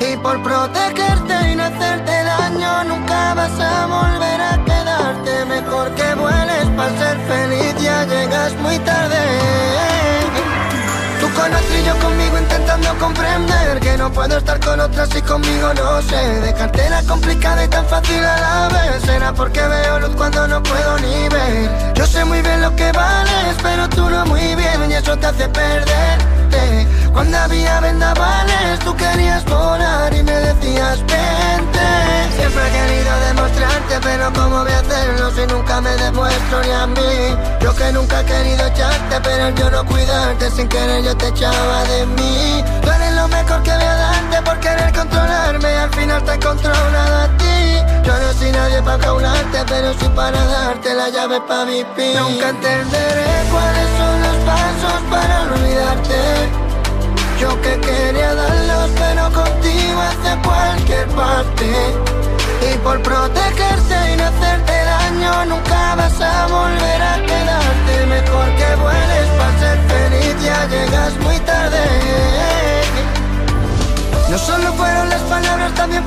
Y 0.00 0.16
por 0.16 0.42
protegerte 0.42 1.52
y 1.52 1.54
no 1.54 1.62
hacerte 1.62 2.24
daño, 2.24 2.82
nunca 2.82 3.34
vas 3.34 3.60
a 3.60 3.86
volver 3.86 4.40
a 4.40 4.64
quedarte. 4.64 5.44
Mejor 5.44 5.94
que 5.94 6.14
vueles 6.16 6.66
para 6.76 6.98
ser 6.98 7.18
feliz, 7.28 7.74
ya 7.80 8.04
llegas 8.04 8.52
muy 8.56 8.76
tarde. 8.80 9.18
Tú 11.48 11.54
con 11.54 11.64
otro 11.64 11.78
y 11.78 11.84
yo 11.84 11.98
conmigo 11.98 12.38
intentando 12.38 12.98
comprender 12.98 13.80
que 13.80 13.96
no 13.96 14.12
puedo 14.12 14.36
estar 14.36 14.60
con 14.60 14.80
otras 14.80 15.08
y 15.16 15.22
conmigo 15.22 15.72
no 15.74 16.02
sé. 16.02 16.40
Dejarte 16.40 16.90
la 16.90 17.02
complicada 17.04 17.64
y 17.64 17.68
tan 17.68 17.86
fácil 17.86 18.22
a 18.22 18.36
la 18.38 18.68
vez. 18.68 19.02
Será 19.02 19.32
porque 19.32 19.60
veo 19.60 20.00
luz 20.00 20.14
cuando 20.14 20.46
no 20.46 20.62
puedo 20.62 20.98
ni 20.98 21.28
ver. 21.28 21.94
Yo 21.94 22.06
sé 22.06 22.24
muy 22.24 22.42
bien 22.42 22.60
lo 22.60 22.74
que 22.76 22.92
vales, 22.92 23.56
pero 23.62 23.88
tú 23.88 24.10
no 24.10 24.26
muy 24.26 24.54
bien 24.56 24.90
y 24.90 24.94
eso 24.94 25.16
te 25.16 25.26
hace 25.26 25.48
Cuando 27.12 27.36
había 27.36 27.80
vendavales, 27.80 28.78
tú 28.84 28.94
querías 28.96 29.44
volar 29.44 30.14
y 30.14 30.22
me 30.22 30.32
decías 30.32 30.98
vente. 31.00 31.88
Siempre 32.36 32.62
he 32.66 32.70
querido 32.70 33.20
demostrarte, 33.26 33.98
pero 34.02 34.32
¿cómo 34.32 34.62
voy 34.62 34.72
a 34.72 34.78
hacerlo 34.78 35.30
si 35.32 35.46
nunca 35.52 35.80
me 35.80 35.90
demuestro 35.96 36.62
ni 36.62 36.70
a 36.70 36.86
mí? 36.86 37.36
Yo 37.60 37.74
que 37.74 37.92
nunca 37.92 38.20
he 38.20 38.24
querido 38.24 38.66
echarte, 38.66 39.20
pero 39.22 39.48
yo 39.50 39.70
no 39.70 39.84
cuidarte, 39.84 40.50
sin 40.50 40.68
querer 40.68 41.02
yo 41.02 41.16
te 41.16 41.28
echaba 41.28 41.84
de 41.84 42.06
mí. 42.06 42.64
Mejor 43.48 43.62
que 43.62 43.70
voy 43.70 43.82
a 43.82 43.94
darte 43.94 44.42
por 44.42 44.60
querer 44.60 44.92
controlarme, 44.92 45.68
al 45.68 45.90
final 45.90 46.22
te 46.22 46.34
he 46.34 46.38
controlado 46.38 47.16
a 47.22 47.28
ti. 47.38 47.78
Yo 48.04 48.12
no 48.18 48.32
soy 48.34 48.52
nadie 48.52 48.82
para 48.82 48.98
caularte, 48.98 49.58
pero 49.66 49.92
sí 49.94 50.08
para 50.14 50.44
darte 50.44 50.94
la 50.94 51.08
llave 51.08 51.40
para 51.40 51.64
pin. 51.64 52.14
Nunca 52.18 52.50
entenderé 52.50 53.30
cuáles 53.50 53.88
son 53.98 54.22
los 54.22 54.36
pasos 54.48 55.02
para 55.10 55.42
olvidarte. 55.44 56.18
Yo 57.40 57.60
que 57.62 57.80
quería 57.80 58.34
darlos, 58.34 58.90
pero 58.98 59.32
contigo 59.32 59.57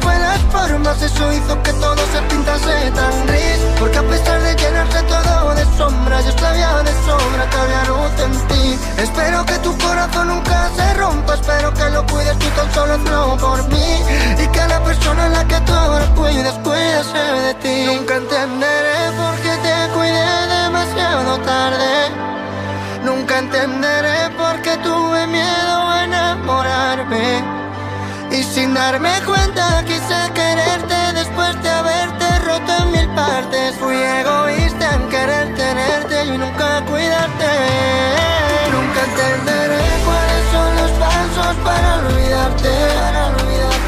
fue 0.01 0.17
las 0.19 0.39
formas 0.51 1.01
Eso 1.01 1.33
hizo 1.33 1.61
que 1.63 1.73
todo 1.73 1.97
se 2.13 2.21
pintase 2.29 2.91
tan 2.91 3.25
gris. 3.27 3.59
Porque 3.79 3.97
a 3.97 4.03
pesar 4.03 4.41
de 4.41 4.55
llenarse 4.55 5.01
todo 5.03 5.55
de 5.55 5.65
sombra 5.77 6.21
Yo 6.21 6.31
sabía 6.37 6.83
de 6.83 6.91
sobra 7.05 7.49
que 7.49 7.57
había 7.57 7.83
luz 7.85 8.13
en 8.25 8.47
ti. 8.47 8.79
Espero 8.97 9.45
que 9.45 9.57
tu 9.59 9.77
corazón 9.77 10.27
nunca 10.27 10.69
se 10.75 10.93
rompa. 10.95 11.33
Espero 11.33 11.73
que 11.73 11.89
lo 11.89 12.05
cuides 12.05 12.37
tú 12.39 12.47
tan 12.55 12.73
solo 12.73 12.97
no 12.97 13.37
por 13.37 13.67
mí. 13.69 14.03
Y 14.37 14.47
que 14.47 14.67
la 14.67 14.83
persona 14.83 15.25
en 15.27 15.33
la 15.33 15.45
que 15.45 15.59
tú 15.61 15.73
ahora 15.73 16.05
cuides 16.15 16.53
Cuídese 16.63 17.23
de 17.45 17.53
ti. 17.55 17.85
Nunca 17.85 18.15
entenderé 18.17 19.11
por 19.17 19.35
qué 19.43 19.53
te 19.65 19.93
cuidé 19.93 20.47
demasiado 20.63 21.37
tarde. 21.39 22.11
Nunca 23.03 23.39
entenderé 23.39 24.29
por 24.37 24.61
qué 24.61 24.77
tuve 24.77 25.27
miedo 25.27 25.89
a 25.89 26.03
enamorarme 26.03 27.60
y 28.31 28.43
sin 28.43 28.73
darme 28.73 29.11
cuenta 29.25 29.83
quise 29.85 30.31
quererte 30.33 30.95
después 31.13 31.61
de 31.61 31.69
haberte 31.69 32.39
roto 32.39 32.71
en 32.83 32.91
mil 32.91 33.07
partes. 33.15 33.75
Fui 33.79 33.95
egoísta 33.95 34.95
en 34.95 35.09
querer 35.09 35.55
tenerte 35.55 36.25
y 36.25 36.37
nunca 36.37 36.81
cuidarte. 36.85 37.49
Nunca 38.71 39.01
entenderé 39.09 39.83
cuáles 40.05 40.43
son 40.51 40.75
los 40.79 40.91
pasos 40.91 41.55
para 41.63 41.99
olvidarte. 41.99 42.71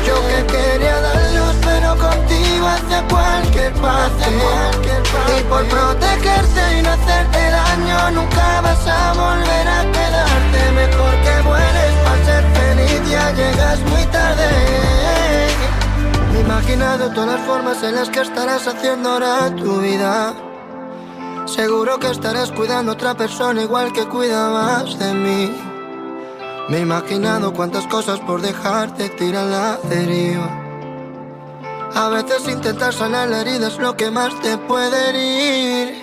Yo 0.05 0.15
que 0.27 0.45
quería 0.53 0.99
darlos, 0.99 1.55
pero 1.63 1.97
contigo 1.97 2.67
hacia 2.67 3.01
cualquier 3.07 3.73
parte. 3.73 4.25
Y 5.37 5.43
por 5.43 5.65
protegerte 5.67 6.79
y 6.79 6.81
no 6.81 6.91
hacerte 6.91 7.49
daño, 7.49 8.11
nunca 8.11 8.61
vas 8.61 8.87
a 8.87 9.13
volver 9.13 9.67
a 9.67 9.81
quedarte. 9.91 10.71
Mejor 10.75 11.22
llegas 13.35 13.79
muy 13.81 14.05
tarde. 14.05 14.49
Me 16.31 16.37
he 16.37 16.41
imaginado 16.41 17.09
todas 17.11 17.39
las 17.39 17.47
formas 17.47 17.83
en 17.83 17.95
las 17.95 18.09
que 18.09 18.21
estarás 18.21 18.67
haciendo 18.67 19.09
ahora 19.11 19.55
tu 19.55 19.79
vida. 19.79 20.33
Seguro 21.45 21.99
que 21.99 22.09
estarás 22.09 22.51
cuidando 22.51 22.91
a 22.91 22.95
otra 22.95 23.15
persona 23.15 23.61
igual 23.61 23.91
que 23.93 24.07
cuidabas 24.07 24.97
de 24.97 25.13
mí. 25.13 25.51
Me 26.69 26.77
he 26.77 26.81
imaginado 26.81 27.53
cuántas 27.53 27.85
cosas 27.87 28.19
por 28.21 28.41
dejarte 28.41 29.09
tirar 29.09 29.45
la 29.47 29.77
deriva. 29.89 30.59
A 31.95 32.09
veces 32.09 32.47
intentar 32.47 32.93
sanar 32.93 33.29
la 33.29 33.41
herida 33.41 33.67
es 33.67 33.77
lo 33.77 33.95
que 33.95 34.09
más 34.09 34.33
te 34.41 34.57
puede 34.57 35.09
herir. 35.09 36.02